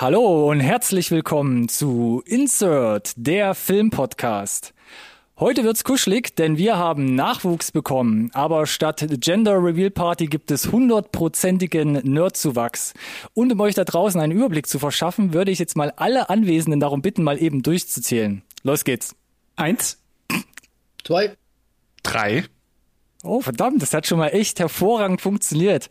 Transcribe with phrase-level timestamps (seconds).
[0.00, 4.72] Hallo und herzlich willkommen zu Insert, der Filmpodcast.
[5.38, 10.72] Heute wird's kuschelig, denn wir haben Nachwuchs bekommen, aber statt Gender Reveal Party gibt es
[10.72, 12.94] hundertprozentigen Nerdzuwachs.
[13.34, 16.80] Und um euch da draußen einen Überblick zu verschaffen, würde ich jetzt mal alle Anwesenden
[16.80, 18.40] darum bitten, mal eben durchzuzählen.
[18.62, 19.14] Los geht's.
[19.56, 19.98] Eins,
[21.04, 21.36] Zwei.
[22.02, 22.44] Drei.
[23.22, 25.90] Oh, verdammt, das hat schon mal echt hervorragend funktioniert.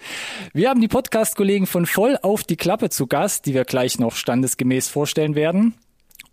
[0.52, 4.16] Wir haben die Podcast-Kollegen von Voll auf die Klappe zu Gast, die wir gleich noch
[4.16, 5.76] standesgemäß vorstellen werden.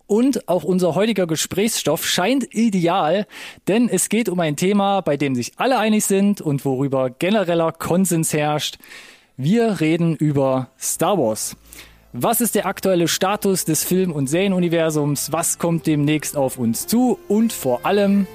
[0.06, 3.26] Und auch unser heutiger Gesprächsstoff scheint ideal,
[3.68, 7.72] denn es geht um ein Thema, bei dem sich alle einig sind und worüber genereller
[7.72, 8.78] Konsens herrscht.
[9.36, 11.56] Wir reden über Star Wars.
[12.14, 15.30] Was ist der aktuelle Status des Film- und Serienuniversums?
[15.30, 17.18] Was kommt demnächst auf uns zu?
[17.28, 18.26] Und vor allem,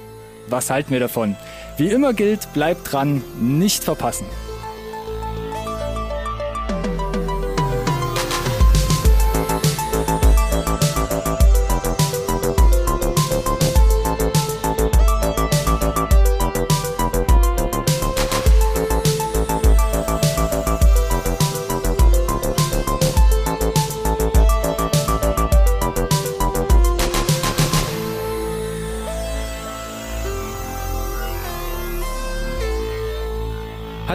[0.52, 1.34] was halten wir davon?
[1.76, 4.26] Wie immer gilt, bleibt dran, nicht verpassen.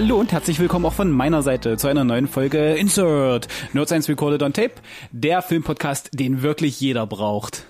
[0.08, 4.08] Hallo und herzlich willkommen auch von meiner Seite zu einer neuen Folge Insert Nerd Science
[4.08, 4.75] Recorded on Tape,
[5.11, 7.66] der Filmpodcast, den wirklich jeder braucht.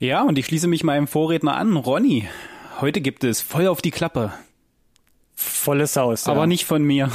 [0.00, 2.28] Ja, und ich schließe mich meinem Vorredner an, Ronny.
[2.80, 4.32] Heute gibt es voll auf die Klappe.
[5.36, 6.26] Volles Haus.
[6.26, 6.46] Aber ja.
[6.48, 7.12] nicht von mir.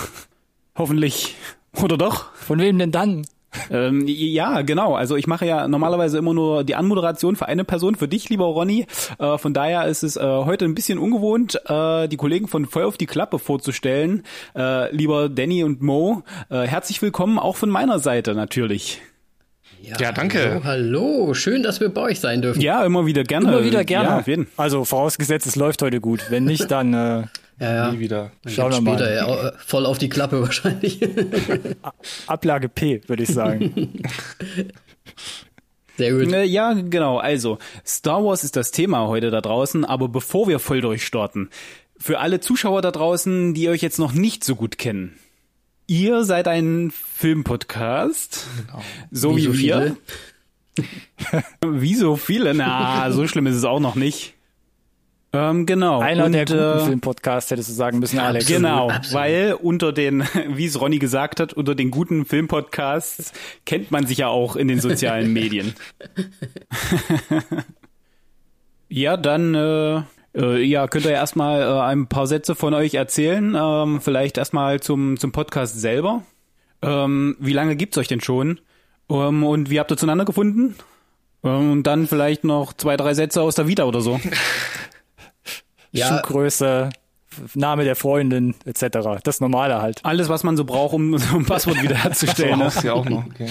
[0.77, 1.35] Hoffentlich.
[1.75, 2.33] Oder doch?
[2.33, 3.27] Von wem denn dann?
[3.71, 4.95] Ähm, ja, genau.
[4.95, 8.45] Also ich mache ja normalerweise immer nur die Anmoderation für eine Person, für dich, lieber
[8.45, 8.85] Ronny.
[9.19, 12.83] Äh, von daher ist es äh, heute ein bisschen ungewohnt, äh, die Kollegen von Voll
[12.83, 14.23] auf die Klappe vorzustellen.
[14.55, 19.01] Äh, lieber Danny und Mo, äh, herzlich willkommen auch von meiner Seite natürlich.
[19.81, 20.61] Ja, danke.
[20.63, 22.61] Hallo, hallo, schön, dass wir bei euch sein dürfen.
[22.61, 23.47] Ja, immer wieder gerne.
[23.47, 24.09] Immer wieder gerne.
[24.09, 24.47] Ja, auf jeden.
[24.57, 26.25] Also vorausgesetzt, es läuft heute gut.
[26.29, 27.23] Wenn nicht, dann äh,
[27.59, 27.91] ja, ja.
[27.91, 28.31] Nie wieder.
[28.43, 28.97] Dann Schauen wir mal.
[28.97, 30.99] später ja, äh, voll auf die Klappe wahrscheinlich.
[32.27, 34.01] Ablage P, würde ich sagen.
[35.97, 36.31] Sehr gut.
[36.31, 37.17] Äh, Ja, genau.
[37.17, 41.49] Also, Star Wars ist das Thema heute da draußen, aber bevor wir voll durchstarten,
[41.97, 45.17] für alle Zuschauer da draußen, die euch jetzt noch nicht so gut kennen.
[45.87, 48.45] Ihr seid ein Filmpodcast,
[49.09, 49.97] so wie, Wie so wir.
[51.65, 52.53] wie so viele?
[52.53, 54.35] Na, so schlimm ist es auch noch nicht.
[55.37, 55.99] Ähm, genau.
[55.99, 58.47] Einer Und, der guten äh, Filmpodcasts hättest du sagen müssen, Alex.
[58.47, 59.13] Genau, absolut.
[59.13, 63.33] weil unter den, wie es Ronny gesagt hat, unter den guten Filmpodcasts
[63.65, 65.75] kennt man sich ja auch in den sozialen Medien.
[68.89, 70.01] ja, dann äh,
[70.35, 73.55] äh, ja, könnt ihr ja erstmal äh, ein paar Sätze von euch erzählen.
[73.55, 76.23] Ähm, vielleicht erstmal zum, zum Podcast selber.
[76.81, 78.59] Ähm, wie lange gibt's euch denn schon?
[79.09, 80.75] Ähm, und wie habt ihr zueinander gefunden?
[81.43, 84.19] Ähm, und dann vielleicht noch zwei, drei Sätze aus der Vita oder so.
[85.97, 86.07] Ja.
[86.07, 86.89] Schuhgröße,
[87.53, 89.19] Name der Freundin, etc.
[89.23, 89.99] Das Normale halt.
[90.03, 92.59] Alles, was man so braucht, um, um ein Passwort wiederherzustellen.
[92.69, 92.85] So ne?
[92.85, 93.25] ja auch noch.
[93.25, 93.47] Okay.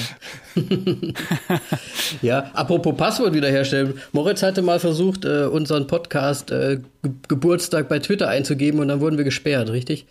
[2.22, 4.00] Ja, apropos Passwort wiederherstellen.
[4.12, 9.00] Moritz hatte mal versucht, äh, unseren Podcast äh, Ge Geburtstag bei Twitter einzugeben und dann
[9.00, 10.06] wurden wir gesperrt, richtig?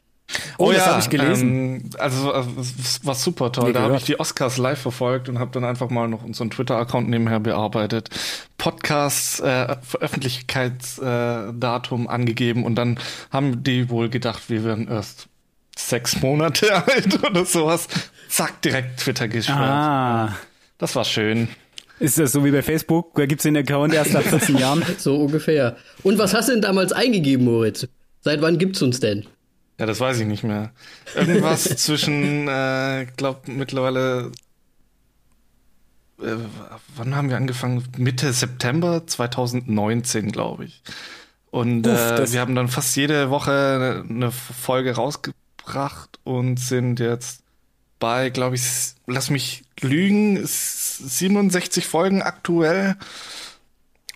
[0.58, 1.50] Oh, das habe ich gelesen.
[1.50, 3.68] Ähm, also äh, es war super toll.
[3.68, 6.50] Nee, da habe ich die Oscars live verfolgt und habe dann einfach mal noch unseren
[6.50, 8.10] Twitter-Account nebenher bearbeitet.
[8.58, 13.00] Podcast äh, Veröffentlichkeitsdatum äh, angegeben und dann
[13.32, 15.28] haben die wohl gedacht, wir wären erst
[15.78, 17.88] sechs Monate alt oder sowas.
[18.30, 19.60] Zack, direkt Twitter gesperrt.
[19.60, 20.36] Ah.
[20.78, 21.48] Das war schön.
[22.00, 23.16] Ist das so wie bei Facebook?
[23.16, 24.84] Da gibt's den Account erst ab 14 Jahren.
[24.98, 25.78] So ungefähr.
[26.04, 27.88] Und was hast du denn damals eingegeben, Moritz?
[28.22, 29.26] Seit wann gibt's uns denn?
[29.78, 30.72] Ja, das weiß ich nicht mehr.
[31.16, 34.32] Irgendwas zwischen, äh, glaub mittlerweile,
[36.22, 36.36] äh,
[36.96, 37.84] wann haben wir angefangen?
[37.98, 40.82] Mitte September 2019, glaube ich.
[41.52, 47.42] Und Uff, äh, wir haben dann fast jede Woche eine Folge rausgebracht und sind jetzt
[48.00, 48.64] bei, glaube ich,
[49.08, 52.96] lass mich lügen, s- 67 Folgen aktuell.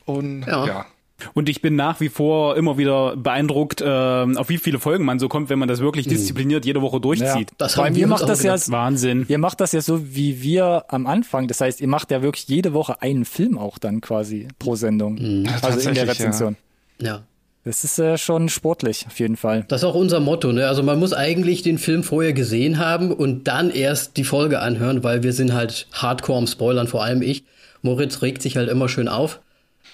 [0.06, 0.66] Und Ja.
[0.66, 0.86] ja.
[1.34, 5.20] Und ich bin nach wie vor immer wieder beeindruckt, ähm, auf wie viele Folgen man
[5.20, 7.52] so kommt, wenn man das wirklich diszipliniert jede Woche durchzieht.
[7.58, 8.56] Das Vor allem, haben wir ihr macht auch das ja.
[8.68, 9.26] Wahnsinn.
[9.28, 11.48] ihr macht das ja so wie wir am Anfang.
[11.48, 15.18] Das heißt, ihr macht ja wirklich jede Woche einen Film auch dann quasi pro Sendung.
[15.18, 16.04] Also in der tatsächlich, ja.
[16.04, 16.56] Rezension.
[17.02, 17.24] Ja.
[17.66, 19.66] Das ist äh, schon sportlich, auf jeden Fall.
[19.68, 20.68] Das ist auch unser Motto, ne?
[20.68, 25.04] Also man muss eigentlich den Film vorher gesehen haben und dann erst die Folge anhören,
[25.04, 27.44] weil wir sind halt hardcore am Spoilern, vor allem ich.
[27.82, 29.40] Moritz regt sich halt immer schön auf,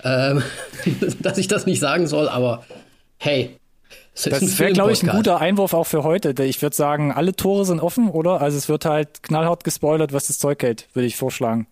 [0.03, 0.43] ähm,
[1.21, 2.65] dass ich das nicht sagen soll, aber
[3.17, 3.57] hey.
[4.25, 6.33] ein Das wäre, glaube ich, ein guter Einwurf auch für heute.
[6.43, 8.41] Ich würde sagen, alle Tore sind offen, oder?
[8.41, 11.67] Also es wird halt knallhart gespoilert, was das Zeug hält, würde ich vorschlagen.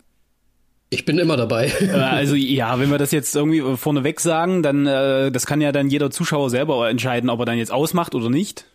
[0.90, 1.72] Ich bin immer dabei.
[1.80, 5.72] Äh, also ja, wenn wir das jetzt irgendwie vorneweg sagen, dann äh, das kann ja
[5.72, 8.66] dann jeder Zuschauer selber entscheiden, ob er dann jetzt ausmacht oder nicht.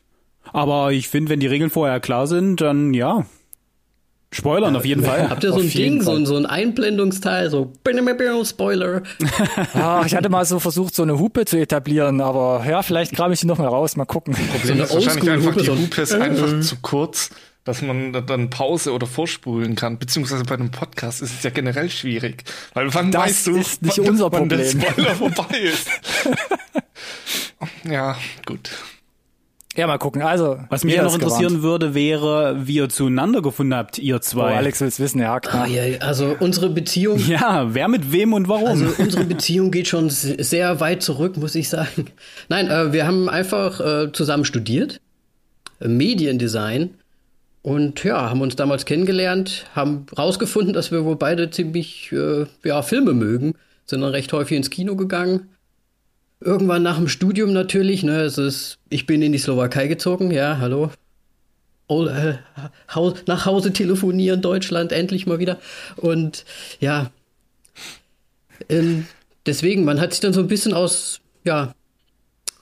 [0.52, 3.26] Aber ich finde, wenn die Regeln vorher klar sind, dann ja.
[4.32, 5.28] Spoilern auf jeden Fall.
[5.30, 7.74] Habt ihr so Auf ein Ding, so, so ein Einblendungsteil, so
[8.46, 9.02] Spoiler?
[9.74, 13.34] Ah, ich hatte mal so versucht, so eine Hupe zu etablieren, aber ja, vielleicht grabe
[13.34, 13.96] ich die noch mal raus.
[13.98, 14.36] Mal gucken.
[14.64, 17.32] So eine ist wahrscheinlich einfach Oldschool-Hupe, die so Hupe ist einfach zu kurz,
[17.64, 19.98] dass man da- dann Pause oder vorspulen kann.
[19.98, 22.44] Beziehungsweise bei einem Podcast ist es ja generell schwierig.
[22.76, 24.82] Weil wann Das weißt du, ist nicht wann, unser wann der Problem.
[24.82, 25.88] Spoiler vorbei ist.
[27.90, 28.16] ja,
[28.46, 28.70] gut.
[29.76, 30.22] Ja, mal gucken.
[30.24, 34.24] Also, Was mich noch interessieren würde, wäre, wie ihr zueinander gefunden habt, ihr gewarnt.
[34.24, 34.54] zwei.
[34.54, 35.64] Oh, Alex will's wissen, ja, klar.
[35.64, 38.68] Ah, ja, also unsere Beziehung, Ja, wer mit wem und warum?
[38.68, 42.08] also unsere Beziehung geht schon se- sehr weit zurück, muss ich sagen.
[42.50, 45.00] Nein, äh, wir haben einfach äh, zusammen studiert,
[45.80, 46.96] äh, Mediendesign
[47.62, 52.82] und ja, haben uns damals kennengelernt, haben rausgefunden, dass wir wohl beide ziemlich äh, ja,
[52.82, 53.54] Filme mögen,
[53.86, 55.50] sind dann recht häufig ins Kino gegangen.
[56.42, 60.58] Irgendwann nach dem Studium natürlich, ne, es ist, ich bin in die Slowakei gezogen, ja,
[60.60, 60.92] hallo.
[61.88, 62.38] Oh, äh,
[62.94, 65.60] Haus, nach Hause telefonieren, Deutschland, endlich mal wieder.
[65.98, 66.46] Und
[66.80, 67.12] ja,
[68.70, 69.08] ähm,
[69.46, 71.74] deswegen, man hat sich dann so ein bisschen aus, ja,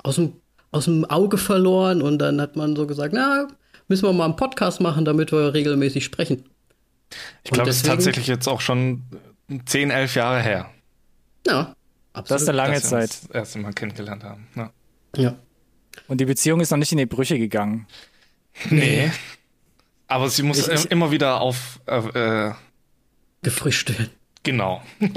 [0.01, 0.33] aus dem,
[0.71, 3.47] aus dem Auge verloren und dann hat man so gesagt, na,
[3.88, 6.45] müssen wir mal einen Podcast machen, damit wir regelmäßig sprechen.
[7.44, 9.03] Ich glaube, es ist tatsächlich jetzt auch schon
[9.65, 10.69] 10, 11 Jahre her,
[11.45, 11.75] Ja,
[12.17, 12.29] absolut.
[12.31, 13.01] Das ist eine lange dass wir Zeit.
[13.09, 14.47] uns das erste Mal kennengelernt haben.
[14.55, 14.71] Ja.
[15.15, 15.35] Ja.
[16.07, 17.87] Und die Beziehung ist noch nicht in die Brüche gegangen.
[18.69, 19.11] Nee.
[20.07, 22.53] Aber sie muss Ich- ich- immer wieder auf, äh, äh,
[23.43, 24.09] Gefrischt werden.
[24.43, 24.81] genau.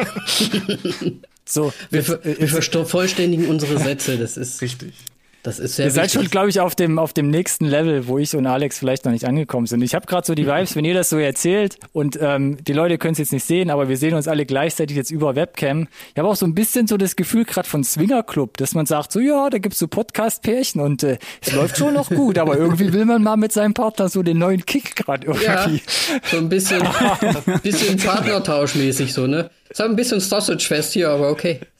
[1.44, 4.94] So, Wir, ver wir vervollständigen unsere Sätze, das ist, Richtig.
[5.42, 8.18] Das ist sehr Ihr seid schon, glaube ich, auf dem, auf dem nächsten Level, wo
[8.18, 9.82] ich und Alex vielleicht noch nicht angekommen sind.
[9.82, 12.98] Ich habe gerade so die Vibes, wenn ihr das so erzählt und ähm, die Leute
[12.98, 15.88] können es jetzt nicht sehen, aber wir sehen uns alle gleichzeitig jetzt über Webcam.
[16.12, 19.12] Ich habe auch so ein bisschen so das Gefühl gerade von Swingerclub, dass man sagt,
[19.12, 22.92] so ja, da gibt's so Podcast-Pärchen und äh, es läuft schon noch gut, aber irgendwie
[22.92, 25.82] will man mal mit seinem Partner so den neuen Kick gerade Ja, irgendwie.
[26.30, 26.82] so ein bisschen,
[27.62, 29.50] bisschen Partnertauschmäßig so, ne?
[29.70, 31.60] Ist halt ein bisschen Sausage-Fest hier, aber okay.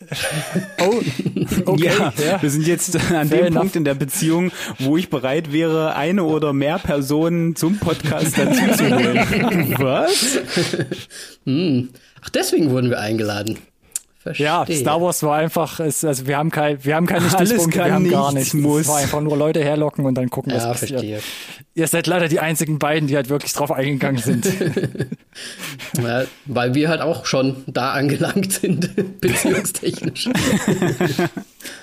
[0.81, 1.01] Oh,
[1.67, 1.85] okay.
[1.85, 2.43] ja, ja.
[2.43, 3.61] wir sind jetzt an Fair dem enough.
[3.61, 8.61] Punkt in der Beziehung, wo ich bereit wäre, eine oder mehr Personen zum Podcast dazu
[8.77, 9.75] zu holen.
[9.79, 10.39] Was?
[12.23, 13.59] Ach, deswegen wurden wir eingeladen.
[14.23, 14.45] Verstehe.
[14.47, 17.95] Ja, Star Wars war einfach, es, also wir haben kein, wir haben keine Stichpunkte, wir
[17.95, 18.67] haben gar nichts nichts.
[18.69, 18.83] muss.
[18.83, 20.91] Es war einfach nur Leute herlocken und dann gucken, was Ja, passiert.
[20.91, 21.21] verstehe.
[21.75, 24.47] Ihr seid leider die einzigen beiden, die halt wirklich drauf eingegangen sind.
[26.03, 28.91] Ja, weil wir halt auch schon da angelangt sind,
[29.21, 30.29] beziehungstechnisch.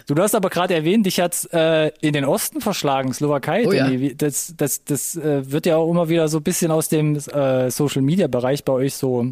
[0.05, 3.65] du hast aber gerade erwähnt, dich hat's äh, in den Osten verschlagen, Slowakei.
[3.67, 3.89] Oh ja.
[4.15, 7.71] Das, das, das äh, wird ja auch immer wieder so ein bisschen aus dem äh,
[7.71, 9.25] Social Media Bereich bei euch so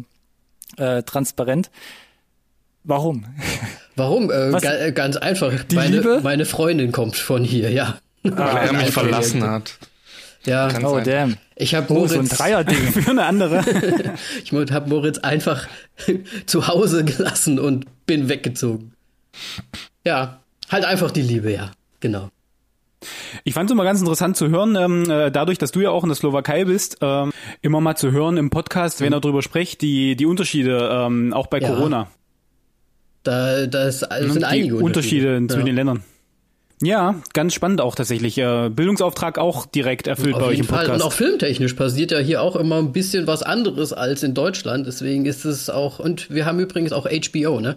[0.76, 1.70] äh, transparent.
[2.86, 3.24] Warum?
[3.96, 4.30] Warum?
[4.30, 4.50] Äh,
[4.86, 5.52] äh, ganz einfach.
[5.64, 6.20] Die meine, Liebe?
[6.22, 7.98] meine Freundin kommt von hier, ja.
[8.22, 9.78] Weil er mich verlassen hat.
[10.44, 11.04] Ja, Kann Oh sein.
[11.04, 11.36] damn.
[11.56, 12.76] ich habe Oh, so ein Moritz, Dreierding.
[12.92, 13.64] Für eine andere.
[14.44, 15.66] ich hab Moritz einfach
[16.46, 18.92] zu Hause gelassen und bin weggezogen.
[20.04, 20.40] Ja,
[20.70, 21.72] halt einfach die Liebe, ja.
[21.98, 22.28] Genau.
[23.44, 26.04] Ich fand es immer ganz interessant zu hören, ähm, äh, dadurch, dass du ja auch
[26.04, 29.82] in der Slowakei bist, ähm, immer mal zu hören im Podcast, wenn er drüber spricht,
[29.82, 32.08] die, die Unterschiede, ähm, auch bei Ja, Corona.
[33.26, 34.38] Da, das sind Ne?
[34.38, 35.64] die einige Unterschiede zwischen ja.
[35.66, 36.02] den Ländern.
[36.82, 38.36] Ja, ganz spannend auch tatsächlich.
[38.36, 40.84] Äh, Bildungsauftrag auch direkt erfüllt bei Auf euch jeden im Fall.
[40.84, 41.04] Und Podcast.
[41.06, 44.86] auch filmtechnisch passiert ja hier auch immer ein bisschen was anderes als in Deutschland.
[44.86, 47.76] Deswegen ist es auch, und wir haben übrigens auch HBO, ne?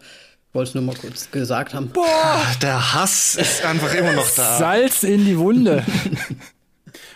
[0.51, 1.91] Wollte es nur mal kurz gesagt haben.
[1.96, 4.58] Ah, Der Hass ist einfach immer noch da.
[4.58, 5.84] Salz in die Wunde.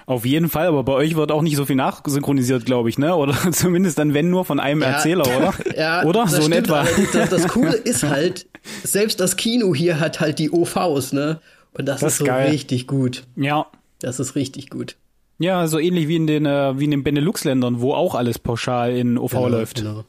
[0.06, 3.16] Auf jeden Fall, aber bei euch wird auch nicht so viel nachsynchronisiert, glaube ich, ne?
[3.16, 4.88] Oder zumindest dann, wenn nur von einem Ja.
[4.90, 5.54] Erzähler, oder?
[5.78, 6.28] Ja, oder?
[6.28, 6.82] So in stimmt etwa.
[6.82, 7.12] allerdings.
[7.12, 8.46] Das, das Coole ist halt,
[8.84, 11.40] selbst das Kino hier hat halt die OVs, ne?
[11.74, 12.50] Und das, Das ist so geil.
[12.52, 13.24] richtig gut.
[13.36, 13.66] Ja.
[14.00, 14.96] Das ist richtig gut.
[15.40, 18.92] Ja, so ähnlich wie in den, äh, wie in den Benelux-Ländern, wo auch alles pauschal
[18.96, 19.78] in OV läuft.
[19.78, 20.04] Genau.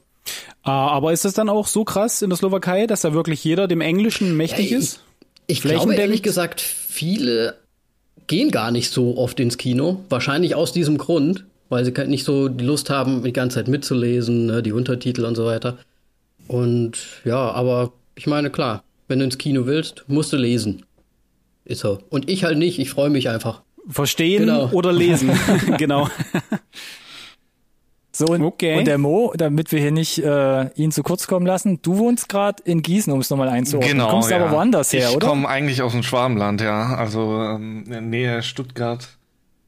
[0.63, 3.67] Ah, aber ist das dann auch so krass in der Slowakei, dass da wirklich jeder
[3.67, 5.01] dem Englischen mächtig Ja, ist?
[5.47, 7.55] Ich glaube ehrlich gesagt, viele
[8.27, 10.01] gehen gar nicht so oft ins Kino.
[10.09, 14.47] Wahrscheinlich aus diesem Grund, weil sie nicht so die Lust haben, die ganze Zeit mitzulesen,
[14.47, 15.77] ne, die Untertitel und so weiter.
[16.47, 20.83] Und ja, aber ich meine, klar, wenn du ins Kino willst, musst du lesen.
[21.63, 21.99] Ist so.
[22.09, 23.61] Und ich halt nicht, ich freue mich einfach.
[23.87, 24.69] Verstehen Genau.
[24.71, 25.31] oder lesen.
[25.77, 26.09] genau.
[28.17, 28.77] So, und, Okay.
[28.79, 32.29] und der Mo, damit wir hier nicht äh, ihn zu kurz kommen lassen, du wohnst
[32.29, 33.91] gerade in Gießen, um es nochmal einzuordnen.
[33.91, 34.05] Genau.
[34.05, 34.37] Du kommst ja.
[34.37, 35.25] aber woanders her, ich oder?
[35.25, 36.95] Ich komme eigentlich aus dem Schwabenland, ja.
[36.95, 39.05] Also ähm, in der Nähe Stuttgart,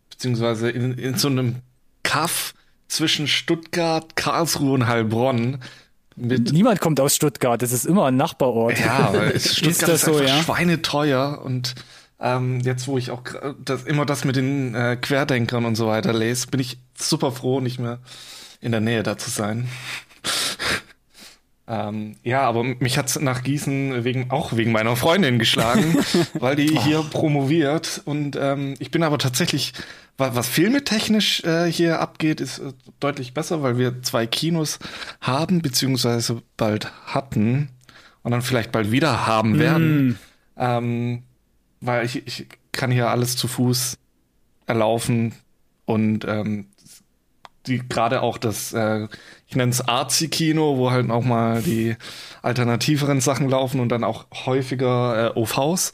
[0.10, 1.58] beziehungsweise in, in so einem
[2.04, 2.54] Kaff
[2.88, 5.58] zwischen Stuttgart, Karlsruhe und Heilbronn.
[6.16, 8.80] mit Niemand kommt aus Stuttgart, das ist immer ein Nachbarort.
[8.80, 10.42] Ja, aber es- Stuttgart ist, das so, einfach ja?
[10.44, 11.76] schweineteuer und
[12.22, 13.22] ähm, jetzt, wo ich auch
[13.64, 17.60] das, immer das mit den äh, Querdenkern und so weiter lese, bin ich super froh,
[17.60, 18.00] nicht mehr
[18.62, 19.68] in der Nähe da zu sein.
[21.68, 25.98] ähm, ja, aber mich hat's nach Gießen wegen auch wegen meiner Freundin geschlagen,
[26.34, 29.74] weil die hier promoviert und ähm, ich bin aber tatsächlich
[30.18, 32.72] wa- was filmetechnisch äh, hier abgeht, ist äh,
[33.02, 34.80] deutlich besser, weil wir zwei Kinos
[35.20, 37.70] haben beziehungsweise bald hatten
[38.24, 40.20] und dann vielleicht bald wieder haben werden.
[40.58, 41.24] Ähm,
[41.82, 43.98] weil ich, ich kann hier alles zu Fuß
[44.66, 45.34] erlaufen
[45.86, 46.66] und ähm,
[47.68, 49.08] die gerade auch das, äh,
[49.48, 51.96] ich nenne es Arzi-Kino, wo halt auch mal die
[52.42, 55.94] alternativeren Sachen laufen und dann auch häufiger äh, OVs,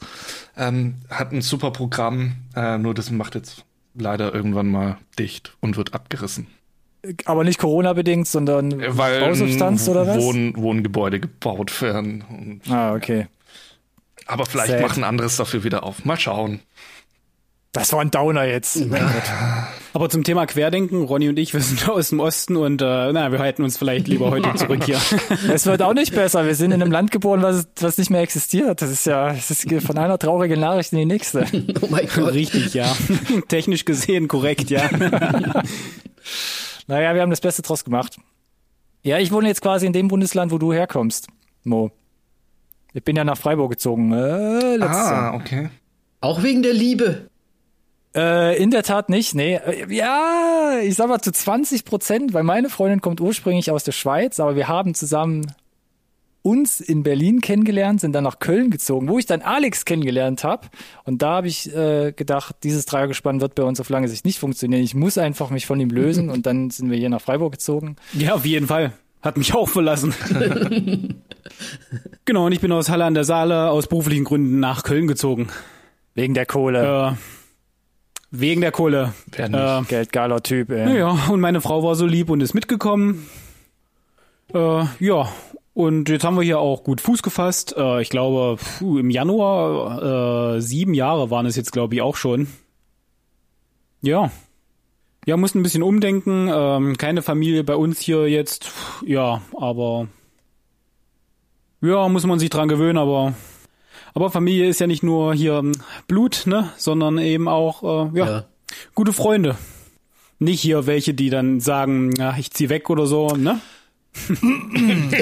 [0.56, 3.64] ähm, hat ein super Programm, äh, nur das macht jetzt
[3.94, 6.46] leider irgendwann mal dicht und wird abgerissen.
[7.26, 10.16] Aber nicht Corona-bedingt, sondern Äh, Weil Bausubstanz oder was?
[10.16, 12.60] Wohn, Wohngebäude gebaut werden.
[12.70, 13.26] Ah, okay.
[14.26, 14.80] aber vielleicht Sad.
[14.80, 16.04] machen anderes dafür wieder auf.
[16.04, 16.60] Mal schauen.
[17.74, 18.86] Das war ein Downer jetzt.
[19.94, 23.32] Aber zum Thema Querdenken, Ronny und ich, wir sind aus dem Osten und äh, na,
[23.32, 25.00] wir halten uns vielleicht lieber heute zurück hier.
[25.52, 26.46] Es wird auch nicht besser.
[26.46, 28.80] Wir sind in einem Land geboren, was, was nicht mehr existiert.
[28.80, 31.46] Das ist ja, das ist von einer traurigen Nachricht in die nächste.
[31.80, 32.32] Oh mein Gott.
[32.32, 32.86] Richtig, ja.
[33.48, 34.88] Technisch gesehen korrekt, ja.
[36.86, 38.16] Naja, wir haben das Beste draus gemacht.
[39.02, 41.26] Ja, ich wohne jetzt quasi in dem Bundesland, wo du herkommst,
[41.64, 41.90] Mo.
[42.92, 44.12] Ich bin ja nach Freiburg gezogen.
[44.12, 45.32] Äh, letztes Jahr.
[45.32, 45.70] Ah, okay.
[46.20, 47.28] Auch wegen der Liebe.
[48.14, 49.56] Äh, in der Tat nicht, nee.
[49.56, 53.92] Äh, Ja, ich sag mal zu 20 Prozent, weil meine Freundin kommt ursprünglich aus der
[53.92, 55.52] Schweiz, aber wir haben zusammen
[56.42, 60.68] uns in Berlin kennengelernt, sind dann nach Köln gezogen, wo ich dann Alex kennengelernt habe.
[61.04, 64.38] Und da habe ich äh, gedacht, dieses Dreiergespann wird bei uns auf lange Sicht nicht
[64.38, 64.82] funktionieren.
[64.82, 67.96] Ich muss einfach mich von ihm lösen und dann sind wir hier nach Freiburg gezogen.
[68.12, 68.92] Ja, auf jeden Fall.
[69.22, 70.14] Hat mich auch verlassen.
[72.26, 75.48] genau, und ich bin aus Halle an der Saale aus beruflichen Gründen nach Köln gezogen.
[76.14, 77.16] Wegen der Kohle.
[77.16, 77.43] Äh,
[78.40, 79.14] wegen der Kohle.
[79.32, 79.60] Wer nicht?
[79.60, 80.98] Äh, Geldgeiler Typ, ey.
[80.98, 83.26] ja, und meine Frau war so lieb und ist mitgekommen.
[84.52, 85.28] Äh, ja,
[85.74, 87.74] und jetzt haben wir hier auch gut Fuß gefasst.
[87.76, 92.16] Äh, ich glaube, puh, im Januar, äh, sieben Jahre waren es jetzt, glaube ich, auch
[92.16, 92.46] schon.
[94.00, 94.30] Ja.
[95.26, 96.48] Ja, mussten ein bisschen umdenken.
[96.52, 98.70] Ähm, keine Familie bei uns hier jetzt.
[99.04, 100.06] Ja, aber
[101.80, 103.34] ja, muss man sich dran gewöhnen, aber
[104.14, 105.72] aber Familie ist ja nicht nur hier ähm,
[106.08, 108.44] Blut, ne, sondern eben auch äh, ja, Ja.
[108.94, 109.56] gute Freunde.
[110.38, 113.60] Nicht hier welche, die dann sagen, ja, ich zieh weg oder so, ne?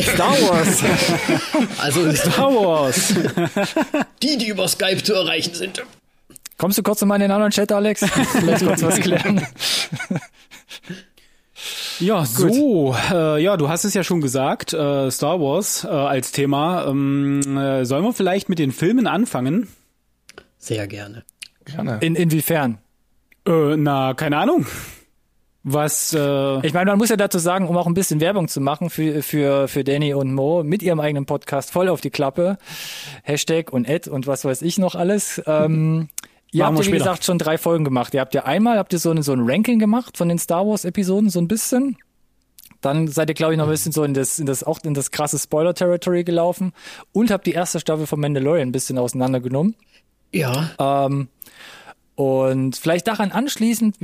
[0.02, 0.82] Star Wars.
[1.78, 3.14] Also Star Wars.
[4.22, 5.82] die, die über Skype zu erreichen sind.
[6.58, 8.04] Kommst du kurz in meinen anderen Chat, Alex?
[8.32, 9.46] Vielleicht kurz was klären.
[12.02, 16.32] Ja, so, äh, ja, du hast es ja schon gesagt, äh, Star Wars äh, als
[16.32, 16.86] Thema.
[16.88, 19.68] Ähm, äh, sollen wir vielleicht mit den Filmen anfangen?
[20.58, 21.22] Sehr gerne.
[21.64, 21.98] Gerne.
[22.00, 22.78] In, inwiefern?
[23.46, 24.66] Äh, na, keine Ahnung.
[25.62, 28.60] Was, äh, Ich meine, man muss ja dazu sagen, um auch ein bisschen Werbung zu
[28.60, 32.58] machen für, für, für Danny und Mo mit ihrem eigenen Podcast voll auf die Klappe.
[33.22, 35.40] Hashtag und Ad und was weiß ich noch alles.
[35.46, 36.08] Ähm,
[36.52, 36.98] ihr habt ja, wie später.
[36.98, 38.14] gesagt, schon drei Folgen gemacht.
[38.14, 40.66] Ihr habt ja einmal, habt ihr so, eine, so ein Ranking gemacht von den Star
[40.66, 41.96] Wars Episoden, so ein bisschen.
[42.80, 44.94] Dann seid ihr, glaube ich, noch ein bisschen so in das, in das, auch in
[44.94, 46.72] das krasse Spoiler-Territory gelaufen
[47.12, 49.76] und habt die erste Staffel von Mandalorian ein bisschen auseinandergenommen.
[50.32, 50.70] Ja.
[50.78, 51.28] Ähm,
[52.16, 53.96] und vielleicht daran anschließend,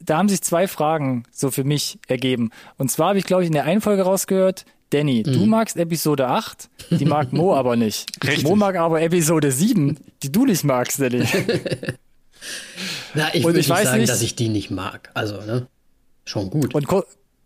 [0.00, 2.50] da haben sich zwei Fragen so für mich ergeben.
[2.76, 6.28] Und zwar habe ich, glaube ich, in der einen Folge rausgehört, Danny, du magst Episode
[6.28, 8.06] 8, die mag Mo aber nicht.
[8.24, 8.44] Richtig.
[8.44, 11.24] Mo mag aber Episode 7, die du nicht magst, Danny.
[13.14, 15.10] Na, ich Und würde ich nicht weiß sagen, nicht- dass ich die nicht mag.
[15.14, 15.66] Also, ne?
[16.24, 16.74] Schon gut.
[16.74, 16.86] Und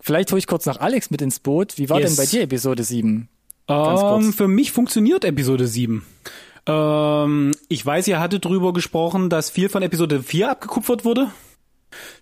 [0.00, 1.78] vielleicht hole ich kurz noch Alex mit ins Boot.
[1.78, 2.10] Wie war Yes.
[2.16, 3.28] denn bei dir Episode 7?
[3.66, 4.24] Ganz kurz.
[4.24, 6.04] ähm, für mich funktioniert Episode 7.
[6.66, 11.30] Ähm, ich weiß, ihr hattet drüber gesprochen, dass viel von Episode 4 abgekupfert wurde.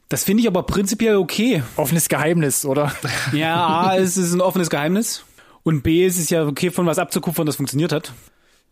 [0.09, 1.63] Das finde ich aber prinzipiell okay.
[1.77, 2.93] Offenes Geheimnis, oder?
[3.33, 5.25] Ja, A, es ist ein offenes Geheimnis.
[5.63, 8.13] Und B, es ist ja okay, von was abzukupfern, das funktioniert hat.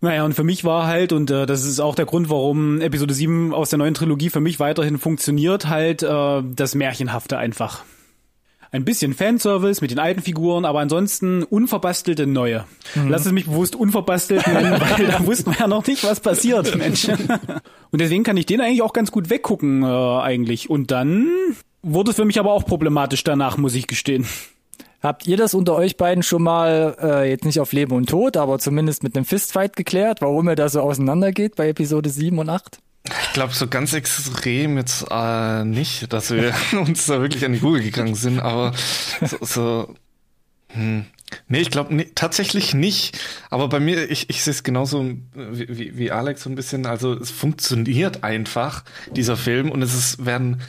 [0.00, 3.14] Naja, und für mich war halt, und äh, das ist auch der Grund, warum Episode
[3.14, 7.84] 7 aus der neuen Trilogie für mich weiterhin funktioniert, halt äh, das Märchenhafte einfach.
[8.72, 12.64] Ein bisschen Fanservice mit den alten Figuren, aber ansonsten unverbastelte neue.
[13.08, 16.76] Lass es mich bewusst unverbastelt nennen, weil da wussten wir ja noch nicht, was passiert,
[16.78, 17.08] Mensch.
[17.08, 20.68] Und deswegen kann ich den eigentlich auch ganz gut weggucken, äh, eigentlich.
[20.68, 21.28] Und dann
[21.82, 24.26] wurde es für mich aber auch problematisch danach, muss ich gestehen.
[25.02, 28.36] Habt ihr das unter euch beiden schon mal, äh, jetzt nicht auf Leben und Tod,
[28.36, 32.48] aber zumindest mit einem Fistfight geklärt, warum er da so auseinandergeht bei Episode 7 und
[32.48, 32.78] 8?
[33.22, 37.60] Ich glaube, so ganz extrem jetzt äh, nicht, dass wir uns da wirklich an die
[37.60, 38.72] Kugel gegangen sind, aber
[39.22, 39.94] so, so
[40.72, 41.06] hm.
[41.48, 43.18] Nee, ich glaube nee, tatsächlich nicht.
[43.50, 46.86] Aber bei mir, ich, ich sehe es genauso wie, wie, wie Alex so ein bisschen.
[46.86, 50.60] Also es funktioniert einfach, dieser Film, und es ist, werden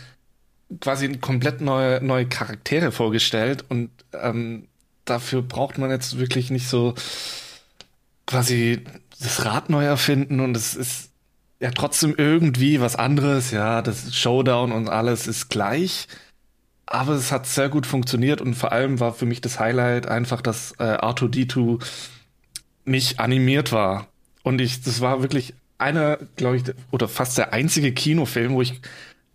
[0.82, 3.66] quasi komplett neue, neue Charaktere vorgestellt.
[3.70, 4.68] Und ähm,
[5.06, 6.96] dafür braucht man jetzt wirklich nicht so
[8.26, 8.84] quasi
[9.20, 10.40] das Rad neu erfinden.
[10.40, 11.07] Und es ist
[11.60, 13.52] ja trotzdem irgendwie was anderes.
[13.52, 16.08] Ja, das Showdown und alles ist gleich
[16.88, 20.42] aber es hat sehr gut funktioniert und vor allem war für mich das Highlight einfach,
[20.42, 21.84] dass äh, R2D2
[22.86, 24.08] nicht animiert war.
[24.42, 28.80] Und ich, das war wirklich einer, glaube ich, oder fast der einzige Kinofilm, wo ich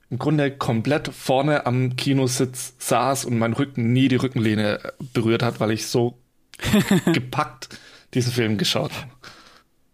[0.09, 4.81] im Grunde komplett vorne am Kinositz saß und mein Rücken nie die Rückenlehne
[5.13, 6.19] berührt hat, weil ich so
[7.13, 7.69] gepackt
[8.15, 9.11] diesen Film geschaut habe.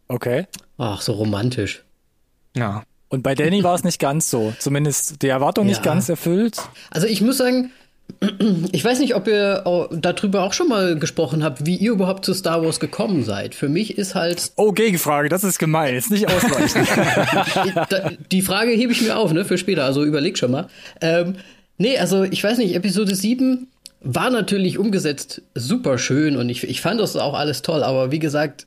[0.06, 0.46] Okay.
[0.78, 1.84] Ach, so romantisch.
[2.58, 2.82] Ja.
[3.08, 4.52] Und bei Danny war es nicht ganz so.
[4.58, 5.70] Zumindest die Erwartung ja.
[5.70, 6.58] nicht ganz erfüllt.
[6.90, 7.70] Also ich muss sagen,
[8.72, 12.34] ich weiß nicht, ob ihr darüber auch schon mal gesprochen habt, wie ihr überhaupt zu
[12.34, 13.54] Star Wars gekommen seid.
[13.54, 14.52] Für mich ist halt.
[14.56, 16.88] Oh, Gegenfrage, das ist gemein, ist nicht ausweichend.
[18.32, 20.68] die Frage hebe ich mir auf, ne, für später, also überleg schon mal.
[21.00, 21.36] Ähm,
[21.78, 23.68] nee, also ich weiß nicht, Episode 7
[24.00, 28.20] war natürlich umgesetzt super schön und ich, ich fand das auch alles toll, aber wie
[28.20, 28.66] gesagt,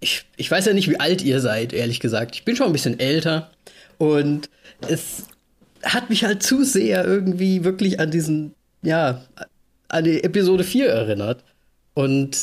[0.00, 2.34] ich, ich weiß ja nicht, wie alt ihr seid, ehrlich gesagt.
[2.34, 3.50] Ich bin schon ein bisschen älter.
[3.98, 4.48] Und
[4.88, 5.24] es
[5.82, 9.22] hat mich halt zu sehr irgendwie wirklich an diesen, ja,
[9.88, 11.44] an die Episode 4 erinnert.
[11.94, 12.36] Und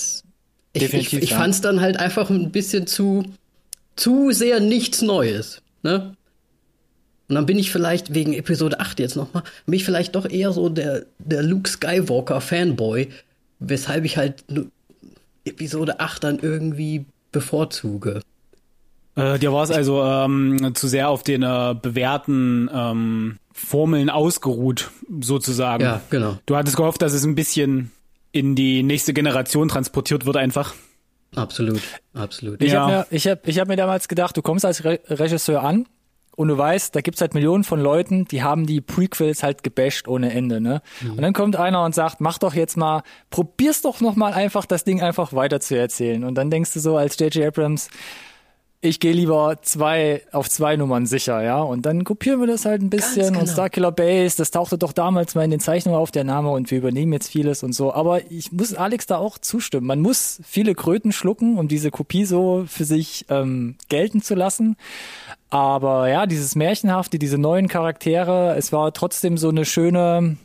[0.74, 1.38] ich, Definitiv, ich, ich ja.
[1.38, 3.24] fand es dann halt einfach ein bisschen zu,
[3.96, 5.62] zu sehr nichts Neues.
[5.84, 6.16] Ne?
[7.28, 10.52] Und dann bin ich vielleicht wegen Episode 8 jetzt nochmal, bin ich vielleicht doch eher
[10.52, 13.08] so der, der Luke Skywalker Fanboy,
[13.60, 14.44] weshalb ich halt
[15.46, 18.22] Episode 8 dann irgendwie bevorzuge.
[19.16, 24.90] Äh, dir war es also ähm, zu sehr auf den äh, bewährten ähm, Formeln ausgeruht,
[25.22, 25.84] sozusagen.
[25.84, 26.38] Ja, genau.
[26.46, 27.92] Du hattest gehofft, dass es ein bisschen
[28.32, 30.74] in die nächste Generation transportiert wird, einfach.
[31.36, 31.82] Absolut,
[32.14, 32.62] absolut.
[32.62, 32.82] Ich ja.
[32.82, 35.86] habe mir, ich hab, ich hab mir damals gedacht, du kommst als Re Regisseur an
[36.36, 40.08] und du weißt, da gibt's halt Millionen von Leuten, die haben die Prequels halt gebasht
[40.08, 40.82] ohne Ende, ne?
[41.02, 41.12] Mhm.
[41.12, 44.66] Und dann kommt einer und sagt, mach doch jetzt mal, probier's doch noch mal einfach,
[44.66, 46.24] das Ding einfach weiter zu erzählen.
[46.24, 47.48] Und dann denkst du so als J.J.
[47.48, 47.90] Abrams,
[48.86, 51.62] ich gehe lieber zwei auf zwei Nummern sicher, ja.
[51.62, 53.28] Und dann kopieren wir das halt ein bisschen.
[53.28, 53.40] Genau.
[53.42, 56.72] Und Starkiller Base, das tauchte doch damals mal in den Zeichnungen auf, der Name, und
[56.72, 57.94] wir übernehmen jetzt vieles und so.
[57.94, 59.88] Aber ich muss Alex da auch zustimmen.
[59.88, 64.78] Man muss viele Kröten schlucken, um diese Kopie so für sich ähm, gelten zu lassen.
[65.50, 70.38] Aber ja, dieses Märchenhafte, diese neuen Charaktere, es war trotzdem so eine schöne,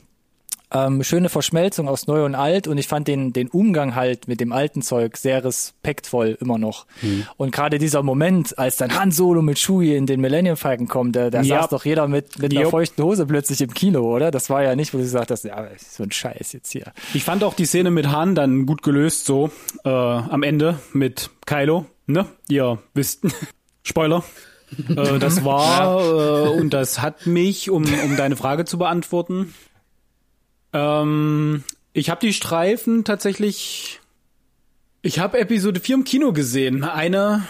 [0.72, 4.40] ähm, schöne Verschmelzung aus Neu und Alt und ich fand den, den Umgang halt mit
[4.40, 6.86] dem alten Zeug sehr respektvoll immer noch.
[7.02, 7.26] Mhm.
[7.36, 11.16] Und gerade dieser Moment, als dann Han Solo mit Chewie in den Millennium Falcon kommt,
[11.16, 11.62] da, da ja.
[11.62, 14.30] saß doch jeder mit, mit einer feuchten Hose plötzlich im Kino, oder?
[14.30, 16.92] Das war ja nicht, wo du gesagt hast, ja, so ein Scheiß jetzt hier.
[17.14, 19.50] Ich fand auch die Szene mit Han dann gut gelöst, so
[19.84, 22.26] äh, am Ende mit Kylo, ne?
[22.48, 23.26] Ihr wisst,
[23.82, 24.22] Spoiler.
[24.88, 29.52] äh, das war äh, und das hat mich, um, um deine Frage zu beantworten,
[30.72, 34.00] ähm, ich habe die Streifen tatsächlich.
[35.02, 36.84] Ich habe Episode 4 im Kino gesehen.
[36.84, 37.46] Eine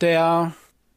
[0.00, 0.52] der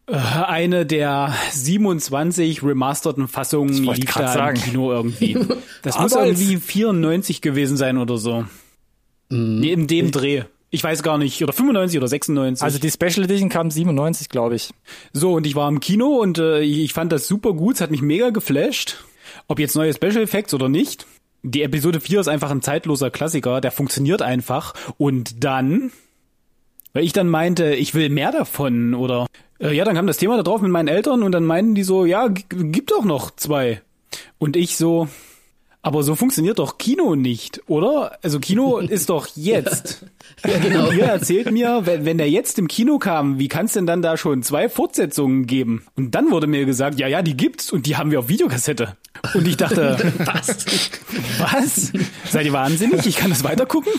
[0.07, 4.57] äh, eine der 27 remasterten Fassungen lief da sagen.
[4.57, 5.37] im Kino irgendwie.
[5.81, 8.45] Das muss irgendwie 94 gewesen sein oder so.
[9.29, 9.61] Mm.
[9.63, 10.43] In dem Dreh.
[10.69, 12.63] Ich weiß gar nicht, oder 95 oder 96.
[12.63, 14.69] Also die Special Edition kam 97, glaube ich.
[15.11, 17.91] So, und ich war im Kino und äh, ich fand das super gut, es hat
[17.91, 19.03] mich mega geflasht.
[19.47, 21.05] Ob jetzt neue Special Effects oder nicht
[21.43, 24.73] die Episode 4 ist einfach ein zeitloser Klassiker, der funktioniert einfach.
[24.97, 25.91] Und dann,
[26.93, 29.27] weil ich dann meinte, ich will mehr davon oder
[29.59, 31.83] äh, ja, dann kam das Thema da drauf mit meinen Eltern und dann meinten die
[31.83, 33.81] so, ja, gibt doch noch zwei.
[34.37, 35.09] Und ich so,
[35.83, 38.17] aber so funktioniert doch Kino nicht, oder?
[38.23, 40.05] Also Kino ist doch jetzt.
[40.47, 40.91] ja, genau.
[40.91, 44.01] Ihr erzählt mir, wenn, wenn der jetzt im Kino kam, wie kann es denn dann
[44.01, 45.85] da schon zwei Fortsetzungen geben?
[45.97, 48.95] Und dann wurde mir gesagt, ja, ja, die gibt's und die haben wir auf Videokassette.
[49.33, 50.65] Und ich dachte, was?
[51.37, 51.91] Was?
[52.31, 53.05] Seid ihr wahnsinnig?
[53.05, 53.91] Ich kann das weitergucken?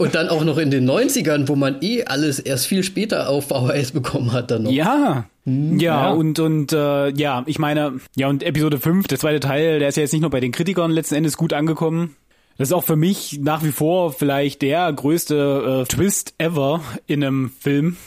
[0.00, 3.48] Und dann auch noch in den 90ern, wo man eh alles erst viel später auf
[3.48, 4.70] VHS bekommen hat dann noch.
[4.70, 5.26] Ja.
[5.44, 9.40] Hm, ja, ja, und, und äh, ja, ich meine, ja, und Episode 5, der zweite
[9.40, 12.16] Teil, der ist ja jetzt nicht nur bei den Kritikern letzten Endes gut angekommen.
[12.56, 17.22] Das ist auch für mich nach wie vor vielleicht der größte äh, Twist ever in
[17.22, 17.98] einem Film.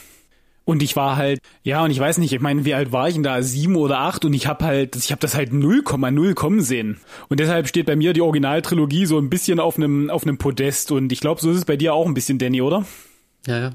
[0.64, 3.14] Und ich war halt, ja, und ich weiß nicht, ich meine, wie alt war ich
[3.14, 3.42] denn da?
[3.42, 7.00] Sieben oder acht und ich habe halt, ich habe das halt 0,0 kommen sehen.
[7.28, 10.90] Und deshalb steht bei mir die Originaltrilogie so ein bisschen auf einem auf einem Podest
[10.90, 12.86] und ich glaube, so ist es bei dir auch ein bisschen, Danny, oder?
[13.46, 13.70] Ja, ja.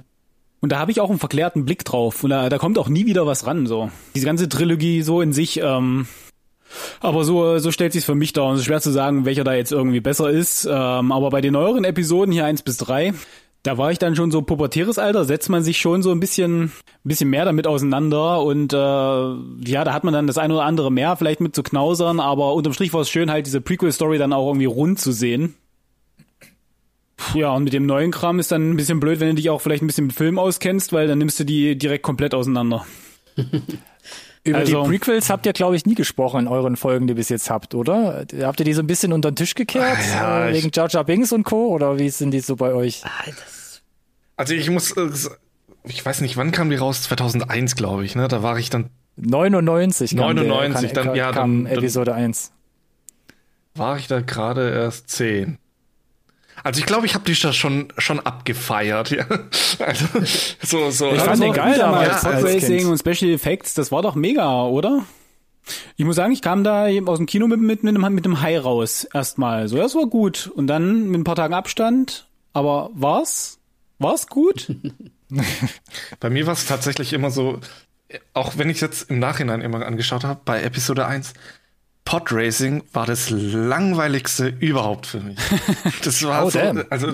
[0.61, 3.05] Und da habe ich auch einen verklärten Blick drauf und da, da kommt auch nie
[3.05, 3.91] wieder was ran, so.
[4.15, 6.07] Diese ganze Trilogie so in sich, ähm,
[7.01, 8.45] Aber so, so stellt sich's für mich dar.
[8.45, 10.65] Und es ist schwer zu sagen, welcher da jetzt irgendwie besser ist.
[10.65, 13.13] Ähm, aber bei den neueren Episoden hier eins bis drei
[13.63, 16.63] da war ich dann schon so pubertäres Alter, setzt man sich schon so ein bisschen,
[16.63, 16.71] ein
[17.03, 20.91] bisschen mehr damit auseinander und äh, ja, da hat man dann das eine oder andere
[20.91, 24.33] mehr vielleicht mit zu knausern, aber unterm Strich war es schön, halt diese Prequel-Story dann
[24.33, 25.55] auch irgendwie rund zu sehen.
[27.33, 29.59] Ja, und mit dem neuen Kram ist dann ein bisschen blöd, wenn du dich auch
[29.59, 32.85] vielleicht ein bisschen mit Film auskennst, weil dann nimmst du die direkt komplett auseinander.
[34.43, 37.15] Über also, die Prequels habt ihr, glaube ich, nie gesprochen in euren Folgen, die ihr
[37.15, 38.25] bis jetzt habt, oder?
[38.41, 39.97] Habt ihr die so ein bisschen unter den Tisch gekehrt?
[40.13, 41.67] Ja, äh, wegen Jar Jar Binks und Co.?
[41.67, 43.03] Oder wie sind die so bei euch?
[43.05, 43.31] Ah,
[44.37, 45.09] also ich muss, äh,
[45.83, 47.03] ich weiß nicht, wann kam die raus?
[47.03, 48.27] 2001, glaube ich, ne?
[48.27, 52.51] Da war ich dann 99 kam 99, der, kam, dann, ja, kam dann, Episode 1.
[53.75, 55.57] War ich da gerade erst 10.
[56.63, 59.25] Also ich glaube, ich habe dich da schon schon abgefeiert, ja.
[59.79, 60.05] Also
[60.61, 61.11] so so.
[61.11, 62.23] Ich fand den geil damals.
[62.23, 65.05] Ja, Racing und Special Effects, das war doch mega, oder?
[65.97, 68.25] Ich muss sagen, ich kam da eben aus dem Kino mit, mit, mit, einem, mit
[68.25, 69.67] einem High raus erstmal.
[69.67, 70.47] So, das war gut.
[70.47, 72.27] Und dann mit ein paar Tagen Abstand.
[72.53, 73.59] Aber war's?
[73.99, 74.75] War's gut?
[76.19, 77.59] bei mir war es tatsächlich immer so,
[78.33, 81.33] auch wenn ich jetzt im Nachhinein immer angeschaut habe, bei Episode 1,
[82.09, 85.37] Podracing war das langweiligste überhaupt für mich.
[86.03, 87.13] Das war oh, so, also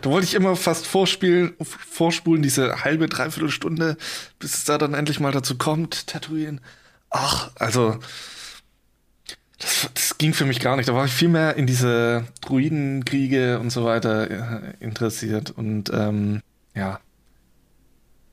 [0.00, 3.98] da wollte ich immer fast vorspielen, vorspulen, diese halbe, dreiviertel Stunde,
[4.38, 6.58] bis es da dann endlich mal dazu kommt, Tatooine.
[7.10, 7.98] Ach, also
[9.58, 10.88] das, das ging für mich gar nicht.
[10.88, 15.50] Da war ich viel mehr in diese Druidenkriege und so weiter äh, interessiert.
[15.50, 16.40] Und ähm,
[16.74, 16.98] ja,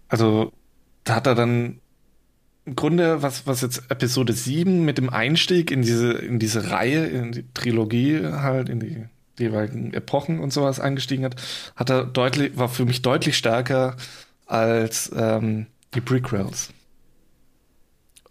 [0.08, 0.54] also
[1.04, 1.82] da hat er dann
[2.66, 7.06] im Grunde, was, was jetzt Episode 7 mit dem Einstieg in diese, in diese Reihe,
[7.06, 9.06] in die Trilogie halt, in die
[9.38, 11.36] jeweiligen Epochen und sowas eingestiegen hat,
[11.76, 13.98] hat er deutlich, war für mich deutlich stärker
[14.48, 16.70] als ähm, die Prequels.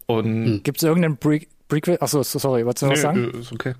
[0.06, 0.62] Und hm.
[0.62, 1.98] Gibt es irgendeinen Pre Prequel?
[2.00, 3.30] Achso, sorry, wolltest du nee, was sagen?
[3.30, 3.74] Ist okay.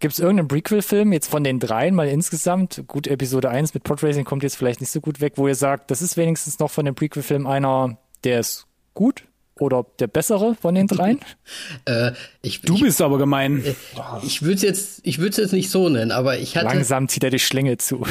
[0.00, 2.84] Gibt es irgendeinen Prequel-Film jetzt von den dreien mal insgesamt?
[2.86, 5.90] Gut, Episode 1 mit Podracing kommt jetzt vielleicht nicht so gut weg, wo ihr sagt,
[5.90, 9.24] das ist wenigstens noch von dem Prequel-Film einer, der ist gut,
[9.60, 11.20] oder der bessere von den dreien?
[11.84, 13.64] äh, ich, du ich, bist aber gemein.
[13.64, 13.74] Äh,
[14.24, 16.66] ich würde es jetzt, ich würde es jetzt nicht so nennen, aber ich hatte.
[16.66, 18.04] Langsam zieht er die Schlinge zu.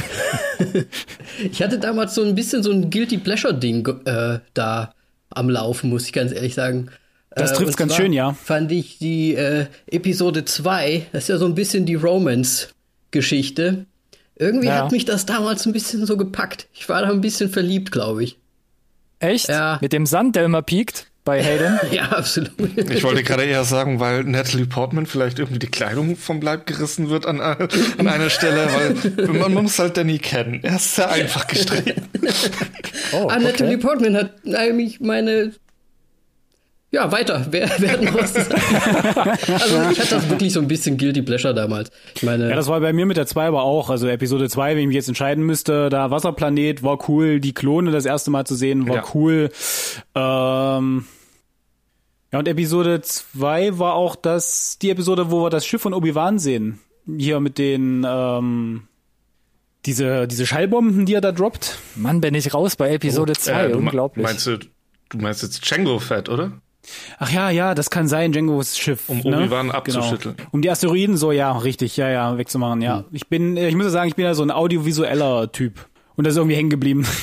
[1.51, 4.93] ich hatte damals so ein bisschen so ein Guilty Pleasure Ding äh, da
[5.29, 6.89] am Laufen, muss ich ganz ehrlich sagen.
[7.37, 8.33] Das trifft äh, ganz schön, ja.
[8.33, 13.85] Fand ich die äh, Episode 2, das ist ja so ein bisschen die Romance-Geschichte.
[14.35, 14.83] Irgendwie ja.
[14.83, 16.67] hat mich das damals ein bisschen so gepackt.
[16.73, 18.37] Ich war da ein bisschen verliebt, glaube ich.
[19.19, 19.49] Echt?
[19.49, 19.79] Ja.
[19.81, 21.06] Mit dem Sand, der immer piekt?
[21.27, 21.77] Bei Hayden.
[21.91, 22.51] ja, absolut.
[22.89, 27.09] Ich wollte gerade eher sagen, weil Natalie Portman vielleicht irgendwie die Kleidung vom Leib gerissen
[27.09, 28.69] wird an, an einer Stelle,
[29.17, 30.61] weil man muss halt Danny kennen.
[30.63, 32.01] Er ist sehr einfach gestrickt.
[33.11, 33.35] oh, okay.
[33.35, 35.51] ah, Natalie Portman hat eigentlich meine
[36.89, 37.45] ja, weiter.
[37.51, 38.61] Wer, wer hat noch was zu sagen?
[39.51, 41.91] also ich hatte das wirklich so ein bisschen Guilty Pleasure damals.
[42.15, 43.89] Ich meine, ja, das war bei mir mit der 2 aber auch.
[43.89, 47.91] Also Episode 2, wenn ich mich jetzt entscheiden müsste, da Wasserplanet war cool, die Klone
[47.91, 49.03] das erste Mal zu sehen war ja.
[49.13, 49.49] cool.
[50.15, 51.03] Ähm,
[52.37, 56.37] ja, und Episode 2 war auch das, die Episode, wo wir das Schiff von Obi-Wan
[56.37, 56.79] sehen.
[57.17, 58.83] Hier mit den, ähm,
[59.87, 61.79] diese, diese Schallbomben, die er da droppt.
[61.95, 64.23] Mann, bin ich raus bei Episode 2, oh, äh, unglaublich.
[64.23, 64.59] Meinst du,
[65.09, 66.51] du meinst jetzt Django Fett, oder?
[67.17, 69.09] Ach ja, ja, das kann sein, Django's Schiff.
[69.09, 69.37] Um ne?
[69.37, 70.35] Obi-Wan abzuschütteln.
[70.37, 70.49] Genau.
[70.51, 72.99] Um die Asteroiden so, ja, richtig, ja, ja, wegzumachen, ja.
[72.99, 73.05] Hm.
[73.13, 75.87] Ich bin, ich muss ja sagen, ich bin ja so ein audiovisueller Typ.
[76.15, 77.07] Und das ist irgendwie hängen geblieben.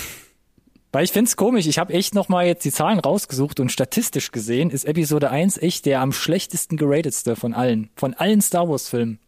[0.95, 4.71] Weil ich find's komisch, ich habe echt nochmal jetzt die Zahlen rausgesucht und statistisch gesehen
[4.71, 7.91] ist Episode 1 echt der am schlechtesten geratedste von allen.
[7.97, 9.19] Von allen Star Wars Filmen.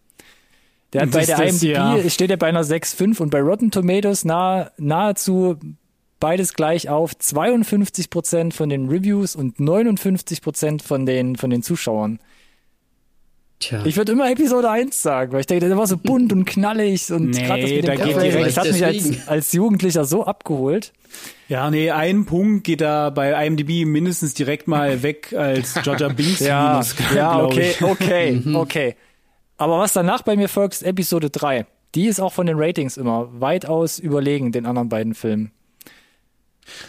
[0.93, 2.09] Der hat bei der IMDb, ja.
[2.09, 5.57] steht er bei einer 6,5 und bei Rotten Tomatoes nah, nahezu
[6.21, 11.65] beides gleich auf 52 Prozent von den Reviews und 59 Prozent von den, von den
[11.65, 12.21] Zuschauern.
[13.59, 13.83] Tja.
[13.87, 17.11] Ich würde immer Episode 1 sagen, weil ich denke, der war so bunt und knallig
[17.11, 20.05] und nee, gerade das mit dem da geht direkt, das hat mich als, als Jugendlicher
[20.05, 20.93] so abgeholt.
[21.49, 26.41] Ja, nee, ein Punkt geht da bei IMDb mindestens direkt mal weg als Georgia Binks
[26.41, 26.83] ja,
[27.15, 28.57] Ja, okay, okay, mhm.
[28.57, 28.97] okay.
[29.57, 31.65] Aber was danach bei mir folgt, ist Episode 3.
[31.95, 35.51] Die ist auch von den Ratings immer weitaus überlegen den anderen beiden Filmen.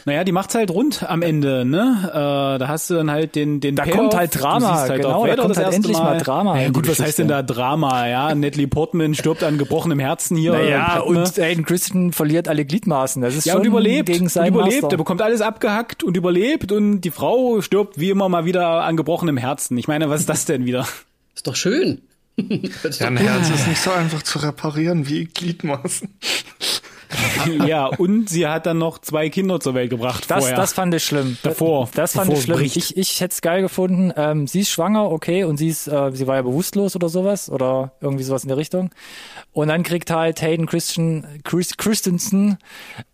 [0.05, 2.09] Naja, die macht's halt rund am Ende, ne?
[2.09, 3.97] Äh, da hast du dann halt den den Da Payoff.
[3.97, 6.59] kommt halt Drama, halt genau, da kommt halt endlich mal, mal Drama.
[6.59, 8.33] Ja, gut, was heißt denn da Drama, ja?
[8.33, 10.53] Natalie Portman stirbt an gebrochenem Herzen hier.
[10.53, 13.21] Naja, und Aiden Christian verliert alle Gliedmaßen.
[13.21, 14.95] Das ist ja, schon und überlebt, gegen seinen und überlebt, Master.
[14.95, 18.97] er bekommt alles abgehackt und überlebt und die Frau stirbt wie immer mal wieder an
[18.97, 19.77] gebrochenem Herzen.
[19.77, 20.87] Ich meine, was ist das denn wieder?
[21.35, 22.01] Ist doch schön.
[22.37, 26.09] ja, ein Herz ist nicht so einfach zu reparieren wie Gliedmaßen.
[27.65, 30.55] ja, und sie hat dann noch zwei Kinder zur Welt gebracht Das, vorher.
[30.57, 31.37] das fand ich schlimm.
[31.43, 32.57] Davor, Das fand ich schlimm.
[32.57, 32.77] bricht.
[32.77, 34.11] Ich, ich hätte es geil gefunden.
[34.15, 37.49] Ähm, sie ist schwanger, okay, und sie ist, äh, sie war ja bewusstlos oder sowas
[37.49, 38.89] oder irgendwie sowas in der Richtung.
[39.53, 42.57] Und dann kriegt halt Hayden Christian, Chris, Christensen,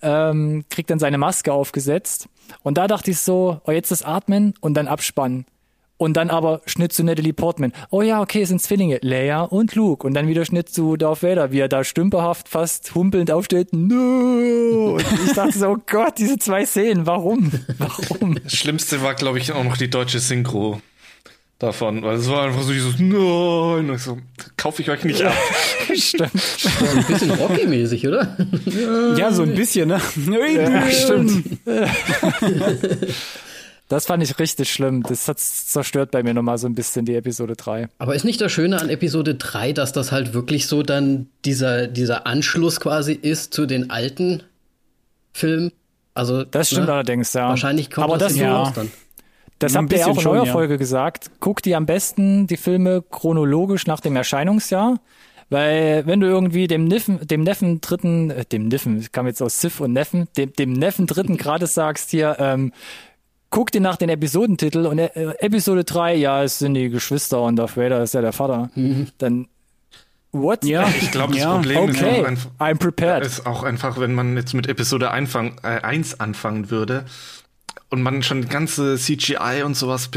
[0.01, 2.27] ähm, kriegt dann seine Maske aufgesetzt.
[2.61, 5.45] Und da dachte ich so, oh, jetzt das Atmen und dann abspannen.
[5.97, 7.71] Und dann aber Schnitt zu Natalie Portman.
[7.89, 10.05] Oh ja, okay, es sind Zwillinge, Leia und Luke.
[10.05, 13.73] Und dann wieder Schnitt zu Darth Vader, wie er da stümperhaft, fast humpelnd aufsteht.
[13.73, 14.95] No!
[14.95, 17.51] Und ich dachte so, oh Gott, diese zwei Szenen, warum?
[17.77, 18.37] Warum?
[18.43, 20.81] Das Schlimmste war, glaube ich, auch noch die deutsche Synchro
[21.59, 24.17] davon, weil es war einfach so dieses Nein, und ich so,
[24.57, 25.33] kaufe ich euch nicht ab.
[25.95, 26.31] Stimmt.
[26.33, 28.35] Ein bisschen Rocky-mäßig, oder?
[29.17, 30.01] ja, so ein bisschen, ne?
[30.29, 31.45] Ja, stimmt.
[33.93, 35.03] Das fand ich richtig schlimm.
[35.03, 37.89] Das hat zerstört bei mir nochmal so ein bisschen die Episode 3.
[37.99, 41.85] Aber ist nicht das Schöne an Episode 3, dass das halt wirklich so dann dieser,
[41.85, 44.41] dieser Anschluss quasi ist zu den alten
[45.31, 45.73] Filmen?
[46.15, 46.93] Also, Das stimmt ne?
[46.93, 47.49] allerdings, ja.
[47.49, 48.63] Wahrscheinlich kommt Aber das, das, ja.
[48.63, 48.91] raus dann.
[49.59, 50.51] das habt ihr ja auch in eurer ja.
[50.51, 51.29] Folge gesagt.
[51.39, 55.01] Guck dir am besten die Filme chronologisch nach dem Erscheinungsjahr.
[55.51, 59.39] Weil wenn du irgendwie dem Neffen, dem Neffen dritten, äh, dem Neffen, ich kam jetzt
[59.39, 62.73] aus Sif und Neffen, dem, dem Neffen dritten gerade sagst hier, ähm,
[63.53, 67.55] guck dir nach den Episodentitel und äh, Episode 3, ja, es sind die Geschwister und
[67.57, 68.71] Darth Vader ist ja der Vater.
[69.19, 69.47] Dann,
[70.31, 70.65] what?
[70.65, 71.53] Ja, Ich glaube, das ja.
[71.53, 73.23] Problem ist, Okay, auch einfach, I'm prepared.
[73.25, 77.05] ist auch einfach, wenn man jetzt mit Episode Einfang, äh, 1 anfangen würde
[77.91, 80.09] und man schon ganze CGI und sowas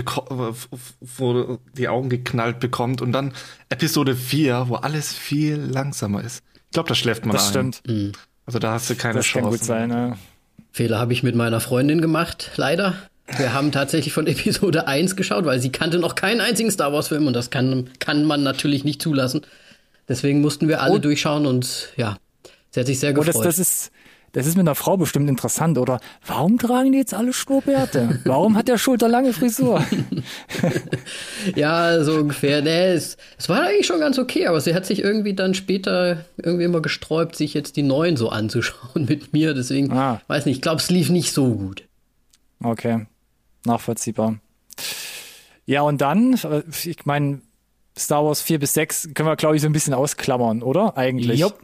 [1.19, 3.33] wo die Augen geknallt bekommt und dann
[3.69, 6.43] Episode 4, wo alles viel langsamer ist.
[6.65, 7.73] Ich glaube, da schläft man Das ein.
[7.75, 7.83] stimmt.
[8.47, 9.43] Also da hast du keine Das Chance.
[9.43, 10.17] kann gut sein, ne?
[10.73, 12.95] Fehler habe ich mit meiner Freundin gemacht, leider.
[13.39, 17.27] Wir haben tatsächlich von Episode 1 geschaut, weil sie kannte noch keinen einzigen Star Wars-Film
[17.27, 19.43] und das kann, kann man natürlich nicht zulassen.
[20.09, 20.99] Deswegen mussten wir alle Oh.
[20.99, 22.17] durchschauen und ja,
[22.71, 23.35] sie hat sich sehr Oh, gefreut.
[23.45, 23.91] das, das ist,
[24.33, 25.99] das ist mit einer Frau bestimmt interessant, oder?
[26.27, 28.21] Warum tragen die jetzt alle Schnurrbärte?
[28.25, 29.85] Warum hat der Schulter lange Frisur?
[31.55, 32.63] Ja, so ungefähr.
[32.63, 36.25] Nee, es, es war eigentlich schon ganz okay, aber sie hat sich irgendwie dann später
[36.37, 39.55] irgendwie immer gesträubt, sich jetzt die neuen so anzuschauen mit mir.
[39.55, 40.21] Deswegen, Ah.
[40.29, 41.85] weiß nicht, ich glaube, es lief nicht so gut.
[42.63, 43.07] Okay,
[43.67, 44.39] nachvollziehbar.
[45.67, 47.41] Ja, und dann, äh, ich meine,
[47.99, 50.97] Star Wars 4 bis 6 können wir, glaube ich, so ein bisschen ausklammern, oder?
[50.97, 51.41] Eigentlich.
[51.41, 51.59] Jupp.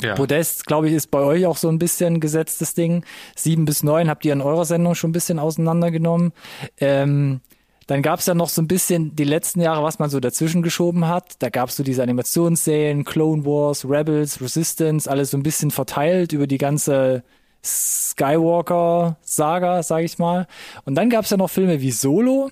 [0.00, 0.14] Ja.
[0.14, 3.04] Podest, glaube ich, ist bei euch auch so ein bisschen gesetztes Ding.
[3.36, 6.32] 7 bis 9 habt ihr in eurer Sendung schon ein bisschen auseinandergenommen.
[6.78, 7.40] Ähm,
[7.86, 10.62] dann gab es ja noch so ein bisschen die letzten Jahre, was man so dazwischen
[10.62, 11.34] geschoben hat.
[11.40, 16.32] Da gab es so diese Animationsserien, Clone Wars, Rebels, Resistance, alles so ein bisschen verteilt
[16.32, 17.22] über die ganze
[17.64, 20.46] Skywalker-Saga, sage ich mal.
[20.84, 22.50] Und dann gab es ja noch Filme wie Solo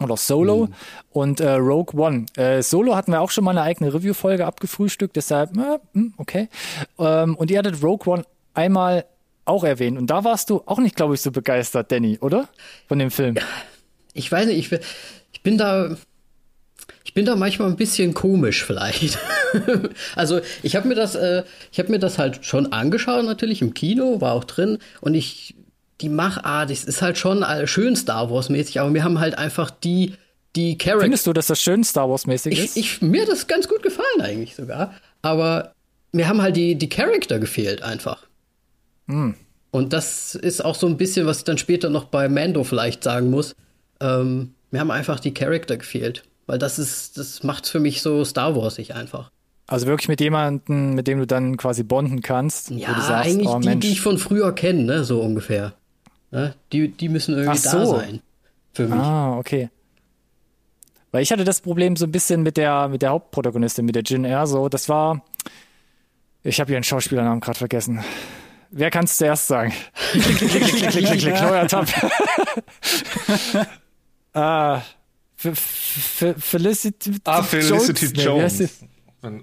[0.00, 0.68] oder Solo
[1.10, 2.26] und äh, Rogue One.
[2.36, 6.48] Äh, Solo hatten wir auch schon mal eine eigene Review-Folge abgefrühstückt, deshalb, äh, hm, okay.
[6.98, 9.06] Ähm, und ihr hattet Rogue One einmal
[9.46, 9.96] auch erwähnt.
[9.96, 12.48] Und da warst du auch nicht, glaube ich, so begeistert, Danny, oder?
[12.88, 13.36] Von dem Film.
[14.12, 14.80] Ich weiß nicht, ich,
[15.32, 15.96] ich bin da.
[17.04, 19.18] Ich bin da manchmal ein bisschen komisch vielleicht.
[20.16, 23.74] also ich habe mir das, äh, ich habe mir das halt schon angeschaut natürlich im
[23.74, 25.54] Kino, war auch drin und ich
[26.00, 29.38] die Machart, es ist halt schon äh, schön Star Wars mäßig, aber mir haben halt
[29.38, 30.14] einfach die
[30.56, 32.76] die Charakter Findest du, dass das schön Star Wars-mäßig ich, ist?
[32.76, 34.94] ich, mir hat das ganz gut gefallen eigentlich sogar.
[35.22, 35.74] Aber
[36.12, 38.26] mir haben halt die, die Charakter gefehlt einfach.
[39.70, 43.04] Und das ist auch so ein bisschen, was ich dann später noch bei Mando vielleicht
[43.04, 43.54] sagen muss.
[44.00, 46.24] Ähm, mir haben einfach die Charakter gefehlt.
[46.46, 49.30] Weil das ist, das macht's für mich so Star Warsig einfach.
[49.66, 52.70] Also wirklich mit jemandem, mit dem du dann quasi bonden kannst.
[52.70, 55.74] Ja, sagst, eigentlich oh, die, die ich von früher kenne, ne, so ungefähr.
[56.30, 56.54] Ne?
[56.72, 57.78] Die, die müssen irgendwie so.
[57.78, 58.20] da sein.
[58.72, 58.94] Für mich.
[58.94, 59.70] Ah, okay.
[61.10, 64.02] Weil ich hatte das Problem so ein bisschen mit der, mit der Hauptprotagonistin, mit der
[64.02, 64.68] Jin Erso.
[64.68, 65.24] Das war.
[66.42, 68.04] Ich habe ihren Schauspielernamen gerade vergessen.
[68.70, 69.72] Wer kann es zuerst sagen?
[70.14, 71.86] neuer Tab.
[74.38, 74.82] Ah, ah,
[76.36, 77.20] Felicity Jones.
[77.24, 78.84] Ah, Felicity Jones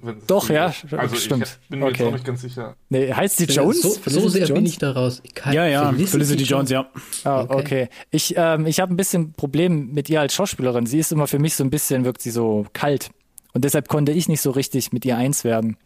[0.01, 1.59] wenn Doch, ja, Also stimmt.
[1.61, 2.07] ich bin mir jetzt Okay.
[2.09, 2.75] auch nicht ganz sicher.
[2.89, 3.81] Nee, heißt sie Jones?
[3.81, 4.69] So, so Felicity sehr bin Jones?
[4.71, 5.19] ich da raus.
[5.23, 6.87] Ich kann- Ja, ja, Felicity, Jones, ja.
[7.23, 7.53] Ah, Okay.
[7.59, 7.89] okay.
[8.11, 10.85] Ich, ähm, ich habe ein bisschen Problem mit ihr als Schauspielerin.
[10.85, 13.09] Sie ist immer für mich so ein bisschen, wirkt sie so kalt.
[13.53, 15.77] Und deshalb konnte ich nicht so richtig mit ihr eins werden.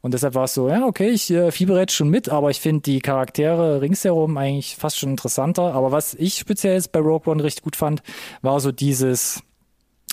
[0.00, 2.58] Und deshalb war es so, ja, okay, ich äh, fiebere jetzt schon mit, aber ich
[2.60, 5.74] finde die Charaktere ringsherum eigentlich fast schon interessanter.
[5.74, 8.02] Aber was ich speziell jetzt bei Rogue One richtig gut fand,
[8.40, 9.42] war so dieses,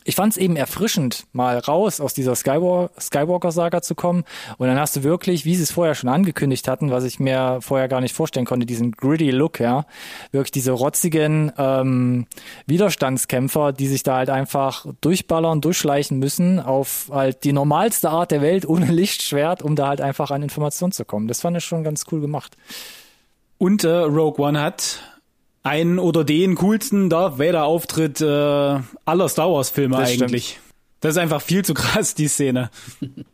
[0.06, 4.24] ich fand es eben erfrischend, mal raus aus dieser Skywalker-Saga zu kommen.
[4.58, 7.60] Und dann hast du wirklich, wie sie es vorher schon angekündigt hatten, was ich mir
[7.62, 9.86] vorher gar nicht vorstellen konnte, diesen gritty Look, ja.
[10.32, 12.28] Wirklich diese rotzigen ähm,
[12.66, 18.42] Widerstandskämpfer, die sich da halt einfach durchballern, durchschleichen müssen auf halt die normalste Art der
[18.42, 21.28] Welt ohne Lichtschwert, um da halt einfach an Informationen zu kommen.
[21.28, 22.56] Das fand ich schon ganz cool gemacht.
[23.58, 25.00] Und äh, Rogue One hat
[25.64, 30.50] einen oder den coolsten Darth Vader Auftritt äh, aller Star Wars Filme das eigentlich.
[30.50, 30.66] Stimmt.
[31.02, 32.70] Das ist einfach viel zu krass, die Szene.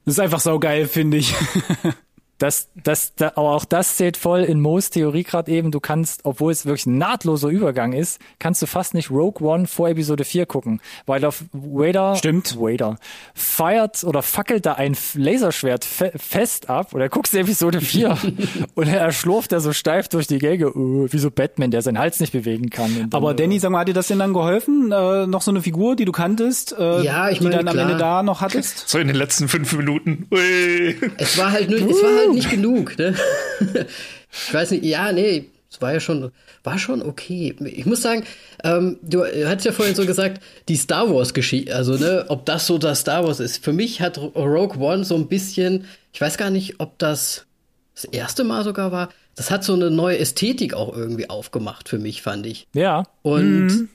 [0.05, 1.33] Das ist einfach saugeil, finde ich.
[2.37, 5.71] Das, das, da, aber auch das zählt voll in Moos Theorie gerade eben.
[5.71, 9.67] Du kannst, obwohl es wirklich ein nahtloser Übergang ist, kannst du fast nicht Rogue One
[9.67, 12.57] vor Episode 4 gucken, weil auf Vader, Stimmt.
[12.59, 12.97] Vader
[13.33, 18.17] feiert oder fackelt da ein Laserschwert fe fest ab oder guckst du Episode 4
[18.75, 21.99] und er schlurft da so steif durch die Gänge, uh, wie so Batman, der seinen
[21.99, 22.93] Hals nicht bewegen kann.
[23.09, 24.91] Dann, aber Danny, sag mal, hat dir das denn dann geholfen?
[24.91, 27.85] Äh, noch so eine Figur, die du kanntest, äh, ja, ich meine, die dann klar.
[27.85, 28.89] am Ende da noch hattest?
[28.89, 30.27] So in den letzten fünf Minuten.
[30.31, 30.97] Ui.
[31.17, 33.15] Es war halt nur, es war halt halt nicht genug, ne?
[34.31, 36.31] ich weiß nicht, ja, nee, es war ja schon,
[36.63, 37.55] war schon okay.
[37.65, 38.23] Ich muss sagen,
[38.63, 42.67] ähm, du hast ja vorhin so gesagt, die Star Wars Geschichte, also ne, ob das
[42.67, 43.63] so das Star Wars ist.
[43.63, 47.45] Für mich hat Rogue One so ein bisschen, ich weiß gar nicht, ob das
[47.93, 49.09] das erste Mal sogar war.
[49.35, 52.67] Das hat so eine neue Ästhetik auch irgendwie aufgemacht für mich, fand ich.
[52.73, 53.03] Ja.
[53.21, 53.89] Und mhm.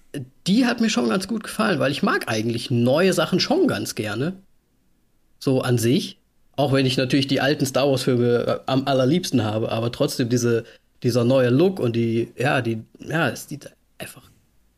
[0.46, 3.94] die hat mir schon ganz gut gefallen, weil ich mag eigentlich neue Sachen schon ganz
[3.94, 4.34] gerne.
[5.38, 6.18] So an sich.
[6.60, 10.64] Auch wenn ich natürlich die alten Star Wars-Filme äh, am allerliebsten habe, aber trotzdem diese,
[11.02, 14.30] dieser neue Look und die, ja, die, ja, es sieht einfach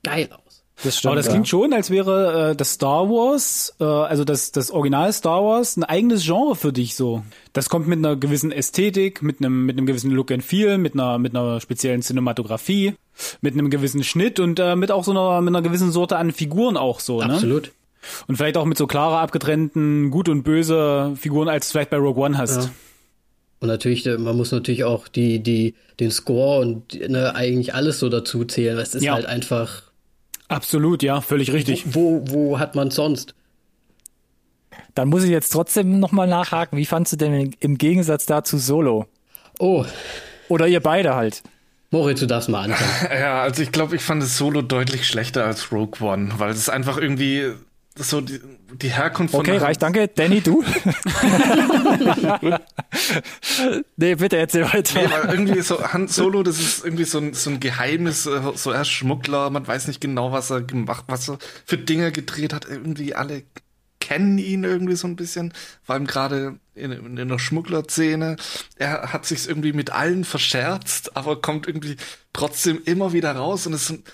[0.04, 0.62] geil aus.
[0.84, 4.52] Das stimmt, aber das klingt schon, als wäre äh, das Star Wars, äh, also das,
[4.52, 7.24] das Original Star Wars, ein eigenes Genre für dich so.
[7.52, 10.94] Das kommt mit einer gewissen Ästhetik, mit einem, mit einem gewissen Look and Feel, mit
[10.94, 12.94] einer, mit einer speziellen Cinematografie,
[13.40, 16.30] mit einem gewissen Schnitt und äh, mit auch so einer, mit einer gewissen Sorte an
[16.30, 17.30] Figuren auch so, Absolut.
[17.30, 17.34] ne?
[17.34, 17.72] Absolut.
[18.26, 21.96] Und vielleicht auch mit so klarer abgetrennten gut und böse Figuren, als du vielleicht bei
[21.98, 22.64] Rogue One hast.
[22.64, 22.70] Ja.
[23.60, 28.00] Und natürlich, äh, man muss natürlich auch die, die, den Score und ne, eigentlich alles
[28.00, 28.76] so dazu zählen.
[28.78, 29.14] Es ist ja.
[29.14, 29.84] halt einfach.
[30.48, 31.94] Absolut, ja, völlig richtig.
[31.94, 33.34] Wo, wo, wo hat man sonst?
[34.94, 36.76] Dann muss ich jetzt trotzdem nochmal nachhaken.
[36.76, 39.06] Wie fandst du denn im Gegensatz dazu Solo?
[39.58, 39.84] Oh.
[40.48, 41.42] Oder ihr beide halt.
[41.90, 43.12] Moritz, du darfst mal anfangen.
[43.20, 46.68] Ja, also ich glaube, ich fand es Solo deutlich schlechter als Rogue One, weil es
[46.68, 47.52] einfach irgendwie
[47.96, 48.40] so die,
[48.74, 49.40] die Herkunft von.
[49.40, 50.08] Okay, reicht, danke.
[50.08, 50.64] Danny, du?
[53.96, 55.02] nee, bitte erzähl weiter.
[55.02, 58.40] Nee, weil irgendwie so Han Solo, das ist irgendwie so ein, so ein Geheimnis, äh,
[58.54, 62.54] so er Schmuggler, man weiß nicht genau, was er gemacht, was er für Dinge gedreht
[62.54, 62.66] hat.
[62.66, 63.42] Irgendwie alle
[64.00, 65.52] kennen ihn irgendwie so ein bisschen,
[65.82, 68.36] vor allem gerade in, in der Schmugglerszene.
[68.76, 71.96] Er hat sich irgendwie mit allen verscherzt, aber kommt irgendwie
[72.32, 74.10] trotzdem immer wieder raus und es sind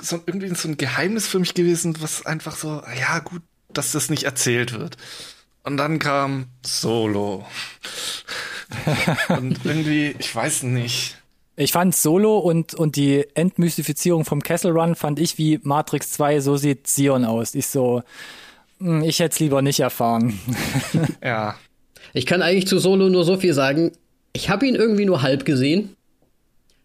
[0.00, 4.10] so irgendwie so ein Geheimnis für mich gewesen, was einfach so, ja gut, dass das
[4.10, 4.96] nicht erzählt wird.
[5.64, 7.46] Und dann kam Solo.
[9.28, 11.16] und irgendwie, ich weiß nicht.
[11.54, 16.40] Ich fand Solo und, und die Entmystifizierung vom Castle Run fand ich wie Matrix 2,
[16.40, 17.54] so sieht Sion aus.
[17.54, 18.02] Ich so,
[18.78, 20.38] hm, ich hätte es lieber nicht erfahren.
[21.22, 21.56] ja.
[22.14, 23.92] Ich kann eigentlich zu Solo nur so viel sagen.
[24.32, 25.96] Ich habe ihn irgendwie nur halb gesehen,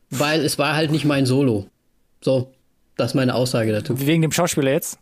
[0.09, 1.67] weil es war halt nicht mein Solo.
[2.21, 2.51] So,
[2.97, 3.99] das ist meine Aussage dazu.
[3.99, 4.99] Wegen dem Schauspieler jetzt?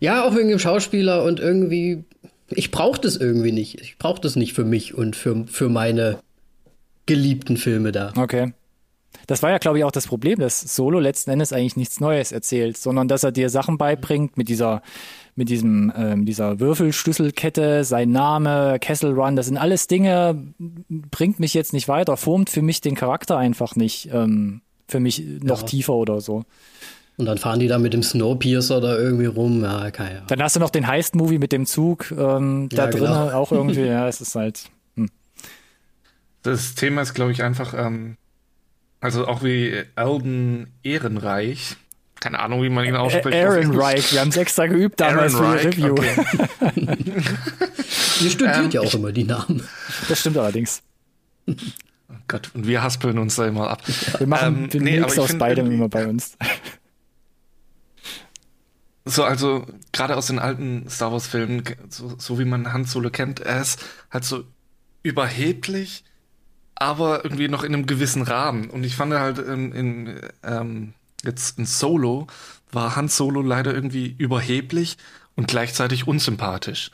[0.00, 2.04] Ja, auch wegen dem Schauspieler und irgendwie,
[2.50, 3.80] ich brauche das irgendwie nicht.
[3.80, 6.18] Ich brauche das nicht für mich und für, für meine
[7.06, 8.12] geliebten Filme da.
[8.16, 8.52] Okay.
[9.26, 12.32] Das war ja, glaube ich, auch das Problem, dass Solo letzten Endes eigentlich nichts Neues
[12.32, 14.82] erzählt, sondern dass er dir Sachen beibringt mit dieser,
[15.34, 21.54] mit diesem, ähm, dieser Würfelschlüsselkette, sein Name, Castle Run, das sind alles Dinge, bringt mich
[21.54, 25.66] jetzt nicht weiter, formt für mich den Charakter einfach nicht, ähm, für mich noch ja.
[25.66, 26.44] tiefer oder so.
[27.18, 29.62] Und dann fahren die da mit dem Snowpiercer da irgendwie rum.
[29.62, 30.26] Ja, keine Ahnung.
[30.28, 33.30] Dann hast du noch den Heist-Movie mit dem Zug ähm, da ja, drin, genau.
[33.32, 33.86] auch irgendwie.
[33.86, 34.62] Ja, es ist halt.
[34.96, 35.10] Hm.
[36.42, 38.16] Das Thema ist, glaube ich, einfach, ähm,
[39.00, 41.76] also auch wie Elden Ehrenreich.
[42.20, 43.36] Keine Ahnung, wie man ihn ausspricht.
[43.36, 45.92] Ehrenreich, wir haben es extra geübt damals für die Review.
[45.92, 46.24] Okay.
[48.20, 49.62] Ihr studiert ähm, ja auch immer die Namen.
[50.08, 50.82] Das stimmt allerdings.
[51.48, 51.54] Oh
[52.28, 53.82] Gott, und wir haspeln uns da immer ab.
[54.18, 56.36] Wir machen ähm, den nee, Mix aus beidem immer bei uns.
[59.08, 63.10] So, also gerade aus den alten Star Wars Filmen, so, so wie man Han Solo
[63.10, 64.44] kennt, er ist halt so
[65.02, 66.04] überheblich,
[66.74, 68.70] aber irgendwie noch in einem gewissen Rahmen.
[68.70, 70.94] Und ich fand halt in, in ähm,
[71.24, 72.26] jetzt in Solo
[72.70, 74.98] war Han Solo leider irgendwie überheblich
[75.36, 76.90] und gleichzeitig unsympathisch.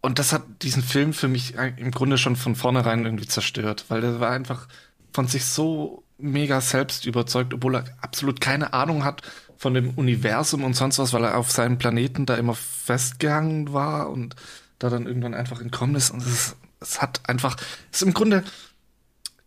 [0.00, 4.00] Und das hat diesen Film für mich im Grunde schon von vornherein irgendwie zerstört, weil
[4.00, 4.68] der war einfach
[5.12, 9.22] von sich so mega selbst überzeugt, obwohl er absolut keine Ahnung hat
[9.56, 14.10] von dem Universum und sonst was, weil er auf seinem Planeten da immer festgehangen war
[14.10, 14.36] und
[14.78, 16.10] da dann irgendwann einfach entkommen ist.
[16.10, 17.56] Und es, es hat einfach,
[17.90, 18.44] es ist im Grunde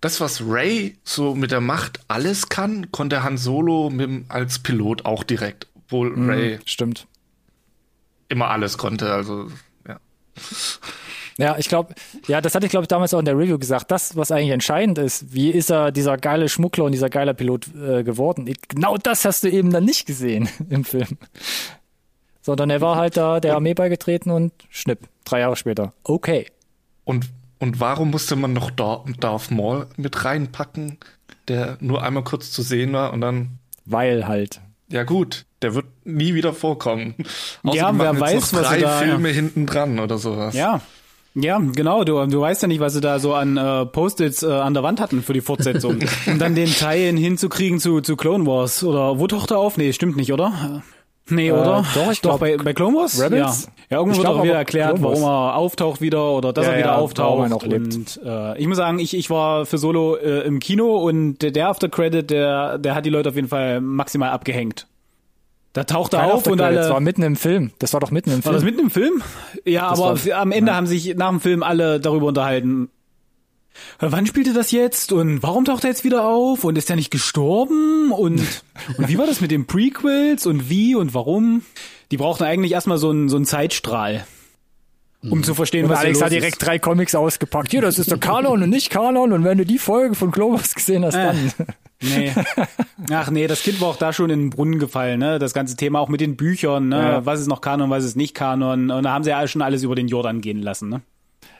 [0.01, 5.05] das, was Ray so mit der Macht alles kann, konnte Han Solo mit, als Pilot
[5.05, 7.07] auch direkt, obwohl Mhm, Ray Stimmt.
[8.29, 9.13] immer alles konnte.
[9.13, 9.51] Also
[9.87, 9.99] ja.
[11.39, 11.93] Ja, ich glaube,
[12.27, 13.89] ja, das hatte ich glaube ich damals auch in der Review gesagt.
[13.91, 17.67] Das, was eigentlich entscheidend ist, wie ist er dieser geile Schmuggler und dieser geile Pilot
[17.75, 18.53] äh, geworden?
[18.67, 21.17] Genau das hast du eben dann nicht gesehen im Film.
[22.41, 25.93] Sondern er war halt da der Armee beigetreten und schnipp, drei Jahre später.
[26.03, 26.47] Okay.
[27.03, 27.25] Und,
[27.59, 30.97] und warum musste man noch Dar- Darth Maul mit reinpacken,
[31.47, 34.61] der nur einmal kurz zu sehen war und dann, Weil halt.
[34.89, 37.15] ja gut, der wird nie wieder vorkommen.
[37.63, 40.55] Außer Ja, wer weiß, noch was drei sie da- Filme hinten dran oder sowas.
[40.55, 40.81] Ja.
[41.35, 42.03] Ja, genau.
[42.03, 44.83] Du, du weißt ja nicht, was sie da so an äh, Post-its äh, an der
[44.83, 45.99] Wand hatten für die Fortsetzung.
[46.27, 48.83] um dann den Teil hinzukriegen zu, zu Clone Wars.
[48.83, 49.77] Oder wo taucht er auf?
[49.77, 50.81] Nee, stimmt nicht, oder?
[51.31, 51.85] Nee, oder?
[51.93, 53.21] doch, ich Doch, glaub, bei, bei Clone Wars?
[53.21, 53.65] Rebels?
[53.65, 56.65] Ja, ja irgendwo Ich wird glaub auch wieder erklärt, warum er auftaucht wieder oder dass
[56.65, 57.43] Ja, er wieder ja, auftaucht.
[57.43, 57.95] er noch lebt.
[57.95, 61.51] Und äh, ich muss sagen, ich, ich war für Solo äh, im Kino und der,
[61.51, 64.87] der After Credit, der, der hat die Leute auf jeden Fall maximal abgehängt.
[65.79, 66.89] Da taucht er auf und alle.
[66.89, 67.71] war mitten im Film.
[67.79, 68.55] Das war doch mitten im War Film.
[68.55, 69.23] das mitten im Film?
[69.63, 72.89] Ja, Das aber war- am Ende haben sich nach dem Film alle darüber unterhalten.
[74.01, 76.97] "Äh, Wann spielte das jetzt und warum taucht er jetzt wieder auf und ist er
[76.97, 78.41] nicht gestorben und,
[78.97, 81.61] und wie war das mit den Prequels und wie und warum?
[82.11, 84.25] Die brauchten eigentlich erstmal so einen, so einen Zeitstrahl,
[85.21, 86.65] um zu verstehen, und was Alex hat direkt ist.
[86.67, 87.71] drei Comics ausgepackt.
[87.71, 89.31] Hier, das ist der Kanon und nicht Kanon.
[89.31, 91.33] Und wenn du die Folge von Wars gesehen hast, Äh.
[92.01, 92.31] Nee.
[93.11, 95.39] Ach nee, das Kind war auch da schon in den Brunnen gefallen, ne?
[95.39, 96.97] Das ganze Thema auch mit den Büchern, ne?
[96.97, 97.25] Ja.
[97.25, 98.89] Was ist noch Kanon, was ist nicht Kanon?
[98.91, 101.01] Und da haben sie ja schon alles über den Jordan gehen lassen, ne?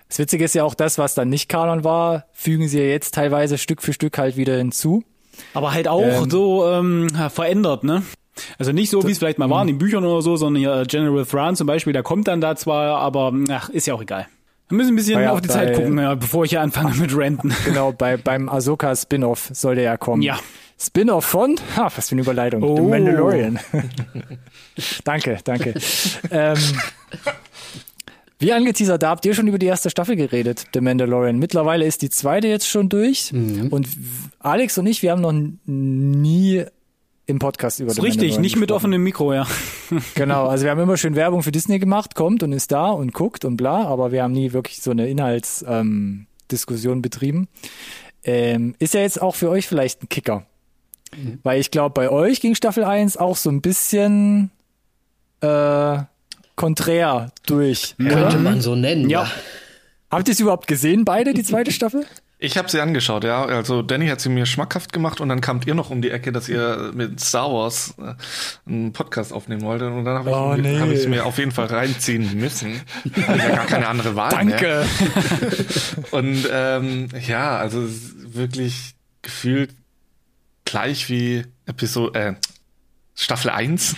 [0.08, 3.14] Das Witzige ist ja auch das, was dann nicht Kanon war, fügen sie ja jetzt
[3.14, 5.04] teilweise Stück für Stück halt wieder hinzu.
[5.54, 6.30] Aber halt auch Ähm.
[6.30, 8.04] so ähm, verändert, ne?
[8.58, 10.74] Also nicht so, wie es vielleicht mal war in den Büchern oder so, sondern hier
[10.74, 14.02] äh, General Thrawn zum Beispiel, der kommt dann da zwar, aber ach, ist ja auch
[14.02, 14.28] egal.
[14.70, 16.96] Wir müssen ein bisschen ja, auf die bei- Zeit gucken, ja, bevor ich hier anfange
[16.96, 17.54] mit Ranten.
[17.66, 20.22] Genau, bei, beim Ahsoka Spin-off soll der ja kommen.
[20.22, 20.40] Ja.
[20.80, 22.76] Spin-off von, ha, was für eine Überleitung, Oh.
[22.76, 23.60] The Mandalorian.
[25.04, 25.74] danke, danke.
[26.32, 26.58] ähm,
[28.38, 31.38] wie angeteasert, da habt ihr schon über die erste Staffel geredet, The Mandalorian.
[31.38, 33.88] Mittlerweile ist die zweite jetzt schon durch und
[34.40, 35.34] Alex und ich, wir haben noch
[35.66, 36.64] nie
[37.30, 39.48] im Podcast über Ist richtig, nicht mit offenem Mikro, ja.
[40.16, 43.14] Genau, also wir haben immer schön Werbung für Disney gemacht, kommt und ist da und
[43.14, 47.48] guckt und bla, aber wir haben nie wirklich so eine Inhaltsdiskussion ähm, betrieben.
[48.24, 50.46] Ähm, ist ja jetzt auch für euch vielleicht ein Kicker.
[51.44, 54.52] Weil ich glaube, bei euch ging Staffel 1 auch so ein bisschen
[55.42, 55.98] äh,
[56.56, 57.96] konträr durch.
[57.98, 59.10] Könnte man so nennen.
[59.10, 59.24] Ja.
[59.24, 59.32] Ja.
[60.12, 62.06] Habt ihr es überhaupt gesehen, beide, die zweite Staffel?
[62.42, 63.44] Ich habe sie angeschaut, ja.
[63.46, 66.32] Also Danny hat sie mir schmackhaft gemacht und dann kamt ihr noch um die Ecke,
[66.32, 68.14] dass ihr mit Star Wars äh,
[68.66, 70.80] einen Podcast aufnehmen wolltet und dann habe ich, Oh, nee.
[70.80, 72.80] hab ich sie mir auf jeden Fall reinziehen müssen.
[73.28, 74.58] Hab ich ja gar keine andere Wahl mehr.
[74.58, 74.86] Danke.
[76.12, 77.84] Und ähm, ja, also
[78.34, 79.72] wirklich gefühlt
[80.64, 82.34] gleich wie Episode äh,
[83.16, 83.98] Staffel 1.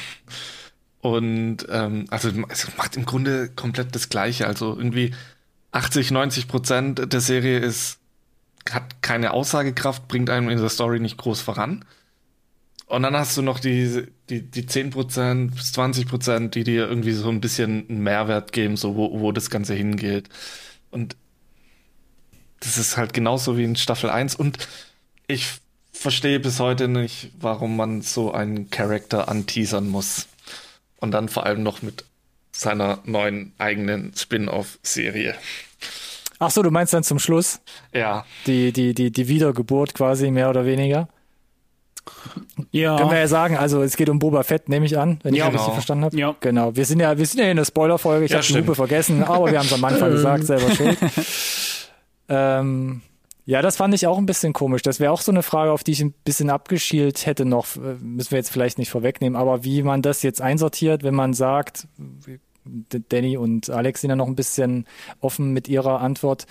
[1.02, 4.48] Und ähm, also es macht im Grunde komplett das Gleiche.
[4.48, 5.14] Also irgendwie
[5.74, 8.00] 80, 90 Prozent der Serie ist
[8.70, 11.86] hat keine Aussagekraft, bringt einem in der Story nicht groß voran.
[12.86, 17.30] Und dann hast du noch die, die, die 10% bis 20%, die dir irgendwie so
[17.30, 20.28] ein bisschen einen Mehrwert geben, so wo, wo das Ganze hingeht.
[20.90, 21.16] Und
[22.60, 24.36] das ist halt genauso wie in Staffel 1.
[24.36, 24.58] Und
[25.28, 25.48] ich
[25.94, 30.28] verstehe bis heute nicht, warum man so einen Charakter anteasern muss.
[30.98, 32.04] Und dann vor allem noch mit
[32.52, 35.36] seiner neuen eigenen Spin-off-Serie.
[36.44, 37.62] Ach so, du meinst dann zum Schluss
[37.94, 41.08] Ja, die, die, die, die Wiedergeburt quasi, mehr oder weniger?
[42.72, 42.98] Ja.
[42.98, 45.46] Können wir ja sagen, also es geht um Boba Fett, nehme ich an, wenn Ja,
[45.48, 45.74] ich das richtig genau.
[45.76, 46.18] verstanden habe.
[46.18, 46.36] Ja.
[46.40, 46.76] Genau.
[46.76, 48.26] Wir sind ja, wir sind ja in der Spoilerfolge.
[48.26, 48.58] Ich Ja, habe die.
[48.58, 50.98] Hupe vergessen, aber wir haben es am Anfang gesagt, selber schuld.
[52.28, 53.02] ähm,
[53.46, 54.82] ja, das fand ich auch ein bisschen komisch.
[54.82, 57.76] Das wäre auch so eine Frage, auf die ich ein bisschen abgeschielt hätte noch.
[57.76, 61.34] Äh, Müssen wir jetzt vielleicht nicht vorwegnehmen, aber wie man das jetzt einsortiert, wenn man
[61.34, 61.88] sagt,
[63.10, 64.86] Danny und Alex sind ja noch ein bisschen
[65.20, 66.46] offen mit ihrer Antwort.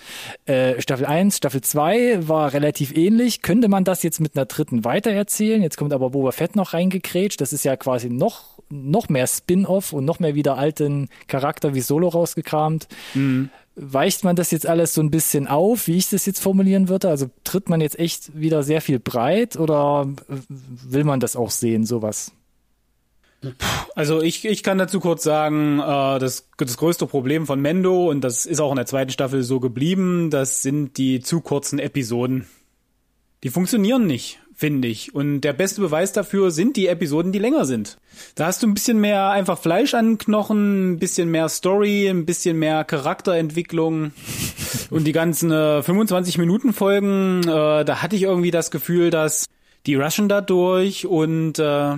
[0.47, 3.43] Äh, Staffel 1, Staffel 2 war relativ ähnlich.
[3.43, 5.63] Könnte man das jetzt mit einer dritten weitererzählen?
[5.63, 7.41] Jetzt kommt aber Boba Fett noch reingekrätscht.
[7.41, 11.81] Das ist ja quasi noch, noch mehr Spin-off und noch mehr wieder alten Charakter wie
[11.81, 12.89] Solo rausgekramt.
[13.77, 17.09] Weicht man das jetzt alles so ein bisschen auf, wie ich das jetzt formulieren würde?
[17.09, 20.09] Also tritt man jetzt echt wieder sehr viel breit oder
[20.59, 22.33] will man das auch sehen, sowas?
[23.95, 28.23] Also ich, ich kann dazu kurz sagen, äh, das, das größte Problem von Mendo, und
[28.23, 32.47] das ist auch in der zweiten Staffel so geblieben, das sind die zu kurzen Episoden.
[33.43, 35.15] Die funktionieren nicht finde ich.
[35.15, 37.97] Und der beste Beweis dafür sind die Episoden, die länger sind.
[38.35, 42.09] Da hast du ein bisschen mehr einfach Fleisch an den Knochen, ein bisschen mehr Story,
[42.09, 44.13] ein bisschen mehr Charakterentwicklung.
[44.91, 49.47] Und die ganzen äh, 25 Minuten Folgen, äh, da hatte ich irgendwie das Gefühl, dass
[49.87, 51.97] die rushen da durch und äh,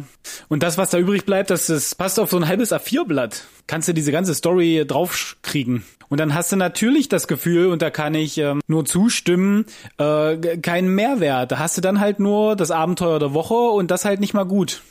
[0.49, 3.45] und das, was da übrig bleibt, das, das passt auf so ein halbes A4-Blatt.
[3.67, 5.85] Kannst du diese ganze Story draufkriegen.
[6.09, 9.65] Und dann hast du natürlich das Gefühl, und da kann ich ähm, nur zustimmen,
[9.99, 11.53] äh, keinen Mehrwert.
[11.53, 14.45] Da hast du dann halt nur das Abenteuer der Woche und das halt nicht mal
[14.45, 14.83] gut.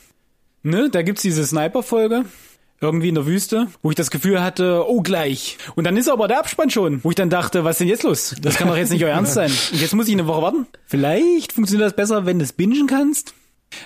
[0.62, 0.90] Ne?
[0.90, 2.24] Da gibt's diese Sniper-Folge
[2.82, 5.56] irgendwie in der Wüste, wo ich das Gefühl hatte, oh gleich.
[5.76, 8.02] Und dann ist aber der Abspann schon, wo ich dann dachte, was ist denn jetzt
[8.02, 8.34] los?
[8.42, 9.50] Das kann doch jetzt nicht euer Ernst sein.
[9.72, 10.66] Und jetzt muss ich eine Woche warten.
[10.86, 13.34] Vielleicht funktioniert das besser, wenn du es bingen kannst.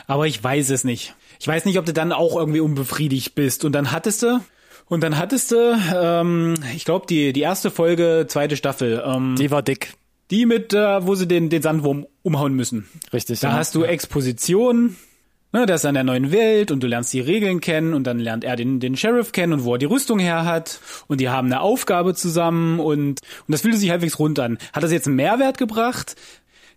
[0.06, 1.14] Aber ich weiß es nicht.
[1.38, 3.64] Ich weiß nicht, ob du dann auch irgendwie unbefriedigt bist.
[3.64, 4.40] Und dann hattest du,
[4.86, 9.02] und dann hattest du, ähm, ich glaube, die, die erste Folge, zweite Staffel.
[9.04, 9.92] Ähm, Die war dick.
[10.30, 12.88] die mit, äh, wo sie den, den Sandwurm umhauen müssen.
[13.12, 13.40] Richtig.
[13.40, 13.54] Da ja.
[13.54, 14.96] hast du Exposition,
[15.52, 18.18] ne, der ist an der neuen Welt und du lernst die Regeln kennen und dann
[18.18, 21.28] lernt er den, den Sheriff kennen und wo er die Rüstung her hat und die
[21.28, 24.58] haben eine Aufgabe zusammen und, und das fühlte sich halbwegs rund an.
[24.72, 26.16] Hat das jetzt einen Mehrwert gebracht?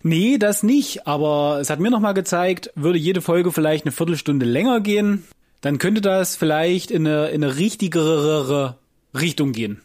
[0.01, 4.45] Nee, das nicht, aber es hat mir nochmal gezeigt, würde jede Folge vielleicht eine Viertelstunde
[4.45, 5.25] länger gehen,
[5.61, 8.77] dann könnte das vielleicht in eine, in eine richtigere
[9.13, 9.81] Richtung gehen.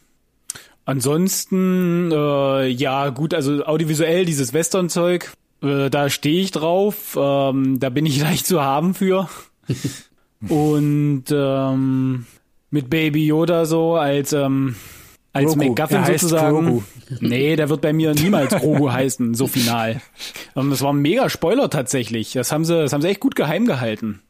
[0.84, 5.32] Ansonsten, äh, ja gut, also audiovisuell dieses Western-Zeug,
[5.64, 9.28] äh, da stehe ich drauf, ähm, da bin ich leicht zu haben für.
[10.48, 12.26] Und ähm,
[12.70, 14.76] mit Baby Yoda so als ähm,
[15.32, 15.68] als Grogu.
[15.68, 16.66] McGuffin sozusagen.
[16.66, 16.82] Grogu.
[17.20, 20.00] Nee, der wird bei mir niemals Grogu heißen, so final.
[20.56, 22.32] Ähm, das war ein mega Spoiler tatsächlich.
[22.32, 24.22] Das haben sie, das haben sie echt gut geheim gehalten.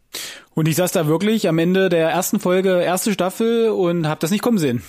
[0.55, 4.31] Und ich saß da wirklich am Ende der ersten Folge, erste Staffel und hab das
[4.31, 4.83] nicht kommen sehen.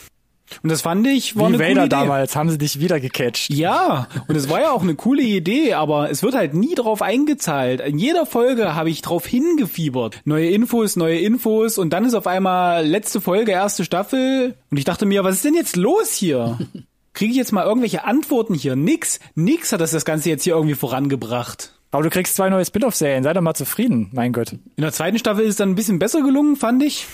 [0.61, 1.89] Und das fand ich, war Wie eine coole Vader Idee.
[1.89, 3.49] damals, haben sie dich wieder gecatcht.
[3.49, 7.01] Ja, und es war ja auch eine coole Idee, aber es wird halt nie drauf
[7.01, 7.81] eingezahlt.
[7.81, 10.21] In jeder Folge habe ich drauf hingefiebert.
[10.25, 14.85] Neue Infos, neue Infos und dann ist auf einmal letzte Folge, erste Staffel und ich
[14.85, 16.59] dachte mir, was ist denn jetzt los hier?
[17.13, 18.75] Kriege ich jetzt mal irgendwelche Antworten hier?
[18.75, 21.71] Nix, nix hat das das Ganze jetzt hier irgendwie vorangebracht.
[21.91, 24.51] Aber du kriegst zwei neue Spin-off-Serien, sei doch mal zufrieden, mein Gott.
[24.51, 27.07] In der zweiten Staffel ist es dann ein bisschen besser gelungen, fand ich.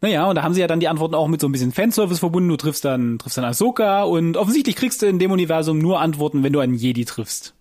[0.00, 2.20] Naja, und da haben sie ja dann die Antworten auch mit so ein bisschen Fanservice
[2.20, 2.48] verbunden.
[2.48, 6.44] Du triffst dann, triffst dann Ahsoka und offensichtlich kriegst du in dem Universum nur Antworten,
[6.44, 7.54] wenn du einen Jedi triffst.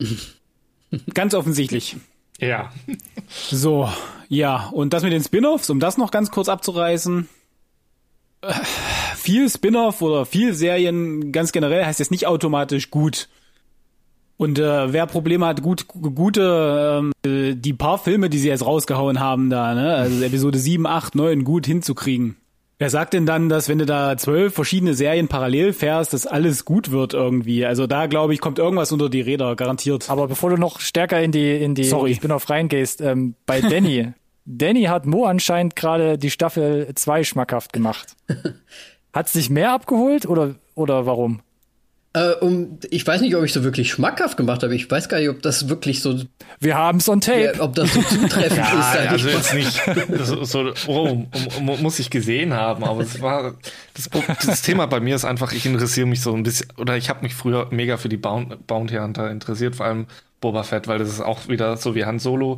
[1.14, 1.96] ganz offensichtlich.
[2.40, 2.72] Ja.
[3.28, 3.88] So,
[4.28, 7.28] ja, und das mit den Spin-offs, um das noch ganz kurz abzureißen.
[8.42, 8.52] Äh,
[9.14, 13.28] Viel Spin-off oder viel Serien ganz generell heißt jetzt nicht automatisch gut.
[14.36, 18.66] Und äh, wer Probleme hat, gut gute ähm, äh, die paar Filme, die sie jetzt
[18.66, 22.36] rausgehauen haben da, ne, also Episode 7, 8, 9 gut hinzukriegen.
[22.78, 26.66] Wer sagt denn dann, dass wenn du da zwölf verschiedene Serien parallel fährst, dass alles
[26.66, 27.64] gut wird irgendwie?
[27.64, 30.10] Also da glaube ich, kommt irgendwas unter die Räder, garantiert.
[30.10, 32.14] Aber bevor du noch stärker in die, in die Sorry.
[32.14, 34.12] Spin-off reingehst, ähm, bei Danny.
[34.44, 38.14] Danny hat Mo anscheinend gerade die Staffel 2 schmackhaft gemacht.
[39.12, 41.40] Hat sich mehr abgeholt oder, oder warum?
[42.16, 44.74] Äh, um, ich weiß nicht, ob ich so wirklich schmackhaft gemacht habe.
[44.74, 46.18] Ich weiß gar nicht, ob das wirklich so,
[46.60, 47.52] Wir haben's on tape.
[47.54, 48.58] ja, ob das so zutreffend ist.
[48.58, 49.82] Ah, sag also ich jetzt nicht
[50.24, 51.26] so, so oh,
[51.60, 53.56] muss ich gesehen haben, aber es war
[53.92, 54.08] das,
[54.46, 57.22] das Thema bei mir ist einfach, ich interessiere mich so ein bisschen oder ich habe
[57.22, 60.06] mich früher mega für die Bounty Hunter interessiert, vor allem
[60.40, 62.56] Boba Fett, weil das ist auch wieder so wie Han Solo,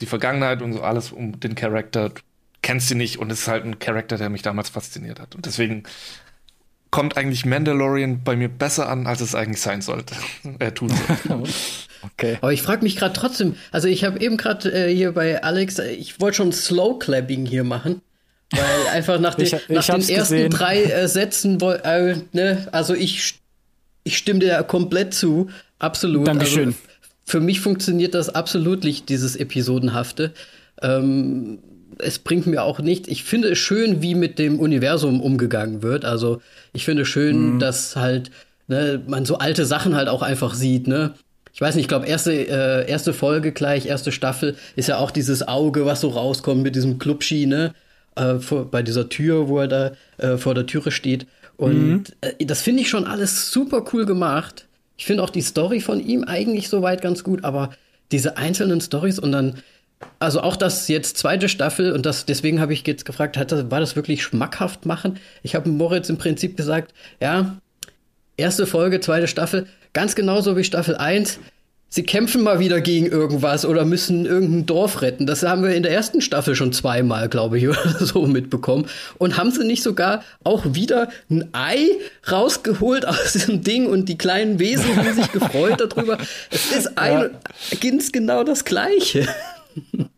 [0.00, 2.10] die Vergangenheit und so alles um den Charakter.
[2.10, 2.20] Du
[2.62, 5.46] kennst ihn nicht und es ist halt ein Charakter, der mich damals fasziniert hat und
[5.46, 5.82] deswegen
[6.90, 10.14] kommt eigentlich Mandalorian bei mir besser an, als es eigentlich sein sollte.
[10.58, 10.92] Er tut
[11.26, 11.42] so.
[12.16, 12.38] Okay.
[12.40, 15.80] Aber ich frage mich gerade trotzdem, also ich habe eben gerade äh, hier bei Alex,
[15.80, 18.02] äh, ich wollte schon Slow Clapping hier machen.
[18.52, 18.62] Weil
[18.92, 20.50] einfach nach den, Ich- ich nach den ersten gesehen.
[20.50, 23.40] drei äh, Sätzen, woll- äh, ne, also ich,
[24.04, 26.28] ich stimme dir komplett zu, absolut.
[26.28, 26.66] Dankeschön.
[26.68, 26.78] Also,
[27.24, 30.32] für mich funktioniert das absolut nicht, dieses Episodenhafte.
[30.80, 31.58] Ähm,
[32.00, 33.08] es bringt mir auch nicht.
[33.08, 36.04] Ich finde es schön, wie mit dem Universum umgegangen wird.
[36.04, 36.40] Also
[36.72, 37.58] ich finde schön, Mhm.
[37.58, 38.30] dass halt
[38.68, 40.86] ne, man so alte Sachen halt auch einfach sieht.
[40.88, 41.14] Ne,
[41.52, 41.84] ich weiß nicht.
[41.84, 46.00] Ich glaube erste äh, erste Folge gleich, erste Staffel ist ja auch dieses Auge, was
[46.00, 47.74] so rauskommt mit diesem Klubschi, ne,
[48.16, 51.26] äh, vor, bei dieser Tür, wo er da äh, vor der Türe steht.
[51.56, 54.66] Und äh, das finde ich schon alles super cool gemacht.
[54.96, 57.70] Ich finde auch die Story von ihm eigentlich soweit ganz gut, aber
[58.10, 59.54] diese einzelnen Stories und dann,
[60.18, 63.70] also auch das jetzt zweite Staffel und das, deswegen habe ich jetzt gefragt, hat das,
[63.70, 65.18] war das wirklich schmackhaft machen?
[65.42, 67.56] Ich habe Moritz im Prinzip gesagt, ja,
[68.36, 71.38] erste Folge, zweite Staffel, ganz genauso wie Staffel 1.
[71.88, 75.26] sie kämpfen mal wieder gegen irgendwas oder müssen irgendein Dorf retten.
[75.26, 78.86] Das haben wir in der ersten Staffel schon zweimal, glaube ich, oder so mitbekommen.
[79.18, 81.86] Und haben sie nicht sogar auch wieder ein Ei
[82.30, 86.18] rausgeholt aus diesem Ding und die kleinen Wesen haben sich gefreut darüber.
[86.50, 87.30] Es ist ein,
[87.80, 89.26] ganz genau das Gleiche.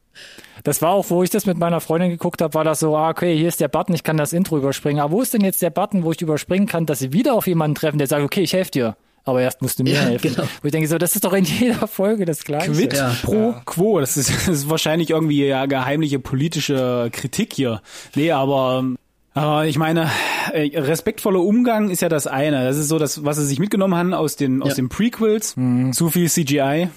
[0.64, 3.08] Das war auch, wo ich das mit meiner Freundin geguckt habe, war das so, ah,
[3.08, 5.00] okay, hier ist der Button, ich kann das Intro überspringen.
[5.00, 7.46] Aber wo ist denn jetzt der Button, wo ich überspringen kann, dass sie wieder auf
[7.46, 8.96] jemanden treffen, der sagt, okay, ich helfe dir.
[9.24, 10.34] Aber erst musst du mir Ja, helfen.
[10.34, 10.46] genau.
[10.60, 12.72] Wo ich denke so, das ist doch in jeder Folge das Gleiche.
[12.72, 13.16] Quid Ja.
[13.22, 14.00] pro quo.
[14.00, 17.80] Das ist, das ist wahrscheinlich irgendwie ja geheimliche politische Kritik hier.
[18.14, 18.84] Nee, aber
[19.32, 20.10] aber ich meine,
[20.52, 22.64] äh, respektvoller Umgang ist ja das eine.
[22.64, 24.74] Das ist so das, was sie sich mitgenommen haben aus den, aus Ja.
[24.74, 25.54] den Prequels.
[25.92, 26.88] Zu viel CGI.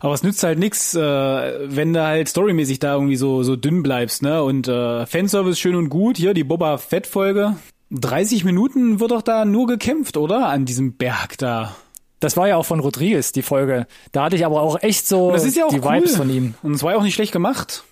[0.00, 3.82] Aber es nützt halt nix, äh, wenn du halt storymäßig da irgendwie so, so dünn
[3.82, 4.42] bleibst, ne?
[4.42, 6.16] Und äh, Fanservice schön und gut.
[6.16, 7.56] Hier, die Boba Fett-Folge.
[7.90, 10.48] 30 Minuten wird doch da nur gekämpft, oder?
[10.48, 11.74] An diesem Berg da.
[12.20, 13.86] Das war ja auch von Rodriguez, die Folge.
[14.12, 15.94] Da hatte ich aber auch echt so Das ist ja auch die cool.
[15.94, 16.54] Vibes von ihm.
[16.62, 17.84] Und es war ja auch nicht schlecht gemacht.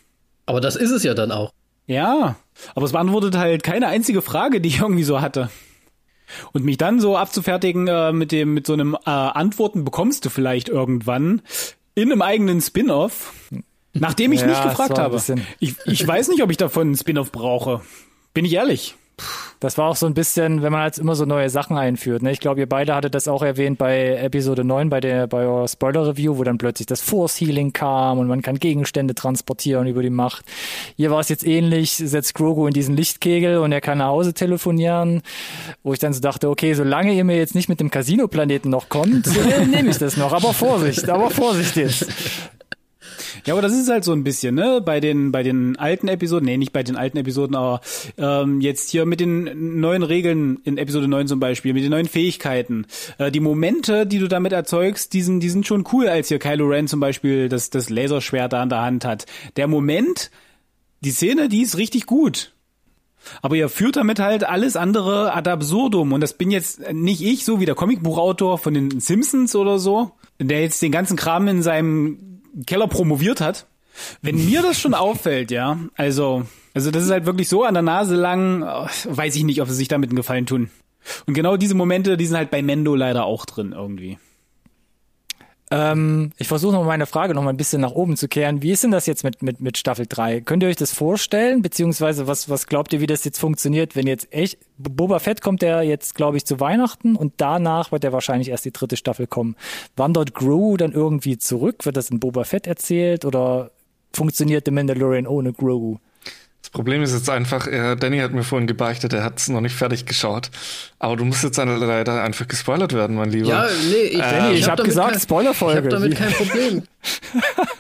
[0.47, 1.53] Aber das ist es ja dann auch.
[1.87, 2.37] Ja,
[2.75, 5.51] aber es beantwortet halt keine einzige Frage, die ich irgendwie so hatte.
[6.53, 10.31] Und mich dann so abzufertigen äh, mit dem mit so einem äh, Antworten bekommst du
[10.31, 11.43] vielleicht irgendwann
[11.97, 13.33] in einem eigenen Spin-off,
[13.95, 15.21] nachdem ich Ja, nicht gefragt habe.
[15.59, 17.81] Ich, ich weiß nicht, ob ich davon einen Spin-off brauche.
[18.35, 18.95] Bin ich ehrlich.
[19.61, 22.23] Das war auch so ein bisschen, wenn man jetzt immer so neue Sachen einführt.
[22.23, 22.31] Ne?
[22.31, 25.67] Ich glaube, ihr beide hattet das auch erwähnt bei Episode 9, bei der bei eurer
[25.67, 30.11] Spoiler-Review, wo dann plötzlich das Force Healing kam und man kann Gegenstände transportieren über die
[30.11, 30.45] Macht.
[30.97, 34.35] Hier war es jetzt ähnlich, setzt Grogu in diesen Lichtkegel und er kann nach Hause
[34.35, 35.23] telefonieren,
[35.83, 38.91] wo ich dann so dachte, okay, solange ihr mir jetzt nicht mit dem Casino-Planeten noch
[38.91, 39.27] kommt,
[39.71, 40.35] nehme ich das noch.
[40.35, 42.07] Aber Vorsicht, aber Vorsicht jetzt.
[43.45, 44.81] Ja, aber das ist halt so ein bisschen, ne?
[44.85, 47.81] Bei den, bei den alten Episoden, nee, nicht bei den alten Episoden, aber
[48.19, 52.09] ähm, jetzt hier mit den neuen Regeln in Episode 9 zum Beispiel, mit den neuen
[52.09, 52.87] Fähigkeiten.
[53.19, 56.39] Äh, die Momente, die du damit erzeugst, die sind, die sind schon cool, als hier
[56.39, 59.27] Kylo Ren zum Beispiel das, das Laserschwert da in der Hand hat.
[59.57, 60.31] Der Moment,
[61.01, 62.53] die Szene, die ist richtig gut.
[63.43, 66.13] Aber ihr führt damit halt alles andere ad absurdum.
[66.13, 70.13] Und das bin jetzt nicht ich, so wie der Comicbuchautor von den Simpsons oder so,
[70.39, 72.36] der jetzt den ganzen Kram in seinem
[72.67, 73.67] Keller promoviert hat.
[74.23, 76.45] Wenn mir das schon auffällt, ja, also,
[76.75, 79.75] also das ist halt wirklich so an der Nase lang, weiß ich nicht, ob sie
[79.75, 80.71] sich damit einen Gefallen tun.
[81.27, 84.19] Und genau diese Momente, die sind halt bei Mendo leider auch drin irgendwie.
[85.71, 88.63] Ähm, ich versuche noch meine Frage noch mal ein bisschen nach oben zu kehren.
[88.63, 90.43] Wie ist denn das jetzt mit, mit, mit Staffel 3?
[90.43, 91.63] Könnt ihr euch das vorstellen?
[91.63, 95.63] Beziehungsweise was, was glaubt ihr, wie das jetzt funktioniert, wenn jetzt echt, Boba Fett kommt
[95.63, 99.27] ja jetzt, glaube ich, zu Weihnachten und danach wird ja wahrscheinlich erst die dritte Staffel
[99.27, 99.57] kommen.
[99.97, 101.85] Wandert Grogu dann irgendwie zurück?
[101.85, 103.73] Wird das in Boba Fett erzählt oder
[104.13, 105.99] funktioniert The Mandalorian ohne Grogu?
[106.77, 109.63] Das Problem ist jetzt einfach, äh, Danny hat mir vorhin gebeichtet, er hat es noch
[109.63, 110.51] nicht fertig geschaut.
[110.99, 113.49] Aber du musst jetzt leider einfach gespoilert werden, mein Lieber.
[113.49, 115.89] Ja, nee, ich, Danny, ich hab damit gesagt, kein, Spoilerfolge.
[115.89, 116.83] Ich habe damit kein Problem.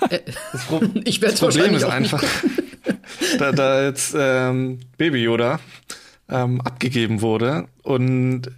[0.08, 0.20] Äh,
[1.04, 2.24] ich werde Das Problem ist einfach,
[3.38, 5.60] da, da jetzt ähm, Baby Yoda
[6.30, 8.50] ähm, abgegeben wurde und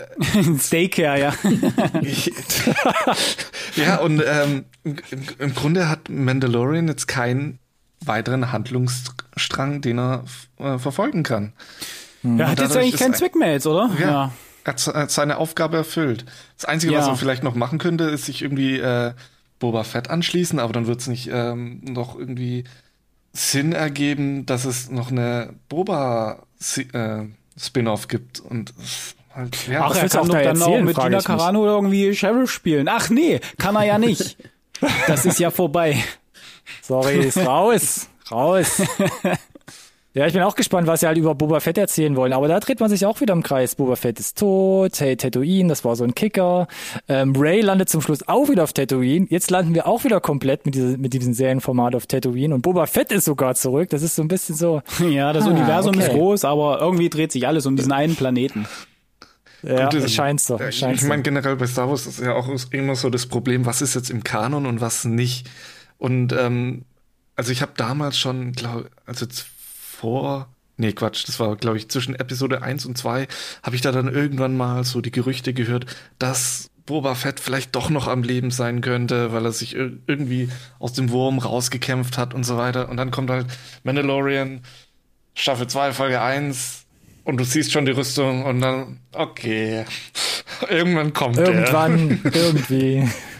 [0.60, 1.34] Steakcare, ja.
[3.74, 4.96] ja und ähm, im,
[5.40, 7.58] im Grunde hat Mandalorian jetzt keinen
[8.04, 10.24] weiteren Handlungsstrang, den er
[10.58, 11.52] äh, verfolgen kann.
[12.22, 13.90] Er hat jetzt eigentlich keinen ein- Zweck mehr jetzt, oder?
[14.00, 14.32] Ja.
[14.64, 16.24] Er hat, er hat seine Aufgabe erfüllt.
[16.56, 17.12] Das Einzige, was Ja.
[17.12, 19.12] er vielleicht noch machen könnte, ist sich irgendwie äh,
[19.58, 22.64] Boba Fett anschließen, aber dann wird es nicht ähm, noch irgendwie
[23.32, 26.42] Sinn ergeben, dass es noch eine Boba
[26.92, 27.22] äh,
[27.58, 28.74] Spin-off gibt und
[29.34, 31.22] halt, ja, Ach, Was er kann auch doch da dann auch mit frage Gina.
[31.22, 32.88] Carano irgendwie Sheriff spielen.
[32.88, 34.36] Ach nee, kann er ja nicht.
[35.08, 35.96] Das ist ja vorbei.
[36.82, 38.08] Sorry, ist raus.
[38.30, 38.82] raus.
[40.14, 42.32] Ja, ich bin auch gespannt, was sie halt über Boba Fett erzählen wollen.
[42.32, 43.76] Aber da dreht man sich auch wieder im Kreis.
[43.76, 46.66] Boba Fett ist tot, hey, Tatooine, das war so ein Kicker.
[47.08, 49.26] Ähm, Ray landet zum Schluss auch wieder auf Tatooine.
[49.30, 52.52] Jetzt landen wir auch wieder komplett mit, diese, mit diesem Serienformat auf Tatooine.
[52.54, 53.90] Und Boba Fett ist sogar zurück.
[53.90, 54.82] Das ist so ein bisschen so.
[55.08, 56.06] Ja, das Ah, Universum okay.
[56.06, 58.66] ist groß, aber irgendwie dreht sich alles um diesen einen Planeten.
[59.62, 60.56] Ja, Gut, es scheint so.
[60.58, 61.08] Ja, es Ich, scheint ich so.
[61.08, 64.10] meine, generell bei Star Wars ist ja auch immer so das Problem, was ist jetzt
[64.10, 65.48] im Kanon und was nicht.
[65.98, 66.84] Und ähm,
[67.36, 69.46] also ich habe damals schon, glaube also jetzt
[69.98, 73.28] vor, nee, Quatsch, das war, glaube ich, zwischen Episode 1 und 2,
[73.62, 75.86] habe ich da dann irgendwann mal so die Gerüchte gehört,
[76.18, 80.48] dass Boba Fett vielleicht doch noch am Leben sein könnte, weil er sich ir irgendwie
[80.78, 82.88] aus dem Wurm rausgekämpft hat und so weiter.
[82.88, 83.46] Und dann kommt halt
[83.82, 84.62] Mandalorian,
[85.34, 86.86] Staffel 2, Folge 1
[87.24, 89.84] und du siehst schon die Rüstung und dann, okay,
[90.70, 91.48] irgendwann kommt der.
[91.48, 93.06] Irgendwann, irgendwie.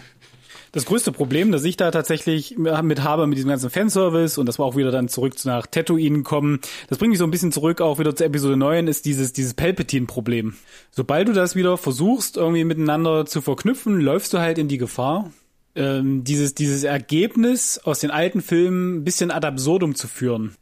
[0.71, 4.59] Das größte Problem, das ich da tatsächlich mit habe, mit diesem ganzen Fanservice und das
[4.59, 7.81] war auch wieder dann zurück nach Tatooine kommen, das bringt mich so ein bisschen zurück
[7.81, 10.55] auch wieder zu Episode 9, ist dieses, dieses Palpatine-Problem.
[10.91, 15.31] Sobald du das wieder versuchst, irgendwie miteinander zu verknüpfen, läufst du halt in die Gefahr,
[15.75, 20.55] ähm, dieses, dieses Ergebnis aus den alten Filmen ein bisschen ad absurdum zu führen.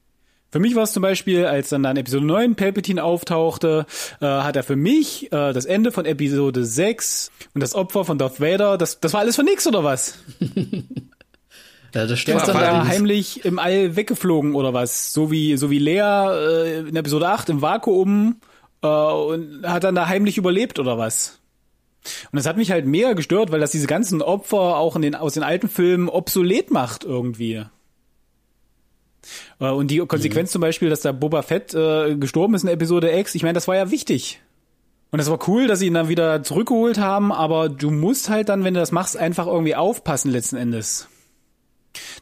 [0.49, 3.85] Für mich war es zum Beispiel, als dann in Episode 9 Palpatine auftauchte,
[4.21, 8.17] äh, hat er für mich äh, das Ende von Episode 6 und das Opfer von
[8.17, 10.15] Darth Vader, das, das war alles für nix oder was?
[11.95, 12.41] Ja, das Der stimmt.
[12.41, 15.13] ist dann da heimlich im All weggeflogen oder was?
[15.13, 18.41] So wie, so wie Lea äh, in Episode 8 im Vakuum
[18.83, 21.39] äh, und hat dann da heimlich überlebt oder was?
[22.31, 25.15] Und das hat mich halt mega gestört, weil das diese ganzen Opfer auch in den,
[25.15, 27.63] aus den alten Filmen obsolet macht irgendwie.
[29.59, 33.17] Äh, Und die Konsequenz zum Beispiel, dass da Boba Fett äh, gestorben ist in Episode
[33.17, 34.41] X, ich meine, das war ja wichtig.
[35.11, 38.49] Und das war cool, dass sie ihn dann wieder zurückgeholt haben, aber du musst halt
[38.49, 41.07] dann, wenn du das machst, einfach irgendwie aufpassen letzten Endes.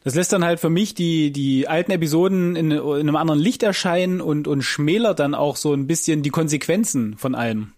[0.04, 3.64] Das lässt dann halt für mich die, die alten Episoden in, in einem anderen Licht
[3.64, 7.74] erscheinen und, und schmälert dann auch so ein bisschen die Konsequenzen von allem.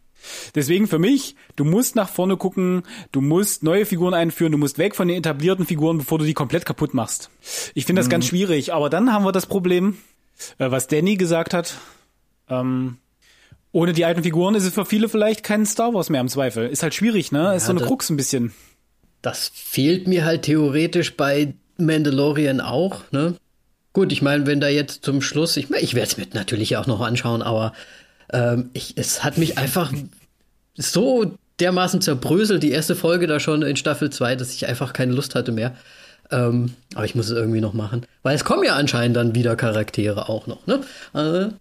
[0.55, 4.77] Deswegen für mich, du musst nach vorne gucken, du musst neue Figuren einführen, du musst
[4.77, 7.29] weg von den etablierten Figuren, bevor du die komplett kaputt machst.
[7.73, 9.97] Ich finde das ganz schwierig, aber dann haben wir das Problem,
[10.57, 11.75] äh, was Danny gesagt hat.
[12.49, 12.97] Ähm,
[13.71, 16.67] ohne die alten Figuren ist es für viele vielleicht kein Star Wars mehr im Zweifel.
[16.67, 17.53] Ist halt schwierig, ne?
[17.55, 18.53] Ist so eine das- Krux ein bisschen.
[19.21, 23.35] Das fehlt mir halt theoretisch bei Mandalorian auch, ne?
[23.93, 26.85] Gut, ich meine, wenn da jetzt zum Schluss, ich ich werde es mir natürlich auch
[26.85, 27.73] noch anschauen, aber
[28.31, 29.91] ähm, ich, es hat mich einfach
[30.77, 35.13] so dermaßen zerbröselt, die erste Folge da schon in Staffel 2, dass ich einfach keine
[35.13, 35.75] Lust hatte mehr.
[36.29, 38.05] Ähm, aber ich muss es irgendwie noch machen.
[38.21, 40.81] Weil es kommen ja anscheinend dann wieder Charaktere auch noch, ne?
[41.13, 41.53] Äh,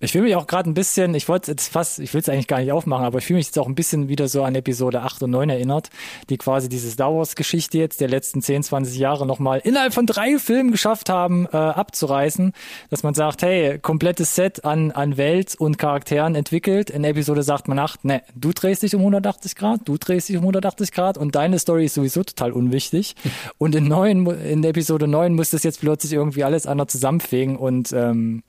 [0.00, 2.46] Ich fühle mich auch gerade ein bisschen, ich wollte jetzt fast, ich will es eigentlich
[2.46, 5.02] gar nicht aufmachen, aber ich fühle mich jetzt auch ein bisschen wieder so an Episode
[5.02, 5.90] 8 und 9 erinnert,
[6.30, 10.06] die quasi diese Star Wars Geschichte jetzt der letzten 10, 20 Jahre nochmal innerhalb von
[10.06, 12.52] drei Filmen geschafft haben, äh, abzureißen,
[12.90, 16.90] dass man sagt, hey, komplettes Set an, an Welt und Charakteren entwickelt.
[16.90, 20.36] In Episode sagt man 8, ne, du drehst dich um 180 Grad, du drehst dich
[20.36, 23.16] um 180 Grad und deine Story ist sowieso total unwichtig.
[23.58, 27.56] Und in 9, mu- in Episode 9 muss das jetzt plötzlich irgendwie alles andere zusammenfegen
[27.56, 28.42] und ähm,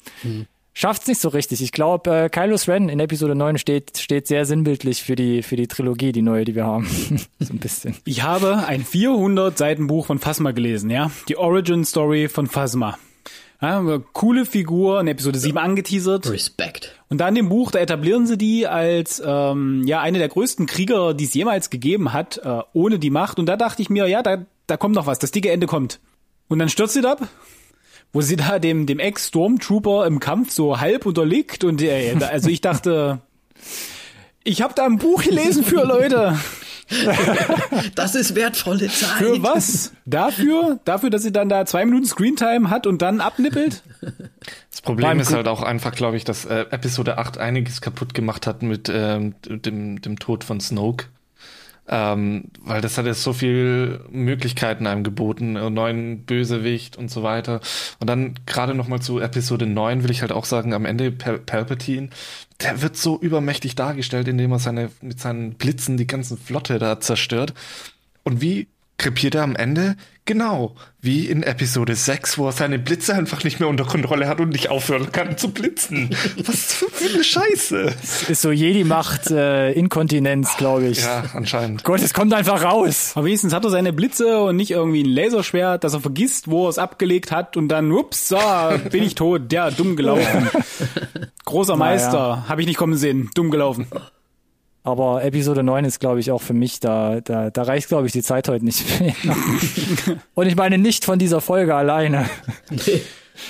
[0.80, 1.62] schafft's nicht so richtig.
[1.62, 5.58] Ich glaube, äh, Kylos Ren in Episode 9 steht, steht sehr sinnbildlich für die, für
[5.58, 6.88] die Trilogie, die neue, die wir haben.
[7.40, 7.96] so ein bisschen.
[8.06, 11.12] Ich habe ein 400 Seiten Buch von Phasma gelesen, ja.
[11.28, 12.98] Die Origin Story von Phasma.
[13.62, 16.30] Ja, coole Figur, in Episode 7 angeteasert.
[16.30, 16.96] Respekt.
[17.10, 20.66] Und da in dem Buch, da etablieren sie die als ähm, ja eine der größten
[20.66, 23.38] Krieger, die es jemals gegeben hat, äh, ohne die Macht.
[23.38, 26.00] Und da dachte ich mir, ja, da, da kommt noch was, das dicke Ende kommt.
[26.48, 27.28] Und dann stürzt sie da ab,
[28.12, 31.64] wo sie da dem, dem Ex-Stormtrooper im Kampf so halb unterliegt.
[31.64, 33.20] Und äh, also ich dachte,
[34.44, 36.38] ich habe da ein Buch gelesen für Leute.
[37.94, 39.20] Das ist wertvolle Zeit.
[39.20, 39.94] Für was?
[40.06, 40.80] Dafür?
[40.86, 43.84] Dafür, dass sie dann da zwei Minuten Screentime hat und dann abnippelt?
[44.72, 48.14] Das Problem Beim ist halt auch einfach, glaube ich, dass äh, Episode 8 einiges kaputt
[48.14, 51.06] gemacht hat mit ähm, dem, dem Tod von Snoke.
[51.92, 57.24] Ähm, weil das hat jetzt so viel Möglichkeiten einem geboten, einen neuen Bösewicht und so
[57.24, 57.62] weiter.
[58.00, 61.12] Und dann gerade noch mal zu Episode 9 will ich halt auch sagen, am Ende
[61.12, 62.10] Pal Palpatine,
[62.62, 67.00] der wird so übermächtig dargestellt, indem er seine mit seinen Blitzen die ganzen Flotte da
[67.00, 67.56] zerstört.
[68.24, 68.68] Und wie
[68.98, 69.96] krepiert er am Ende?
[70.30, 74.40] Genau, wie in Episode 6, wo er seine Blitze einfach nicht mehr unter Kontrolle hat
[74.40, 76.12] und nicht aufhören kann zu blitzen.
[76.46, 77.96] Was für eine Scheiße.
[78.28, 81.02] Ist so Jedi-Macht, äh, Inkontinenz, glaube ich.
[81.02, 81.84] Ja, anscheinend.
[81.84, 83.14] Gott, es kommt einfach raus.
[83.16, 86.68] Aber wenigstens hat er seine Blitze und nicht irgendwie ein Laserschwert, dass er vergisst, wo
[86.68, 88.38] er es abgelegt hat und dann, ups, so,
[88.92, 90.48] bin ich tot, ja, dumm gelaufen.
[91.46, 91.92] Großer Naja.
[91.92, 93.88] Meister, habe ich nicht kommen sehen, dumm gelaufen.
[94.84, 98.14] Aber Episode 9 ist, glaube ich, auch für mich, da, da, da reicht, glaube ich,
[98.14, 99.14] die Zeit heute nicht mehr.
[100.34, 102.30] Und ich meine nicht von dieser Folge alleine.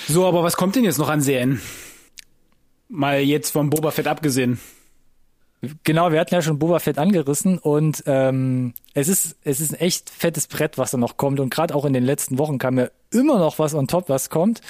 [0.07, 1.61] So, aber was kommt denn jetzt noch an Serien?
[2.89, 4.59] Mal jetzt vom Boba Fett abgesehen.
[5.83, 9.79] Genau, wir hatten ja schon Boba Fett angerissen und ähm, es ist es ist ein
[9.79, 12.79] echt fettes Brett, was da noch kommt und gerade auch in den letzten Wochen kam
[12.79, 14.61] ja immer noch was on top, was kommt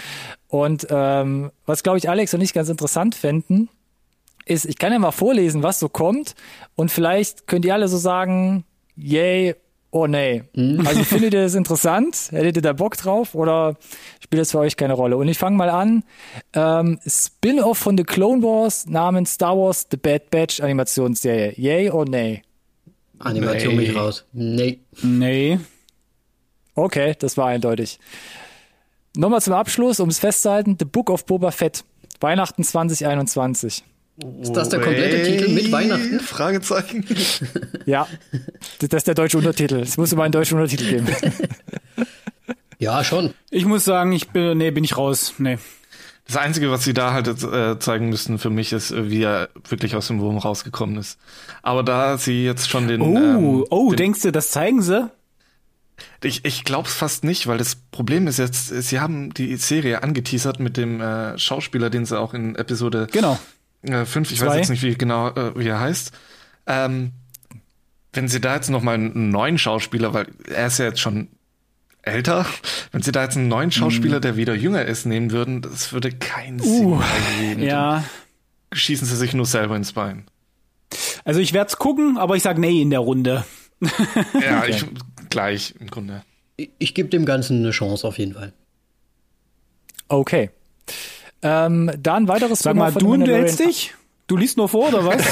[0.48, 3.70] und ähm, was glaube ich Alex und ich ganz interessant fänden,
[4.50, 6.36] ist, ich kann ja mal vorlesen, was so kommt
[6.76, 8.64] und vielleicht könnt ihr alle so sagen,
[8.96, 9.56] yay
[9.92, 10.44] or nay.
[10.86, 12.30] Also findet ihr das interessant?
[12.32, 13.76] Hättet ihr da Bock drauf oder
[14.20, 15.18] spielt das für euch keine Rolle?
[15.18, 16.04] Und ich fange mal an.
[16.54, 21.54] Ähm, Spin-off von The Clone Wars namens Star Wars The Bad Batch Animationsserie.
[21.58, 22.44] Yay or nay?
[23.20, 23.88] Animation Nee.
[23.88, 24.26] mich raus.
[24.32, 24.80] Nee.
[25.02, 25.60] Nee.
[26.76, 28.00] Okay, das war eindeutig.
[29.18, 31.84] Nochmal zum Abschluss, um es festzuhalten, The Book of Boba Fett.
[32.22, 33.84] Weihnachten 2021.
[34.42, 36.20] Ist das der komplette Titel mit Weihnachten?
[36.20, 37.06] Fragezeichen.
[37.86, 38.08] Ja,
[38.80, 39.78] das ist der deutsche Untertitel.
[39.78, 41.08] Es muss immer einen deutschen Untertitel geben.
[42.82, 43.34] Ja, schon.
[43.50, 45.34] Ich muss sagen, ich bin, nee, bin ich raus.
[45.38, 45.58] Nee.
[46.26, 49.24] Das Einzige, was sie da halt jetzt, äh, zeigen müssen für mich, ist, äh, wie
[49.24, 51.20] er wirklich aus dem Wurm rausgekommen ist.
[51.62, 53.02] Aber da sie jetzt schon den.
[53.02, 55.12] Oh, ähm, oh, den, denkst du, das zeigen sie?
[56.24, 60.62] Ich, ich glaub's fast nicht, weil das Problem ist jetzt, sie haben die Serie angeteasert
[60.62, 63.38] mit dem äh, Schauspieler, den sie auch in Episode Genau.
[63.84, 64.48] Äh, 5, ich Zwei.
[64.48, 66.12] weiß jetzt nicht, wie genau äh, wie er heißt.
[66.68, 67.12] Ähm,
[68.14, 71.28] wenn sie da jetzt noch mal einen neuen Schauspieler, weil er ist ja jetzt schon
[72.02, 72.46] älter,
[72.92, 74.22] wenn sie da jetzt einen neuen Schauspieler, Mhm.
[74.22, 77.62] der wieder jünger ist, nehmen würden, das würde keinen Sinn Uh, ergeben.
[77.64, 78.04] Ja.
[78.72, 80.26] Dann schießen sie sich nur selber ins Bein.
[81.24, 83.46] Also ich werd's gucken, aber ich sag nee in der Runde.
[84.42, 84.84] Ja, ich
[85.30, 86.24] gleich im Grunde.
[86.58, 88.54] Ich, ich gebe dem Ganzen eine Chance auf jeden Fall.
[90.08, 90.50] Okay.
[91.42, 93.96] Ähm, dann weiteres Sag Spin-off mal, du hältst dich?
[94.28, 95.26] Du liest nur vor, oder was?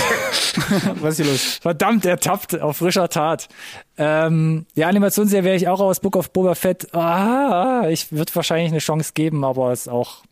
[1.02, 1.60] was ist hier los?
[1.62, 3.48] Verdammt, er tappt auf frischer Tat.
[3.96, 6.96] Ähm, die Animationsserie wäre ich auch aus Book of Boba Fett.
[6.96, 10.24] Ah, ich würde wahrscheinlich eine Chance geben, aber es ist auch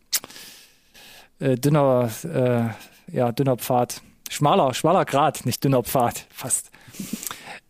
[1.38, 4.02] äh, dünner, äh, ja, dünner Pfad.
[4.28, 6.70] Schmaler, schmaler Grad, nicht dünner Pfad, fast.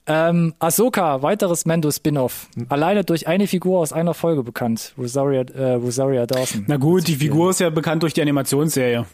[0.09, 2.49] Ähm, Ahsoka, weiteres Mando-Spin-Off.
[2.69, 4.93] Alleine durch eine Figur aus einer Folge bekannt.
[4.97, 6.65] Rosaria, äh, Rosaria Dawson.
[6.69, 9.05] Na gut, die Figur ist ja bekannt durch die Animationsserie.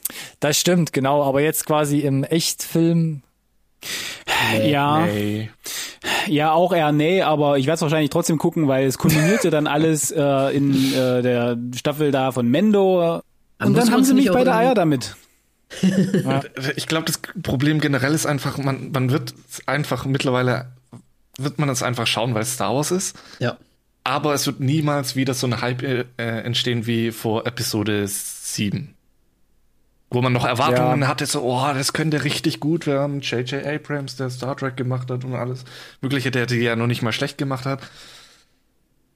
[0.40, 1.22] Das stimmt, genau.
[1.24, 3.22] Aber jetzt quasi im Echtfilm.
[4.62, 5.50] Ja, Nee.
[6.26, 9.66] ja, auch eher nee, aber ich werde es wahrscheinlich trotzdem gucken, weil es kulminierte dann
[9.66, 10.22] alles äh,
[10.56, 13.22] in äh, der Staffel da von Mendo.
[13.60, 15.16] Und muss dann haben sie mich nicht bei der Eier damit.
[16.76, 19.32] Ich glaube, das Problem generell ist einfach, man, man wird
[19.64, 20.66] einfach mittlerweile,
[21.38, 23.16] wird man es einfach schauen, weil es Star Wars ist.
[23.38, 23.56] Ja.
[24.04, 28.94] Aber es wird niemals wieder so ein Hype äh, entstehen wie vor Episode 7.
[30.10, 31.08] Wo man noch Erwartungen Ja.
[31.08, 33.20] hatte, so, oh, das könnte richtig gut werden.
[33.20, 33.64] J.J.
[33.64, 35.64] Abrams, der Star Trek gemacht hat und alles
[36.02, 37.80] Mögliche, der die ja noch nicht mal schlecht gemacht hat.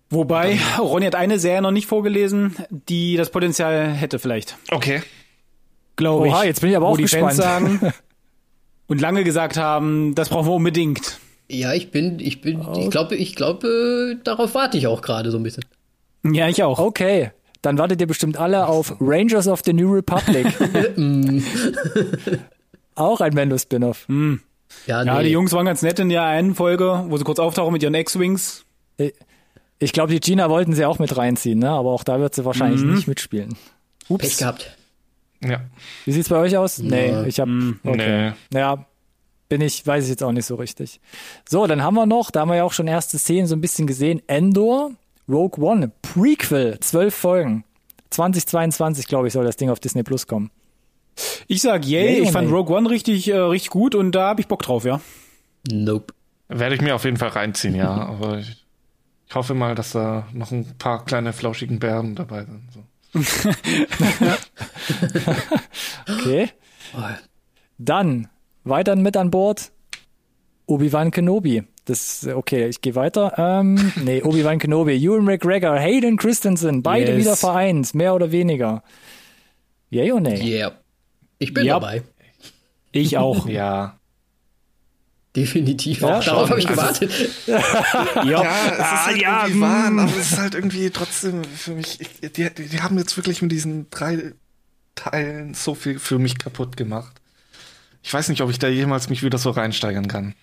[0.08, 4.56] Wobei, Ronny hat eine Serie noch nicht vorgelesen, die das Potenzial hätte vielleicht.
[4.70, 5.02] Okay.
[5.96, 6.32] Glaube ich.
[6.32, 7.24] Oha, jetzt bin ich aber Wo auch die gespannt.
[7.34, 7.92] Fans sagen
[8.86, 11.18] und lange gesagt haben, das brauchen wir unbedingt.
[11.48, 15.36] Ja, ich bin, ich bin, ich glaube, ich glaube, darauf warte ich auch gerade so
[15.38, 15.64] ein bisschen.
[16.24, 16.78] Ja, ich auch.
[16.78, 17.30] Okay,
[17.62, 20.46] dann wartet ihr bestimmt alle auf Rangers of the New Republic.
[22.96, 24.06] Auch ein Ja, Mando-Spin-Off.
[24.08, 24.38] nee.
[24.86, 27.82] Ja, die Jungs waren ganz nett in der einen Folge, wo sie kurz auftauchen mit
[27.82, 28.64] ihren X-Wings.
[29.78, 31.70] Ich glaube, die Gina wollten sie auch mit reinziehen, ne?
[31.70, 33.56] aber auch da wird sie wahrscheinlich nicht mitspielen.
[34.08, 34.76] Pech gehabt.
[35.44, 35.60] Ja.
[36.04, 36.78] Wie sieht's bei euch aus?
[36.78, 38.32] Nee, ich habe okay.
[38.50, 38.58] Nee.
[38.58, 38.86] Ja,
[39.48, 41.00] bin ich, weiß ich jetzt auch nicht so richtig.
[41.48, 43.60] So, dann haben wir noch, da haben wir ja auch schon erste Szenen so ein
[43.60, 44.92] bisschen gesehen, Endor,
[45.28, 47.64] Rogue One, Prequel, zwölf Folgen.
[48.10, 50.50] 2022, glaube ich, soll das Ding auf Disney Plus kommen.
[51.48, 52.50] Ich sag yay, Yay ich fand?
[52.50, 55.00] Rogue One richtig, äh, richtig gut und da habe ich Bock drauf, ja.
[55.70, 56.14] Nope.
[56.48, 57.90] Werde ich mir auf jeden Fall reinziehen, ja.
[58.08, 58.64] Aber ich,
[59.28, 62.62] ich hoffe mal, dass da noch ein paar kleine flauschigen Bären dabei sind.
[62.72, 62.84] So.
[66.08, 66.50] Okay.
[67.78, 68.28] Dann
[68.66, 69.72] weiter mit an Bord
[70.66, 71.62] Obi-Wan Kenobi.
[71.84, 73.34] Das okay, ich gehe weiter.
[73.38, 77.20] Ähm, nee, Obi-Wan Kenobi, Ewan McGregor, Hayden Christensen, beide Yes.
[77.20, 78.82] wieder vereint, mehr oder weniger.
[79.90, 80.42] Yay oder nee?
[80.58, 80.72] Yeah.
[81.38, 81.74] Ich bin Ja.
[81.78, 82.02] dabei.
[82.92, 83.46] Ich auch.
[83.48, 83.98] Ja.
[85.36, 86.00] Definitiv.
[86.00, 87.30] Ja, Auch darauf habe ich Also- gewartet.
[87.46, 88.24] ja.
[88.24, 88.42] Ja,
[88.72, 89.98] es ist halt ja, irgendwie wahr, mm.
[89.98, 93.42] aber es ist halt irgendwie trotzdem für mich, ich, die, die, die haben jetzt wirklich
[93.42, 94.32] mit diesen drei
[94.94, 97.20] Teilen so viel für mich kaputt gemacht.
[98.06, 100.34] Ich weiß nicht, ob ich da jemals mich wieder so reinsteigern kann.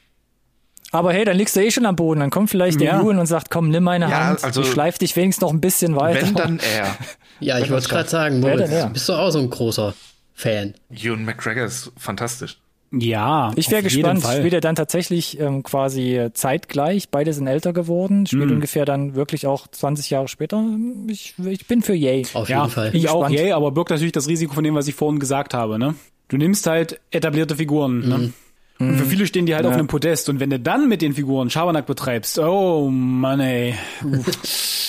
[0.92, 2.20] Aber hey, dann liegst du eh schon am Boden.
[2.20, 3.02] Dann kommt vielleicht der Ja.
[3.02, 4.44] Ewan und sagt, komm, nimm meine Ja, Hand.
[4.44, 6.28] also- ich schleif dich wenigstens noch ein bisschen weiter.
[6.28, 6.96] Wenn, dann er.
[7.40, 9.94] Ja, ich wollte gerade sagen, Moritz, bist du auch so ein großer
[10.34, 10.76] Fan?
[10.92, 12.58] Ewan McGregor ist fantastisch.
[12.92, 14.22] Ja, Ich wäre gespannt.
[14.22, 14.38] Fall.
[14.38, 17.10] Spielt er dann tatsächlich ähm, quasi zeitgleich?
[17.10, 18.28] Beide sind älter geworden.
[18.28, 18.56] Spielt Mhm.
[18.58, 20.64] ungefähr dann wirklich auch 20 Jahre später.
[21.08, 22.28] Ich, ich bin für Yay.
[22.34, 22.96] Auf Ja, jeden Fall.
[22.96, 25.80] ich auch, yay, aber birgt natürlich das Risiko von dem, was ich vorhin gesagt habe,
[25.80, 25.96] ne?
[26.34, 28.34] Du nimmst halt etablierte Figuren, ne?
[28.80, 30.30] Und für viele stehen die halt auf einem Podest.
[30.30, 33.76] Und wenn du dann mit den Figuren Schabernack betreibst, oh Mann ey.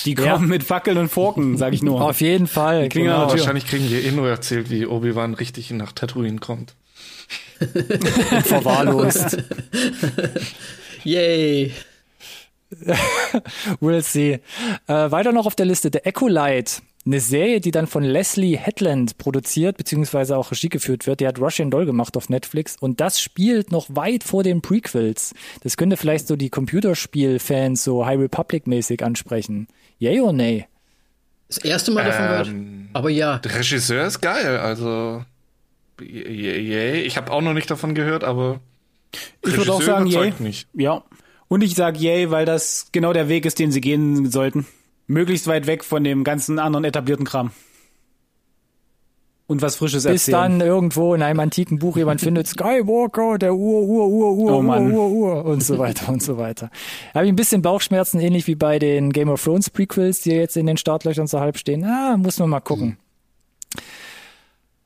[0.05, 0.37] Die kommen Ja.
[0.39, 2.01] mit Fackeln und Forken, sag ich nur.
[2.01, 2.89] Auf jeden Fall.
[2.89, 3.29] Genau.
[3.29, 6.73] Wahrscheinlich kriegen wir eh nur erzählt, wie Obi-Wan richtig nach Tatooine kommt.
[8.43, 9.37] Verwahrlost.
[11.03, 11.71] Yay.
[13.79, 14.39] We'll see.
[14.87, 16.81] Äh, weiter noch auf der Liste The Ecolite.
[17.07, 21.19] Eine Serie, die dann von Leslie Hetland produziert, beziehungsweise auch Regie geführt wird.
[21.19, 22.77] Die hat Russian Doll gemacht auf Netflix.
[22.79, 25.33] Und das spielt noch weit vor den Prequels.
[25.61, 29.67] Das könnte vielleicht so die Computerspiel-Fans so High Republic-mäßig ansprechen.
[29.99, 30.65] Yay oder nay?
[31.47, 32.47] Das erste Mal davon gehört.
[32.47, 33.37] Ähm, Aber ja.
[33.37, 35.23] Der Regisseur ist geil, also
[36.01, 37.01] yay, yay.
[37.01, 38.61] Ich habe auch noch nicht davon gehört, aber
[39.43, 40.15] Ich würde auch Regisseur sagen, yay.
[40.15, 40.65] überzeugt mich.
[40.73, 41.03] Ja.
[41.49, 44.65] Und ich sag yay, weil das genau der Weg ist, den sie gehen sollten.
[45.07, 47.51] Möglichst weit weg von dem ganzen anderen etablierten Kram.
[49.47, 50.59] Und was Frisches Bis erzählen.
[50.59, 54.61] dann irgendwo in einem antiken Buch jemand findet Skywalker, der Ur, Ur, Ur, Ur, Oh
[54.63, 54.79] Ur.
[54.79, 56.71] Ur, Ur und so weiter und so weiter.
[57.13, 60.57] Habe ich ein bisschen Bauchschmerzen, ähnlich wie bei den Game of Thrones Prequels, die jetzt
[60.57, 61.83] in den Startlöchern so halb stehen.
[61.83, 62.97] Ah, muss man mal gucken.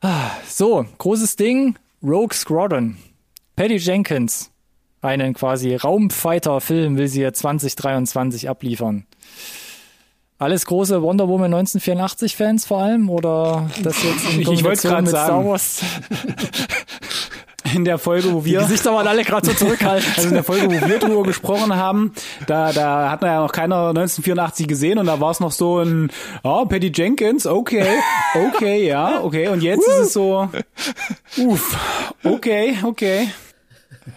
[0.02, 2.98] Ah, so, großes Ding, Rogue Squadron.
[3.56, 4.52] Patty Jenkins,
[5.02, 9.06] einen quasi Raumfighter-Film will sie jetzt 2023 abliefern.
[10.40, 15.10] Alles große Wonder Woman 1984 Fans vor allem oder das jetzt in Ich- grad mit
[15.10, 15.10] sagen.
[15.10, 15.82] Star Wars?
[17.76, 20.12] In der Folge, wo Die wir Gesichter waren alle gerade so zurückhaltend.
[20.16, 22.14] Also in der Folge, wo wir drüber gesprochen haben,
[22.48, 26.10] da, da hat ja noch keiner 1984 gesehen und da war es noch so ein,
[26.44, 27.86] oh, Patty Jenkins, okay,
[28.56, 29.50] okay, ja, okay.
[29.50, 30.48] Und jetzt ist es so,
[31.38, 31.78] uff,
[32.24, 33.30] okay, okay.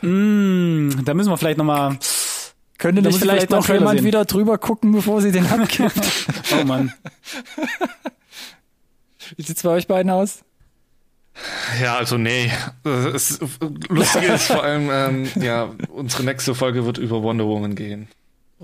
[0.01, 1.99] Mm, da müssen wir vielleicht nochmal,
[2.83, 4.07] Könnte nicht vielleicht vielleicht noch jemand sehen.
[4.07, 6.01] wieder drüber gucken, bevor sie den abgibt?
[6.61, 6.93] oh Mann.
[9.37, 10.41] Wie sieht's bei euch beiden aus?
[11.81, 12.51] Ja, also nee.
[12.85, 13.39] Äh, Es,
[13.89, 18.09] lustig ist vor allem, ähm, ja, unsere nächste Folge wird über Wonder Woman gehen.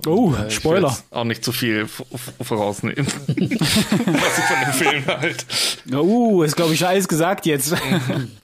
[0.05, 0.99] Oh, Äh, ich will Spoiler.
[1.13, 3.07] Auch nicht zu viel vorausnehmen.
[3.27, 5.47] Was ich von dem Film halt.
[5.95, 7.73] Oh, ist glaube ich schon alles gesagt jetzt.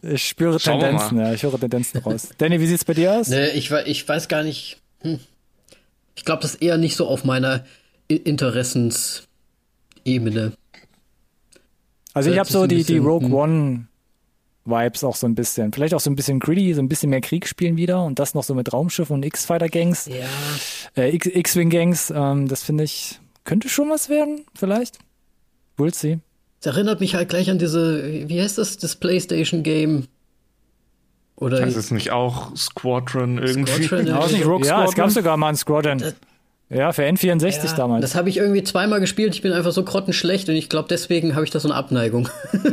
[0.02, 2.28] Ich spüre Schauen Tendenzen, ja, ich höre Tendenzen raus.
[2.38, 3.26] Danny, wie sieht's bei dir aus?
[3.28, 4.78] Ne, ich, ich weiß gar nicht.
[5.02, 5.18] Hm.
[6.16, 7.64] Ich glaube, das ist eher nicht so auf meiner
[8.08, 9.26] Interessensebene.
[12.12, 13.34] Also ich habe so die, die Rogue hm.
[13.34, 13.86] One
[14.64, 15.72] Vibes auch so ein bisschen.
[15.72, 18.34] Vielleicht auch so ein bisschen gritty, so ein bisschen mehr Krieg spielen wieder und das
[18.34, 20.26] noch so mit Raumschiffen und X-Fighter-Gangs, Ja.
[20.96, 22.10] äh, X-Wing-Gangs.
[22.10, 24.98] Ähm, das finde ich, könnte schon was werden, vielleicht.
[25.76, 26.18] We'll see.
[26.60, 30.06] Das erinnert mich halt gleich an diese, wie heißt das, das PlayStation-Game?
[31.36, 33.84] Oder Das ist nicht auch Squadron irgendwie.
[33.84, 36.02] Squadron, Ja, nicht Rogue Ja, es gab sogar mal ein Squadron.
[36.70, 38.02] Ja, für N64 Ja, damals.
[38.02, 39.34] Das habe ich irgendwie zweimal gespielt.
[39.34, 42.28] Ich bin einfach so grottenschlecht und ich glaube, deswegen habe ich da so eine Abneigung.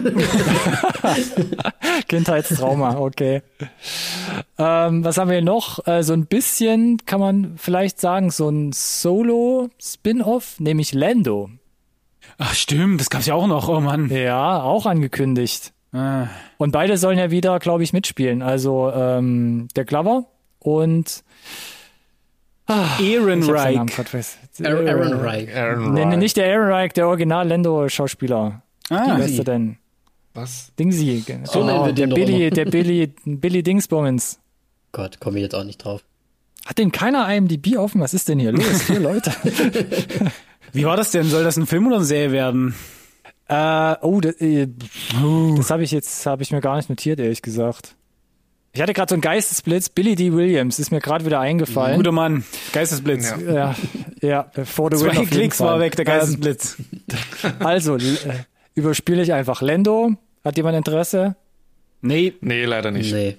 [2.08, 3.42] Kindheitstrauma, okay.
[4.58, 5.86] Ähm, was haben wir noch?
[5.88, 11.50] Äh, so ein bisschen kann man vielleicht sagen, so ein Solo-Spin-Off, nämlich Lando.
[12.38, 14.10] Ach stimmt, das gab's ja auch noch, oh Mann.
[14.10, 15.74] Ja, auch angekündigt.
[15.94, 16.28] Ah.
[16.58, 18.42] Und beide sollen ja wieder, glaube ich, mitspielen.
[18.42, 20.26] Also ähm, der Glover
[20.60, 21.24] und
[22.68, 23.96] ich hab's den Namen Ehrenreich.
[23.96, 24.66] grad vergessen.
[24.66, 25.56] Aaron, Aaron Reich.
[25.56, 28.62] Aaron Nee, nicht der Aaron Reich, der Original Lando-Schauspieler.
[28.90, 29.78] Ah, Wer ist der denn?
[30.34, 30.72] Was?
[30.80, 31.24] Dingsy.
[31.44, 34.40] So nennen wir der Billy, der Billy, Billy Dingsbummens.
[34.94, 36.04] Gott, komme ich jetzt auch nicht drauf.
[36.66, 38.00] Hat denn keiner IMDb offen?
[38.02, 38.84] Was ist denn hier los?
[38.84, 39.32] Vier Leute.
[40.74, 41.26] wie war das denn?
[41.26, 42.76] Soll das ein Film oder eine Serie werden?
[43.52, 44.68] Äh, oh, das, äh,
[45.58, 47.96] das habe ich jetzt, habe ich mir gar nicht notiert, ehrlich gesagt.
[48.74, 49.90] Ich hatte gerade so einen Geistesblitz.
[49.90, 50.32] Billy D.
[50.32, 51.98] Williams ist mir gerade wieder eingefallen.
[51.98, 53.34] Guter Mann, Geistesblitz.
[53.46, 53.76] Ja.
[54.22, 56.78] Ja, ja, for the win Zwei auf jeden Klicks war weg, der Ähm, Geistesblitz.
[57.60, 58.18] also, äh,
[58.76, 60.14] überspiele ich einfach Lando.
[60.46, 61.36] Hat jemand Interesse?
[62.02, 63.12] nee, Nee, leider nicht.
[63.14, 63.38] Nee.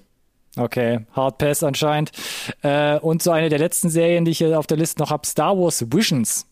[0.56, 2.12] Okay, Hard Pass anscheinend.
[2.60, 5.26] Äh, und so eine der letzten Serien, die ich hier auf der Liste noch habe,
[5.26, 6.46] Star Wars Visions.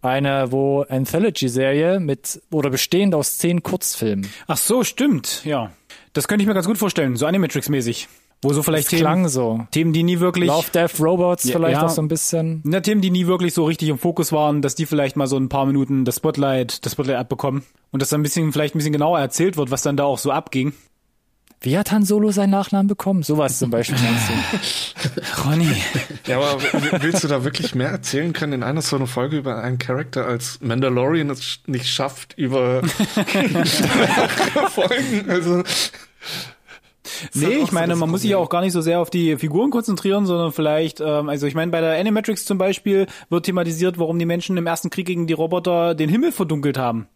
[0.00, 4.28] Eine, wo Anthology-Serie mit oder bestehend aus zehn Kurzfilmen.
[4.46, 5.72] ach so, stimmt, ja.
[6.12, 8.06] Das könnte ich mir ganz gut vorstellen, so Animatrix-mäßig.
[8.40, 9.66] Wo so vielleicht Das Themen, klang so.
[9.72, 11.86] Themen, die nie wirklich, Love, Death, Robots Ja, vielleicht ja.
[11.86, 12.60] auch so ein bisschen.
[12.64, 15.36] na, Themen, die nie wirklich so richtig im Fokus waren, dass die vielleicht mal so
[15.36, 17.64] ein paar Minuten das Spotlight, das Spotlight abbekommen.
[17.90, 20.18] Und dass dann ein bisschen, vielleicht ein bisschen genauer erzählt wird, was dann da auch
[20.18, 20.72] so abging.
[21.60, 23.24] Wie hat Han Solo seinen Nachnamen bekommen?
[23.24, 25.42] Sowas zum Beispiel meinst du?
[25.44, 25.68] Ronny.
[26.26, 26.62] Ja, aber
[27.02, 30.24] willst du da wirklich mehr erzählen können in einer so einer Folge über einen Charakter,
[30.26, 32.82] als Mandalorian es nicht schafft, über
[34.68, 35.28] Folgen?
[35.28, 35.64] Also,
[37.34, 39.70] Nee, ich meine, man muss sich ja auch gar nicht so sehr auf die Figuren
[39.70, 44.18] konzentrieren, sondern vielleicht, ähm, also ich meine, bei der Animatrix zum Beispiel wird thematisiert, warum
[44.18, 47.08] die Menschen im ersten Krieg gegen die Roboter den Himmel verdunkelt haben.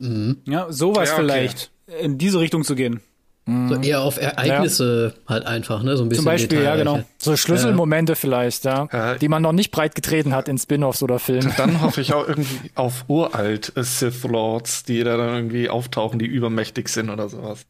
[0.00, 1.22] Ja, sowas Ja, okay.
[1.22, 1.70] vielleicht,
[2.02, 3.00] in diese Richtung zu gehen.
[3.46, 5.96] So eher auf Ereignisse halt einfach, ne?
[5.96, 6.22] So ein bisschen.
[6.22, 7.02] Zum Beispiel, ja, genau.
[7.18, 9.14] So Schlüsselmomente vielleicht, ja, Ja.
[9.16, 11.52] die man noch nicht breit getreten hat in Spin-offs oder Filmen.
[11.56, 16.26] dann hoffe ich auch irgendwie auf uralt Sith Lords, die da dann irgendwie auftauchen, die
[16.26, 17.62] übermächtig sind oder sowas.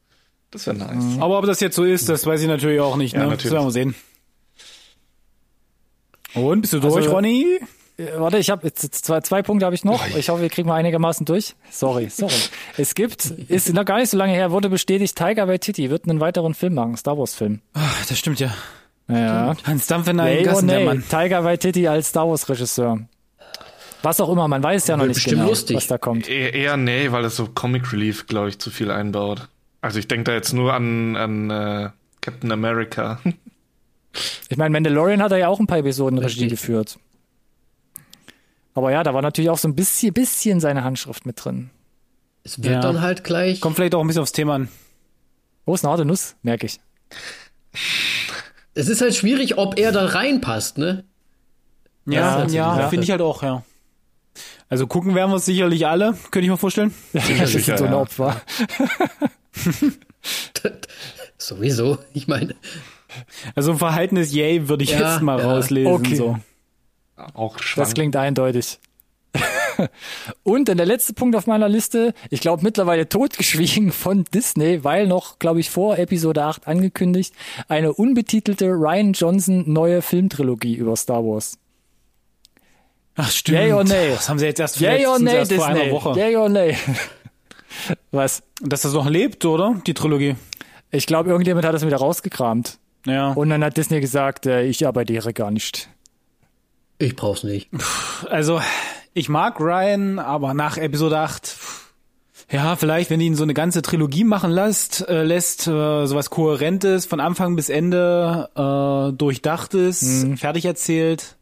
[0.51, 1.19] Das wäre nice.
[1.21, 3.15] Aber ob das jetzt so ist, das weiß ich natürlich auch nicht.
[3.15, 3.27] Ja, Ne?
[3.29, 3.45] natürlich.
[3.45, 3.95] Das werden wir sehen.
[6.35, 7.59] Und, bist du durch, Also- Ronny?
[8.01, 10.07] Äh, Warte, ich habe jetzt zwei, zwei Punkte habe ich noch.
[10.17, 11.55] Ich hoffe, wir kriegen mal einigermaßen durch.
[11.71, 12.33] Sorry, sorry.
[12.77, 16.21] es gibt, ist noch gar nicht so lange her, wurde bestätigt, Tiger Waititi wird einen
[16.21, 17.61] weiteren Film machen, Star Wars Film.
[17.75, 18.55] Ach, das stimmt ja.
[19.09, 19.57] Ja.
[19.65, 21.05] Hans Dampf in einem Gassen, der nay, Mann.
[21.09, 23.01] Tiger Waititi als Star Wars Regisseur.
[24.03, 25.77] Was auch immer, man weiß ja noch nicht genau, lustig.
[25.77, 26.29] was da kommt.
[26.29, 29.49] E eher nee, weil es so Comic Relief, glaube ich, zu viel einbaut.
[29.83, 31.91] Also ich denke da jetzt nur an, an äh,
[32.21, 33.21] Captain America.
[34.49, 36.99] Ich meine, Mandalorian hat er ja auch ein paar Episoden Regie geführt.
[38.75, 41.71] Aber ja, da war natürlich auch so ein bisschen, bisschen seine Handschrift mit drin.
[42.45, 42.81] es wird Ja.
[42.81, 43.61] dann halt gleich.
[43.61, 44.69] Kommt vielleicht auch ein bisschen aufs Thema an.
[45.67, 46.81] Oh, ist eine harte Nuss, merke ich.
[48.75, 51.05] Es ist halt schwierig, ob er da reinpasst, ne?
[52.07, 53.63] Ja, Das ist ja, finde ich halt auch, ja.
[54.69, 56.95] Also gucken werden wir es sicherlich alle, könnte ich mir vorstellen.
[57.13, 57.99] das ist sicher, so ein ja.
[57.99, 58.41] Opfer.
[61.39, 61.99] Sowieso.
[62.13, 62.55] Ich meine,
[63.55, 65.51] Also ein verhaltenes Yay würde ich Ja, jetzt mal ja.
[65.51, 65.93] rauslesen.
[65.93, 66.15] Okay.
[66.15, 66.39] So.
[67.35, 67.95] Auch Das schwank.
[67.95, 68.79] klingt eindeutig.
[70.43, 75.07] Und dann der letzte Punkt auf meiner Liste, ich glaube mittlerweile totgeschwiegen von Disney, weil
[75.07, 77.35] noch, glaube ich, vor Episode 8 angekündigt,
[77.69, 81.57] eine unbetitelte Ryan Johnson neue Filmtrilogie über Star Wars.
[83.17, 83.59] Ach stimmt.
[83.59, 84.11] Yay or nay?
[84.11, 85.91] Das haben sie jetzt erst, Yay or nay, erst vor einer?
[85.91, 86.19] Woche.
[86.19, 86.77] Yay or nay?
[88.11, 88.43] Was?
[88.61, 89.81] Dass das noch lebt, oder?
[89.87, 90.37] Die Trilogie.
[90.91, 92.79] Ich glaube, irgendjemand hat das wieder rausgekramt.
[93.07, 93.29] Ja.
[93.33, 95.89] Und dann hat Disney gesagt, äh, ich arbeite gar nicht.
[97.01, 97.69] Ich brauch's nicht.
[98.29, 98.61] Also,
[99.15, 101.57] ich mag Ryan, aber nach Episode 8,
[102.51, 106.31] ja, vielleicht, wenn die ihn so eine ganze Trilogie machen lässt, äh, lässt äh, sowas
[106.31, 111.37] Kohärentes, von Anfang bis Ende äh, durchdachtes, fertig erzählt.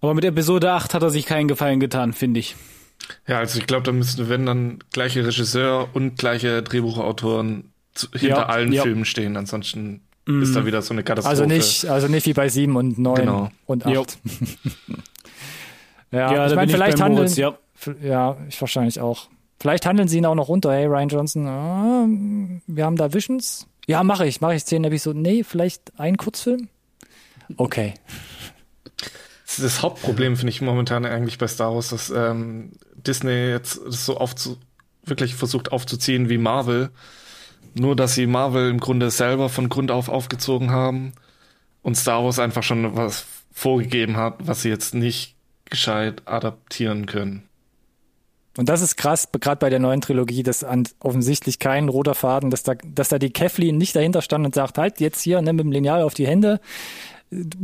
[0.00, 2.56] Aber mit Episode 8 hat er sich keinen Gefallen getan, finde ich.
[3.26, 8.26] Ja, also ich glaube, da müssten, wenn dann gleiche Regisseur und gleiche Drehbuchautoren zu, hinter
[8.28, 8.82] Ja, allen ja.
[8.82, 9.36] Filmen stehen.
[9.36, 11.30] Ansonsten ist da wieder so eine Katastrophe.
[11.30, 13.50] Also nicht, also nicht wie bei sieben und neun Genau.
[13.66, 14.02] und Jo.
[14.02, 14.18] acht.
[16.12, 17.56] ja, Ja, ich meine, vielleicht handeln, Moritz, ja.
[18.02, 19.28] Ja, ich wahrscheinlich auch.
[19.58, 20.72] Vielleicht handeln sie ihn auch noch runter.
[20.72, 22.06] Hey, Ryan Johnson, ah,
[22.66, 23.66] wir haben da Visions.
[23.86, 25.22] Ja, mache ich, mache ich zehn Episoden.
[25.22, 26.68] Nee, vielleicht ein Kurzfilm?
[27.56, 27.94] Okay.
[29.60, 34.16] Das Hauptproblem finde ich momentan eigentlich bei Star Wars, dass ähm, Disney jetzt das so
[34.16, 34.58] aufzu
[35.04, 36.90] wirklich versucht aufzuziehen wie Marvel.
[37.74, 41.12] Nur, dass sie Marvel im Grunde selber von Grund auf aufgezogen haben
[41.82, 47.44] und Star Wars einfach schon was vorgegeben hat, was sie jetzt nicht gescheit adaptieren können.
[48.56, 52.50] Und das ist krass, gerade bei der neuen Trilogie, dass an, offensichtlich kein roter Faden,
[52.50, 55.52] dass da, dass da die Kathleen nicht dahinter stand und sagt, halt jetzt hier ne,
[55.52, 56.60] mit dem Lineal auf die Hände.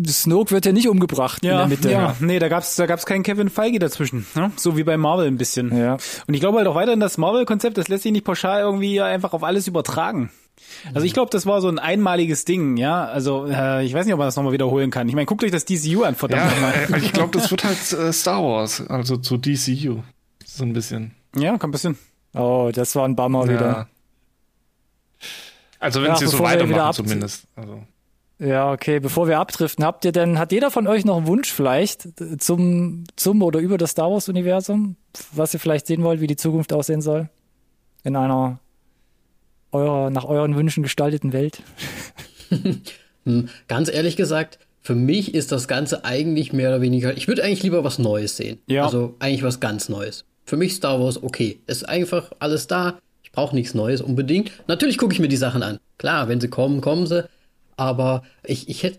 [0.07, 1.91] Snoke wird ja nicht umgebracht in der Mitte.
[1.91, 4.53] ja, nee, da gab's da gab's keinen Kevin Feige dazwischen, ne?
[4.57, 5.77] so wie bei Marvel ein bisschen.
[5.77, 5.95] Ja.
[6.27, 9.33] Und ich glaube halt auch weiterhin, das Marvel-Konzept, das lässt sich nicht pauschal irgendwie einfach
[9.33, 10.31] auf alles übertragen.
[10.95, 13.05] Also ich glaube, das war so ein einmaliges Ding, ja.
[13.07, 15.09] Also äh, ich weiß nicht, ob man das nochmal wiederholen kann.
[15.09, 17.01] Ich meine, guckt euch das DCU an, verdammt Ja, nochmal.
[17.03, 20.03] äh, ich glaube, das wird halt äh, Star Wars, also zu DCU.
[20.45, 21.13] So ein bisschen.
[21.37, 21.99] Ja, kann passieren.
[22.35, 23.67] Oh, das war ein Bummer wieder.
[23.67, 23.89] Ja.
[25.81, 27.45] Also wenn Ja, sie so wieder weitermachen zumindest.
[27.57, 27.83] Also.
[28.39, 31.51] Ja, okay, bevor wir abdriften, habt ihr denn, hat jeder von euch noch einen Wunsch
[31.51, 32.09] vielleicht
[32.39, 34.97] zum, zum oder über das Star Wars Universum,
[35.33, 37.31] was ihr vielleicht sehen wollt, wie die Zukunft aussehen soll?
[38.05, 38.61] In einer
[39.73, 41.63] eurer, nach euren Wünschen gestalteten Welt?
[43.25, 47.17] Hm, Ganz ehrlich gesagt, für mich ist das Ganze eigentlich mehr oder weniger.
[47.17, 48.61] Ich würde eigentlich lieber was Neues sehen.
[48.69, 48.85] Ja.
[48.85, 50.25] Also eigentlich was ganz Neues.
[50.45, 51.59] Für mich Star Wars okay.
[51.67, 53.01] Ist einfach alles da.
[53.25, 54.53] Ich brauche nichts Neues unbedingt.
[54.69, 55.81] Natürlich gucke ich mir die Sachen an.
[55.99, 57.29] Klar, wenn sie kommen, kommen sie.
[57.77, 58.99] Aber ich, ich hätte.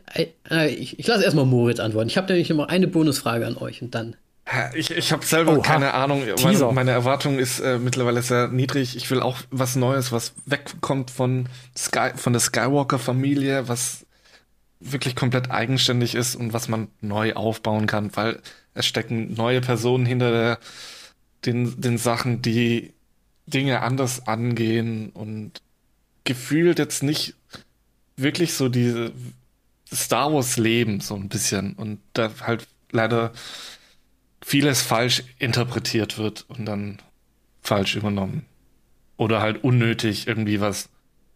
[0.49, 2.09] Äh, ich, ich lasse erstmal Moritz antworten.
[2.09, 4.15] Ich habe nämlich noch eine Bonusfrage an euch und dann.
[4.75, 5.61] Ich, ich habe selber Oha.
[5.61, 6.23] keine Ahnung.
[6.41, 8.95] Meine, meine Erwartung ist äh, mittlerweile sehr niedrig.
[8.95, 14.05] Ich will auch was Neues, was wegkommt von Sky, von der Skywalker-Familie, was
[14.79, 18.39] wirklich komplett eigenständig ist und was man neu aufbauen kann, weil
[18.73, 20.59] es stecken neue Personen hinter der,
[21.45, 22.93] den, den Sachen, die
[23.47, 25.61] Dinge anders angehen und
[26.23, 27.35] gefühlt jetzt nicht
[28.17, 29.13] wirklich so diese
[29.93, 33.31] Star Wars Leben so ein bisschen und da halt leider
[34.43, 36.99] vieles falsch interpretiert wird und dann
[37.61, 38.45] falsch übernommen.
[39.17, 40.89] Oder halt unnötig irgendwie was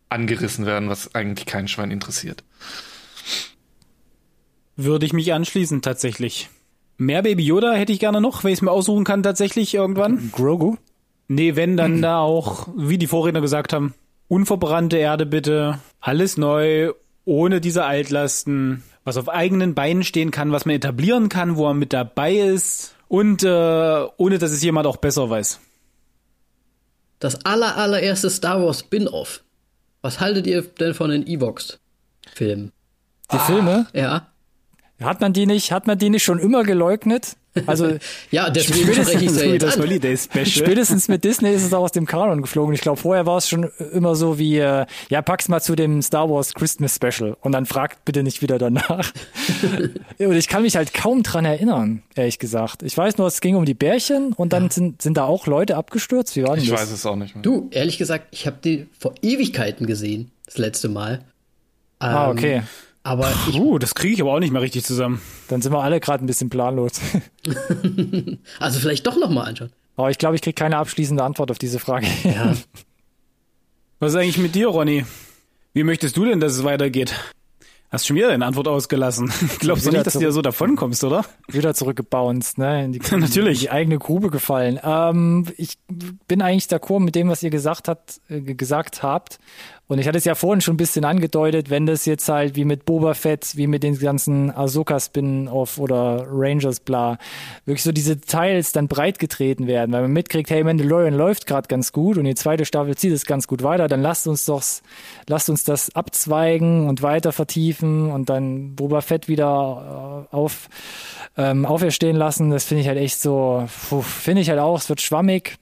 [0.10, 2.44] angerissen werden, was eigentlich kein Schwein interessiert.
[4.76, 6.50] Würde ich mich anschließen, tatsächlich.
[6.98, 10.32] Mehr Baby Yoda hätte ich gerne noch, wenn ich es mir aussuchen kann, tatsächlich irgendwann.
[10.32, 10.78] Grogu?
[11.28, 13.94] Nee, wenn dann da auch, wie die Vorredner gesagt haben,
[14.32, 16.94] unverbrannte Erde bitte, alles neu,
[17.26, 21.78] ohne diese Altlasten, was auf eigenen Beinen stehen kann, was man etablieren kann, wo man
[21.78, 25.60] mit dabei ist und äh, ohne dass es jemand auch besser weiß.
[27.20, 29.44] Das aller, allererste Star Wars Spin-off.
[30.02, 32.72] Was haltet ihr denn von den Evox-Filmen?
[33.34, 33.88] Die Filme?
[33.92, 34.28] Ja.
[35.02, 37.36] Hat man die nicht, hat man die nicht schon immer geleugnet?
[37.66, 37.98] Also
[38.32, 39.84] Ja, deswegen spreche ich ja das an.
[39.84, 40.46] Holiday Special.
[40.46, 42.74] spätestens mit Disney ist es auch aus dem Kanon geflogen.
[42.74, 46.02] Ich glaube, vorher war es schon immer so wie, äh, ja, pack's mal zu dem
[46.02, 49.12] Star Wars Christmas Special und dann fragt bitte nicht wieder danach.
[50.20, 52.84] und ich kann mich halt kaum dran erinnern, ehrlich gesagt.
[52.84, 55.76] Ich weiß nur, es ging um die Bärchen und dann sind, sind da auch Leute
[55.76, 56.36] abgestürzt.
[56.38, 56.82] Wie war denn Ich das?
[56.82, 57.42] weiß es auch nicht mehr.
[57.42, 61.26] Du, ehrlich gesagt, ich habe die vor Ewigkeiten gesehen, das letzte Mal.
[62.00, 62.64] ah, Ähm,
[63.04, 65.22] Aber ich, Uh, das kriege ich aber auch nicht mehr richtig zusammen.
[65.48, 67.02] Dann sind wir alle gerade ein bisschen planlos.
[68.60, 69.72] also vielleicht doch noch mal anschauen.
[69.96, 72.08] Aber ich glaube, ich kriege keine abschließende Antwort auf diese Frage.
[72.24, 72.54] Ja.
[74.00, 75.06] Was ist eigentlich mit dir, Ronny?
[75.74, 77.14] Wie möchtest du denn, dass es weitergeht?
[77.92, 79.32] Hast schon wieder deine Antwort ausgelassen.
[79.60, 81.26] Glaubst du nicht, dass du ja so davonkommst, oder?
[81.50, 82.86] Wieder zurückgebounced, ne?
[82.86, 83.60] In die, Natürlich.
[83.60, 84.80] In die eigene Grube gefallen.
[84.82, 85.78] Ähm, ich
[86.26, 89.40] bin eigentlich d'accord mit dem, was ihr gesagt habt, äh, gesagt habt.
[89.92, 92.64] Und ich hatte es ja vorhin schon ein bisschen angedeutet, wenn das jetzt halt wie
[92.64, 97.18] mit Boba Fett, wie mit den ganzen Ahsoka-Spin-Off oder Rangers, bla,
[97.66, 101.68] wirklich so diese Details dann breit getreten werden, weil man mitkriegt, hey, Mandalorian läuft gerade
[101.68, 104.64] ganz gut und die zweite Staffel zieht es ganz gut weiter, dann lasst uns doch,
[105.28, 110.70] lasst uns das abzweigen und weiter vertiefen und dann Boba Fett wieder äh, auf,
[111.36, 112.50] ähm, auferstehen lassen.
[112.50, 115.58] Das finde ich halt echt so, finde ich halt auch, es wird schwammig.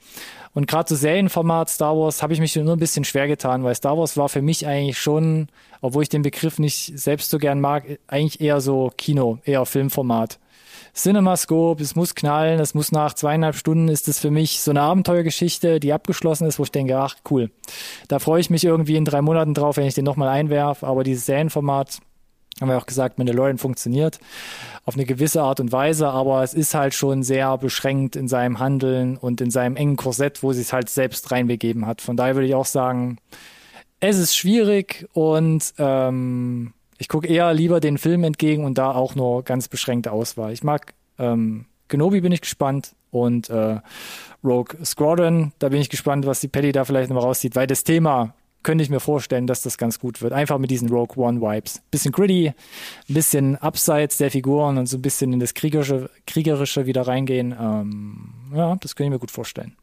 [0.53, 3.75] Und gerade so Serienformat Star Wars habe ich mich nur ein bisschen schwer getan, weil
[3.75, 5.47] Star Wars war für mich eigentlich schon,
[5.81, 10.39] obwohl ich den Begriff nicht selbst so gern mag, eigentlich eher so Kino, eher Filmformat.
[10.95, 14.81] CinemaScope, es muss knallen, es muss nach zweieinhalb Stunden ist es für mich so eine
[14.81, 17.51] Abenteuergeschichte, die abgeschlossen ist, wo ich denke, ach cool,
[18.07, 21.03] da freue ich mich irgendwie in drei Monaten drauf, wenn ich den nochmal einwerf, aber
[21.03, 21.99] dieses Serienformat,
[22.61, 24.19] haben wir auch gesagt, Mandalorian funktioniert
[24.85, 28.59] auf eine gewisse Art und Weise, aber es ist halt schon sehr beschränkt in seinem
[28.59, 32.01] Handeln und in seinem engen Korsett, wo sie es halt selbst reinbegeben hat.
[32.01, 33.17] Von daher würde ich auch sagen,
[33.99, 39.15] es ist schwierig und ähm, ich gucke eher lieber den Film entgegen und da auch
[39.15, 40.51] nur ganz beschränkte Auswahl.
[40.53, 43.79] Ich mag ähm, Kenobi bin ich gespannt und äh,
[44.43, 47.83] Rogue Squadron, da bin ich gespannt, was die Patty da vielleicht noch rauszieht, weil das
[47.83, 48.33] Thema
[48.63, 50.33] könnte ich mir vorstellen, dass das ganz gut wird.
[50.33, 51.81] Einfach mit diesen Rogue One Vibes.
[51.91, 52.47] Bisschen gritty,
[53.09, 57.55] ein bisschen abseits der Figuren und so ein bisschen in das Kriegerische, Kriegerische wieder reingehen.
[57.59, 59.75] Ähm, ja, das könnte ich mir gut vorstellen.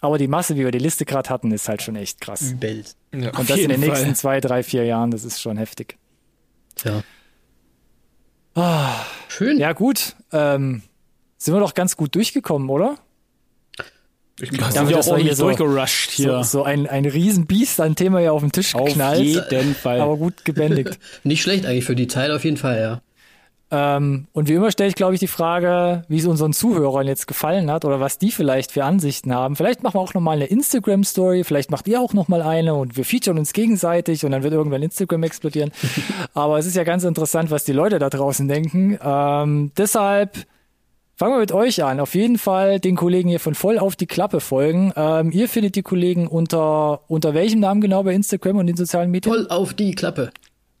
[0.00, 2.52] Aber die Masse, wie wir die Liste gerade hatten, ist halt schon echt krass.
[2.52, 2.98] Übelst.
[3.14, 3.36] Ja.
[3.38, 4.16] Und das in den nächsten Fall.
[4.16, 5.96] zwei, drei, vier Jahren, das ist schon heftig.
[6.74, 7.02] Tja.
[8.54, 8.96] Ah,
[9.28, 9.58] Schön.
[9.58, 10.14] ja, gut.
[10.32, 10.82] Ähm,
[11.38, 12.98] sind wir doch ganz gut durchgekommen, oder?
[14.40, 16.10] Ich Du glaub, hast Ja, dich aber ja das auch war hier ordentlich so- durchgerusht
[16.10, 16.42] hier.
[16.44, 19.20] So, so ein, ein Riesenbiest an Thema ja auf den Tisch Auf geknallt.
[19.50, 20.00] jeden Fall.
[20.00, 20.98] Aber gut gebändigt.
[21.24, 22.80] Nicht schlecht eigentlich für die Zeit auf jeden Fall,
[23.70, 23.96] ja.
[23.96, 27.26] ähm, und wie immer stelle ich, glaube ich, die Frage, wie es unseren Zuhörern jetzt
[27.26, 29.56] gefallen hat oder was die vielleicht für Ansichten haben.
[29.56, 33.04] Vielleicht machen wir auch nochmal eine Instagram-Story, vielleicht macht ihr auch nochmal eine und wir
[33.04, 35.70] featuren uns gegenseitig und dann wird irgendwann Instagram explodieren.
[36.34, 38.98] Aber es ist ja ganz interessant, was die Leute da draußen denken.
[39.02, 40.38] Ähm, deshalb
[41.16, 42.00] Fangen wir mit euch an.
[42.00, 44.92] Auf jeden Fall den Kollegen hier von voll auf die Klappe folgen.
[44.96, 49.10] Ähm, ihr findet die Kollegen unter unter welchem Namen genau bei Instagram und den sozialen
[49.10, 49.32] Medien?
[49.32, 50.30] Voll auf die Klappe.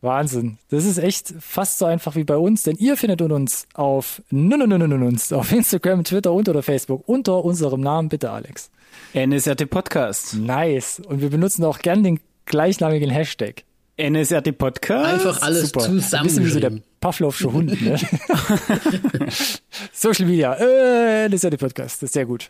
[0.00, 0.58] Wahnsinn.
[0.70, 4.58] Das ist echt fast so einfach wie bei uns, denn ihr findet uns auf nun,
[4.58, 8.70] nun, nun, nun, uns auf Instagram, Twitter und oder Facebook unter unserem Namen, bitte Alex.
[9.14, 10.34] NSRT Podcast.
[10.34, 11.00] Nice.
[11.00, 13.64] Und wir benutzen auch gern den gleichnamigen Hashtag.
[13.96, 15.06] NSRT Podcast.
[15.14, 15.84] Einfach alles Super.
[15.86, 16.72] Ein bisschen wie so der.
[17.00, 17.80] Pavlovsche Hund.
[17.82, 17.98] Ne?
[19.92, 22.48] Social Media, äh, ja der Podcast, das ist sehr gut.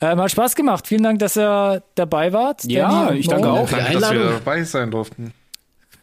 [0.00, 0.86] Ähm, hat Spaß gemacht.
[0.86, 2.64] Vielen Dank, dass ihr dabei wart.
[2.64, 3.66] Ja, ich danke auch.
[3.68, 4.32] die Danke, dass wir Einladung.
[4.44, 5.32] dabei sein durften.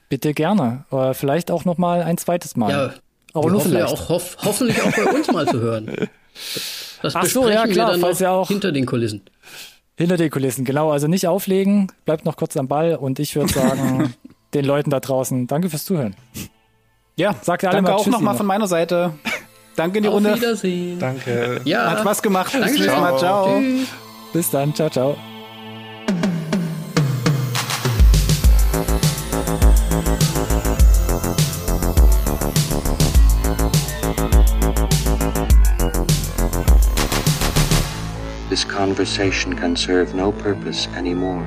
[0.10, 0.86] Bitte gerne.
[0.92, 2.72] Oder vielleicht auch noch mal ein zweites Mal.
[2.72, 2.94] Ja,
[3.34, 3.94] Aber nur ja vielleicht.
[3.94, 6.10] auch, hoff, hoffentlich auch bei uns mal zu hören.
[7.02, 9.22] Das Ach so, besprechen ja, klar, wir dann falls noch ihr auch- hinter den Kulissen.
[9.98, 10.92] Hinter den Kulissen, genau.
[10.92, 14.14] Also nicht auflegen, bleibt noch kurz am Ball und ich würde sagen,
[14.54, 16.16] den Leuten da draußen, danke fürs Zuhören.
[17.18, 18.40] Ja, Sagt alle danke mal auch nochmal noch.
[18.40, 19.14] von meiner Seite.
[19.78, 20.36] Danke in die Auf Runde.
[20.36, 21.00] Wiedersehen.
[21.00, 21.62] Danke.
[21.64, 22.52] Ja, Hat Spaß gemacht.
[22.52, 23.18] Bis zum Mal.
[23.18, 23.58] Ciao.
[23.58, 23.88] Tschüss.
[24.34, 25.16] Bis dann, ciao, ciao.
[38.50, 41.44] This conversation can serve no purpose anymore.